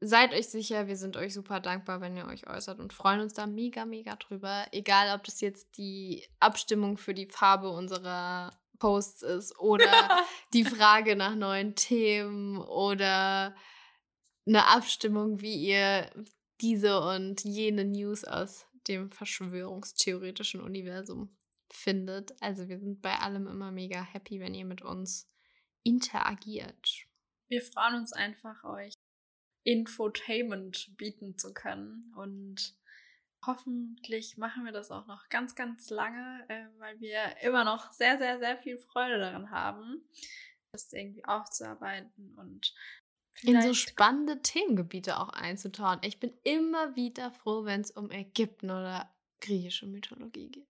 seid 0.00 0.32
euch 0.32 0.48
sicher, 0.48 0.86
wir 0.86 0.96
sind 0.96 1.16
euch 1.16 1.32
super 1.32 1.60
dankbar, 1.60 2.00
wenn 2.00 2.16
ihr 2.16 2.26
euch 2.26 2.46
äußert 2.46 2.78
und 2.78 2.92
freuen 2.92 3.20
uns 3.20 3.32
da 3.32 3.46
mega, 3.46 3.86
mega 3.86 4.16
drüber. 4.16 4.66
Egal, 4.72 5.14
ob 5.16 5.24
das 5.24 5.40
jetzt 5.40 5.78
die 5.78 6.26
Abstimmung 6.40 6.98
für 6.98 7.14
die 7.14 7.26
Farbe 7.26 7.70
unserer 7.70 8.52
Posts 8.78 9.22
ist 9.22 9.58
oder 9.58 9.86
die 10.52 10.64
Frage 10.64 11.16
nach 11.16 11.34
neuen 11.34 11.74
Themen 11.74 12.58
oder 12.58 13.54
eine 14.46 14.66
Abstimmung, 14.66 15.40
wie 15.40 15.54
ihr 15.54 16.10
diese 16.60 17.00
und 17.00 17.44
jene 17.44 17.84
News 17.84 18.24
aus 18.24 18.66
dem 18.88 19.10
verschwörungstheoretischen 19.10 20.60
Universum 20.60 21.34
findet. 21.70 22.40
Also 22.42 22.68
wir 22.68 22.78
sind 22.78 23.02
bei 23.02 23.14
allem 23.18 23.46
immer 23.46 23.70
mega 23.72 24.02
happy, 24.02 24.40
wenn 24.40 24.54
ihr 24.54 24.64
mit 24.64 24.82
uns 24.82 25.30
interagiert. 25.82 27.06
Wir 27.48 27.62
freuen 27.62 27.96
uns 27.96 28.12
einfach, 28.12 28.64
euch 28.64 28.94
Infotainment 29.64 30.96
bieten 30.96 31.38
zu 31.38 31.54
können 31.54 32.12
und 32.16 32.76
hoffentlich 33.46 34.36
machen 34.36 34.64
wir 34.64 34.72
das 34.72 34.90
auch 34.90 35.06
noch 35.06 35.28
ganz, 35.28 35.54
ganz 35.54 35.90
lange, 35.90 36.44
äh, 36.48 36.66
weil 36.78 37.00
wir 37.00 37.36
immer 37.42 37.64
noch 37.64 37.92
sehr, 37.92 38.18
sehr, 38.18 38.38
sehr 38.38 38.56
viel 38.58 38.78
Freude 38.78 39.18
daran 39.18 39.50
haben, 39.50 40.02
das 40.72 40.92
irgendwie 40.92 41.24
aufzuarbeiten 41.24 42.34
und 42.38 42.74
in 43.42 43.60
so 43.60 43.74
spannende 43.74 44.40
Themengebiete 44.40 45.18
auch 45.18 45.30
einzutauchen. 45.30 46.00
Ich 46.02 46.18
bin 46.20 46.32
immer 46.44 46.96
wieder 46.96 47.30
froh, 47.30 47.64
wenn 47.64 47.80
es 47.80 47.90
um 47.90 48.10
Ägypten 48.10 48.70
oder 48.70 49.10
griechische 49.40 49.86
Mythologie 49.86 50.48
geht. 50.48 50.66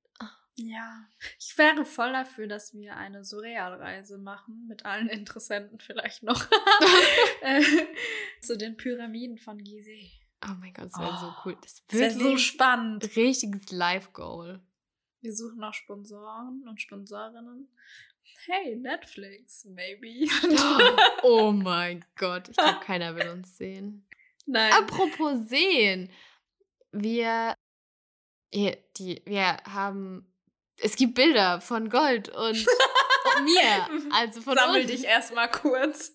Ja, 0.56 1.04
ich 1.38 1.58
wäre 1.58 1.84
voll 1.84 2.12
dafür, 2.12 2.46
dass 2.46 2.74
wir 2.74 2.96
eine 2.96 3.24
Surrealreise 3.24 4.18
machen, 4.18 4.66
mit 4.68 4.84
allen 4.84 5.08
Interessenten 5.08 5.80
vielleicht 5.80 6.22
noch, 6.22 6.46
äh, 7.40 7.60
zu 8.40 8.56
den 8.56 8.76
Pyramiden 8.76 9.38
von 9.38 9.58
Gizeh. 9.58 10.12
Oh 10.44 10.54
mein 10.60 10.72
Gott, 10.72 10.86
das 10.86 11.00
wäre 11.00 11.12
oh, 11.12 11.20
so 11.20 11.34
cool. 11.44 11.56
Das, 11.60 11.84
das 11.88 11.98
wäre 11.98 12.10
so 12.12 12.36
spannend. 12.36 13.16
Richtiges 13.16 13.72
Live-Goal. 13.72 14.60
Wir 15.22 15.34
suchen 15.34 15.58
noch 15.58 15.74
Sponsoren 15.74 16.68
und 16.68 16.80
Sponsorinnen. 16.80 17.68
Hey, 18.46 18.76
Netflix, 18.76 19.64
maybe. 19.64 20.28
oh 21.22 21.52
mein 21.52 22.04
Gott, 22.16 22.48
ich 22.48 22.56
glaube, 22.56 22.80
keiner 22.80 23.16
will 23.16 23.28
uns 23.28 23.56
sehen. 23.56 24.06
Nein. 24.46 24.72
Apropos 24.72 25.48
sehen. 25.48 26.10
Wir, 26.92 27.56
die, 28.52 29.22
wir 29.24 29.56
haben 29.64 30.34
es 30.78 30.96
gibt 30.96 31.14
Bilder 31.14 31.60
von 31.60 31.88
Gold 31.88 32.28
und 32.28 32.66
mir. 33.44 33.88
Also 34.12 34.40
von 34.42 34.56
Sammel 34.56 34.82
uns. 34.82 34.90
dich 34.90 35.04
erstmal 35.04 35.50
kurz. 35.50 36.14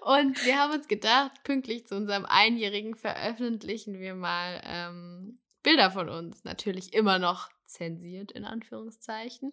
und 0.00 0.44
wir 0.44 0.58
haben 0.58 0.74
uns 0.74 0.88
gedacht, 0.88 1.32
pünktlich 1.42 1.86
zu 1.86 1.96
unserem 1.96 2.24
Einjährigen 2.26 2.94
veröffentlichen 2.94 3.98
wir 3.98 4.14
mal 4.14 4.60
ähm, 4.64 5.38
Bilder 5.62 5.90
von 5.90 6.08
uns. 6.08 6.44
Natürlich 6.44 6.92
immer 6.92 7.18
noch 7.18 7.48
zensiert, 7.66 8.32
in 8.32 8.44
Anführungszeichen. 8.44 9.52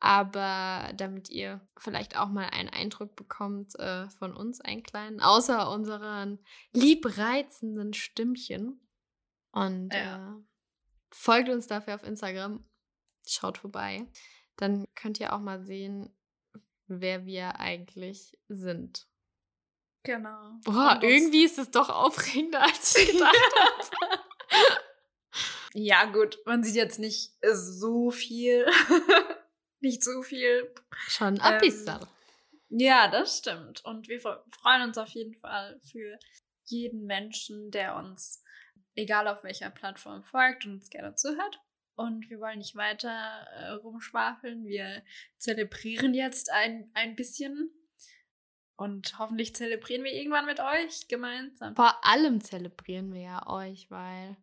Aber 0.00 0.92
damit 0.94 1.28
ihr 1.28 1.60
vielleicht 1.76 2.16
auch 2.16 2.28
mal 2.28 2.48
einen 2.50 2.70
Eindruck 2.70 3.16
bekommt 3.16 3.78
äh, 3.78 4.08
von 4.08 4.34
uns, 4.34 4.60
einen 4.60 4.82
kleinen, 4.82 5.20
außer 5.20 5.70
unseren 5.70 6.38
liebreizenden 6.72 7.92
Stimmchen. 7.92 8.80
Und 9.52 9.92
ja. 9.92 10.32
äh, 10.32 10.42
folgt 11.12 11.50
uns 11.50 11.66
dafür 11.66 11.96
auf 11.96 12.02
Instagram 12.02 12.64
schaut 13.26 13.58
vorbei. 13.58 14.06
Dann 14.56 14.86
könnt 14.94 15.20
ihr 15.20 15.32
auch 15.32 15.40
mal 15.40 15.62
sehen, 15.64 16.14
wer 16.86 17.24
wir 17.26 17.58
eigentlich 17.58 18.38
sind. 18.48 19.06
Genau. 20.02 20.58
Boah, 20.64 20.98
irgendwie 21.02 21.44
ist 21.44 21.58
es 21.58 21.70
doch 21.70 21.90
aufregender, 21.90 22.62
als 22.62 22.96
ich 22.96 23.12
gedacht 23.12 23.34
habe. 23.60 24.22
ja, 25.74 26.04
gut, 26.06 26.38
man 26.46 26.64
sieht 26.64 26.74
jetzt 26.74 26.98
nicht 26.98 27.34
so 27.42 28.10
viel. 28.10 28.66
Nicht 29.80 30.02
so 30.02 30.22
viel. 30.22 30.72
Schon 31.08 31.40
ein 31.40 31.62
ähm, 31.62 32.06
Ja, 32.68 33.08
das 33.08 33.38
stimmt. 33.38 33.84
Und 33.84 34.08
wir 34.08 34.20
freuen 34.20 34.82
uns 34.82 34.98
auf 34.98 35.08
jeden 35.10 35.34
Fall 35.34 35.80
für 35.82 36.18
jeden 36.64 37.06
Menschen, 37.06 37.70
der 37.70 37.96
uns, 37.96 38.44
egal 38.94 39.28
auf 39.28 39.42
welcher 39.42 39.70
Plattform 39.70 40.22
folgt 40.22 40.66
und 40.66 40.74
uns 40.74 40.90
gerne 40.90 41.14
zuhört. 41.14 41.60
Und 41.96 42.30
wir 42.30 42.40
wollen 42.40 42.58
nicht 42.58 42.76
weiter 42.76 43.10
äh, 43.10 43.70
rumschwafeln. 43.72 44.64
Wir 44.64 45.02
zelebrieren 45.36 46.14
jetzt 46.14 46.50
ein, 46.50 46.90
ein 46.94 47.14
bisschen. 47.14 47.70
Und 48.76 49.18
hoffentlich 49.18 49.54
zelebrieren 49.54 50.04
wir 50.04 50.12
irgendwann 50.12 50.46
mit 50.46 50.60
euch 50.60 51.08
gemeinsam. 51.08 51.76
Vor 51.76 52.02
allem 52.02 52.40
zelebrieren 52.40 53.12
wir 53.12 53.20
ja 53.20 53.46
euch, 53.46 53.90
weil. 53.90 54.38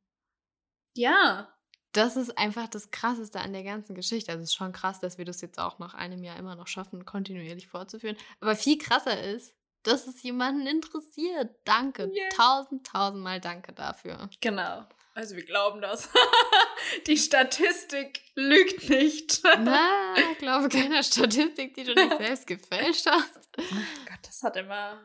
Ja. 0.96 1.57
Das 1.98 2.16
ist 2.16 2.38
einfach 2.38 2.68
das 2.68 2.92
Krasseste 2.92 3.40
an 3.40 3.54
der 3.54 3.64
ganzen 3.64 3.96
Geschichte. 3.96 4.32
Also 4.32 4.44
es 4.44 4.50
ist 4.50 4.56
schon 4.56 4.72
krass, 4.72 5.00
dass 5.00 5.18
wir 5.18 5.26
das 5.26 5.42
jetzt 5.42 5.60
auch 5.60 5.80
nach 5.80 5.94
einem 5.96 6.24
Jahr 6.24 6.38
immer 6.38 6.56
noch 6.56 6.68
schaffen, 6.68 7.06
kontinuierlich 7.06 7.68
fortzuführen. 7.68 8.16
Aber 8.40 8.56
viel 8.56 8.78
krasser 8.78 9.22
ist, 9.24 9.56
dass 9.84 10.06
es 10.06 10.22
jemanden 10.22 10.68
interessiert. 10.68 11.50
Danke. 11.66 12.12
Yeah. 12.14 12.30
Tausend, 12.36 12.86
tausendmal 12.86 13.40
danke 13.42 13.74
dafür. 13.74 14.30
Genau. 14.42 14.86
Also 15.16 15.36
wir 15.36 15.46
glauben 15.46 15.82
das. 15.82 16.10
Die 17.08 17.18
Statistik 17.18 18.22
lügt 18.36 18.88
nicht. 18.90 19.42
Na, 19.44 20.14
ich 20.32 20.38
glaube 20.38 20.70
keiner 20.70 21.02
Statistik, 21.02 21.74
die 21.74 21.84
du 21.84 21.96
nicht 21.96 22.18
selbst 22.18 22.46
gefälscht 22.46 23.08
hast. 23.10 23.50
Gott, 23.56 24.20
das 24.24 24.44
hat 24.44 24.56
immer 24.58 25.02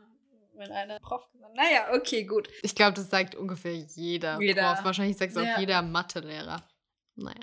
mit 0.59 0.71
einer 0.71 0.99
Prof 1.01 1.31
gesagt. 1.33 1.55
Naja, 1.57 1.95
okay, 1.95 2.25
gut. 2.25 2.49
Ich 2.63 2.75
glaube, 2.75 2.93
das 2.93 3.09
sagt 3.09 3.35
ungefähr 3.35 3.75
jeder, 3.75 4.39
Jeder. 4.41 4.75
Prof. 4.75 4.85
Wahrscheinlich 4.85 5.17
sagt 5.17 5.33
es 5.33 5.39
auch 5.39 5.43
Ja. 5.43 5.59
jeder 5.59 5.81
Mathelehrer. 5.81 6.63
Naja. 7.17 7.41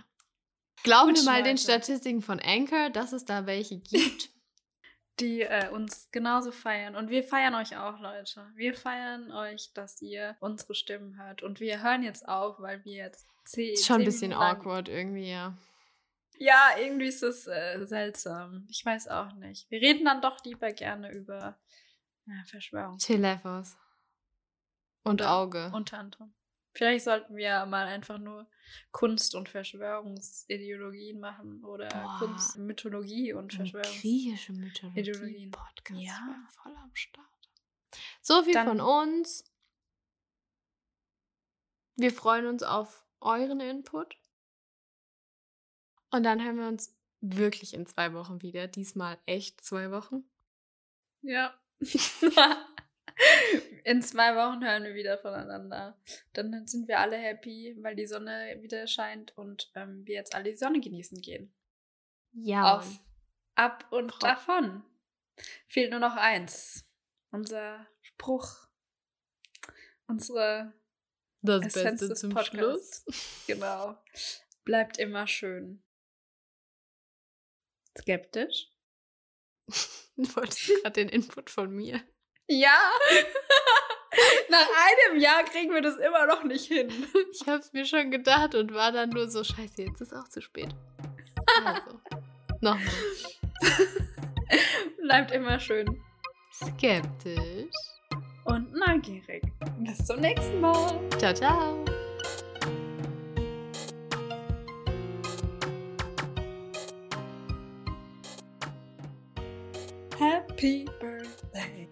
Glauben 0.84 1.26
mal 1.26 1.43
den. 1.43 1.57
Statistiken 1.57 2.22
von 2.22 2.39
Anchor, 2.39 2.89
dass 2.89 3.13
es 3.13 3.26
da 3.26 3.45
welche 3.45 3.80
gibt. 3.80 4.30
Die 5.20 5.41
äh, 5.41 5.70
uns 5.70 6.09
genauso 6.11 6.51
feiern. 6.51 6.95
Und 6.95 7.09
wir 7.09 7.24
feiern 7.24 7.53
euch 7.55 7.76
auch, 7.76 7.99
Leute. 7.99 8.49
Wir 8.55 8.74
feiern 8.74 9.32
euch, 9.34 9.74
dass 9.74 10.01
ihr 10.01 10.38
unsere 10.39 10.74
Stimmen 10.74 11.22
hört. 11.22 11.43
Und 11.43 11.59
wir 11.59 11.84
hören 11.84 12.03
jetzt 12.03 12.28
auf, 12.28 12.59
weil 12.59 12.86
wir 12.86 12.95
jetzt 12.95 13.28
zehn. 13.43 13.74
Ist 13.74 13.86
schon 13.86 13.97
ein 13.99 14.05
bisschen 14.05 14.32
awkward 14.32 14.88
irgendwie, 14.88 15.30
ja. 15.30 15.57
Ja, 16.38 16.70
irgendwie 16.80 17.07
ist 17.07 17.22
es 17.22 17.47
äh, 17.47 17.86
seltsam. 17.86 18.65
Ich 18.70 18.86
weiß 18.86 19.09
auch 19.09 19.34
nicht. 19.34 19.70
Wir 19.70 19.82
reden 19.82 20.05
dann 20.05 20.22
doch 20.22 20.41
lieber 20.45 20.72
gerne 20.72 21.11
über 21.11 21.59
ja, 22.26 22.43
Verschwörung. 22.45 22.97
Telefos. 22.97 23.76
Und 25.03 25.22
Auge. 25.22 25.70
Unter 25.74 25.97
anderem. 25.97 26.34
Vielleicht 26.74 27.05
sollten 27.05 27.36
wir 27.36 27.65
mal 27.65 27.88
einfach 27.88 28.17
nur 28.20 28.47
Kunst 28.91 29.36
und 29.36 29.49
Verschwörungsideologien 29.49 31.20
machen 31.20 31.63
oder 31.65 31.89
Boah. 31.89 32.15
Kunst, 32.20 32.57
Mythologie 32.57 33.34
und 33.34 33.51
Ein 33.53 33.57
Verschwörungs. 33.57 34.01
griechische 34.01 34.53
Mythologie 34.53 34.99
Ideologien. 34.99 35.51
Podcast. 35.51 35.99
Ja. 36.01 36.47
Voll 36.61 36.76
am 36.78 36.95
Start. 36.95 37.28
So 38.22 38.43
viel 38.43 38.53
Dann- 38.53 38.67
von 38.67 38.82
uns. 38.82 39.43
Wir 41.95 42.11
freuen 42.13 42.45
uns 42.45 42.63
auf 42.63 43.03
euren 43.20 43.59
Input. 43.59 44.15
Und 46.11 46.24
dann 46.24 46.41
hören 46.43 46.57
wir 46.57 46.67
uns 46.67 46.95
wirklich 47.20 47.74
in 47.74 47.86
zwei 47.88 48.13
Wochen 48.13 48.41
wieder. 48.41 48.67
Diesmal 48.67 49.17
echt 49.26 49.63
zwei 49.65 49.91
Wochen. 49.91 50.24
Ja. 51.22 51.53
In 53.84 54.01
zwei 54.01 54.36
Wochen 54.36 54.63
hören 54.63 54.84
wir 54.84 54.93
wieder 54.93 55.17
voneinander. 55.17 55.99
Dann 56.34 56.67
sind 56.67 56.88
wir 56.88 56.99
alle 56.99 57.17
happy, 57.17 57.77
weil 57.82 57.95
die 57.95 58.05
Sonne 58.07 58.57
wieder 58.61 58.88
scheint 58.88 59.38
und 59.38 59.71
ähm, 59.75 60.05
wir 60.05 60.15
jetzt 60.15 60.36
alle 60.36 60.51
die 60.51 60.57
Sonne 60.57 60.80
genießen 60.80 61.21
gehen. 61.21 61.53
Ja. 62.34 62.77
Auf, 62.77 62.99
ab 63.55 63.86
und 63.91 64.11
Frau- 64.11 64.27
davon. 64.27 64.84
Fehlt 65.67 65.91
nur 65.91 65.99
noch 65.99 66.15
eins. 66.15 66.86
Unser 67.32 67.88
Spruch. 68.01 68.67
Unsere, 70.07 70.73
Das 71.41 71.65
Essenz 71.67 71.99
Beste 72.01 72.07
des 72.09 72.19
zum 72.19 72.30
Podcasts. 72.32 73.03
Schluss. 73.03 73.23
genau. 73.47 73.97
Bleibt 74.65 74.97
immer 74.97 75.27
schön. 75.27 75.84
Skeptisch? 77.97 78.71
Du 80.21 80.36
wolltest 80.36 80.67
gerade 80.67 80.91
den 80.91 81.07
Input 81.07 81.49
von 81.49 81.71
mir. 81.71 82.01
Ja. 82.50 82.78
Nach 84.50 84.68
einem 84.68 85.20
Jahr 85.20 85.43
kriegen 85.43 85.72
wir 85.72 85.82
das 85.82 85.97
immer 85.97 86.26
noch 86.26 86.43
nicht 86.43 86.66
hin. 86.66 86.89
Ich 87.32 87.47
hab's 87.47 87.72
mir 87.74 87.86
schon 87.86 88.10
gedacht 88.10 88.56
und 88.56 88.74
war 88.74 88.91
dann 88.91 89.12
nur 89.12 89.30
so, 89.30 89.43
scheiße, 89.43 89.84
jetzt 89.84 90.02
ist 90.02 90.14
auch 90.14 90.28
zu 90.28 90.41
spät. 90.41 90.70
Also, 91.64 92.00
nochmal. 92.62 92.84
Bleibt 95.02 95.32
immer 95.32 95.60
schön 95.60 96.02
Skeptisch. 96.52 97.70
und 98.45 98.74
neugierig. 98.74 99.43
Bis 99.78 100.06
zum 100.06 100.20
nächsten 100.20 100.60
Mal. 100.60 101.00
Ciao, 101.20 101.34
ciao. 101.34 101.86
Happy 110.18 110.86
Birthday. 111.00 111.89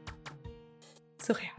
Surreal. 1.28 1.51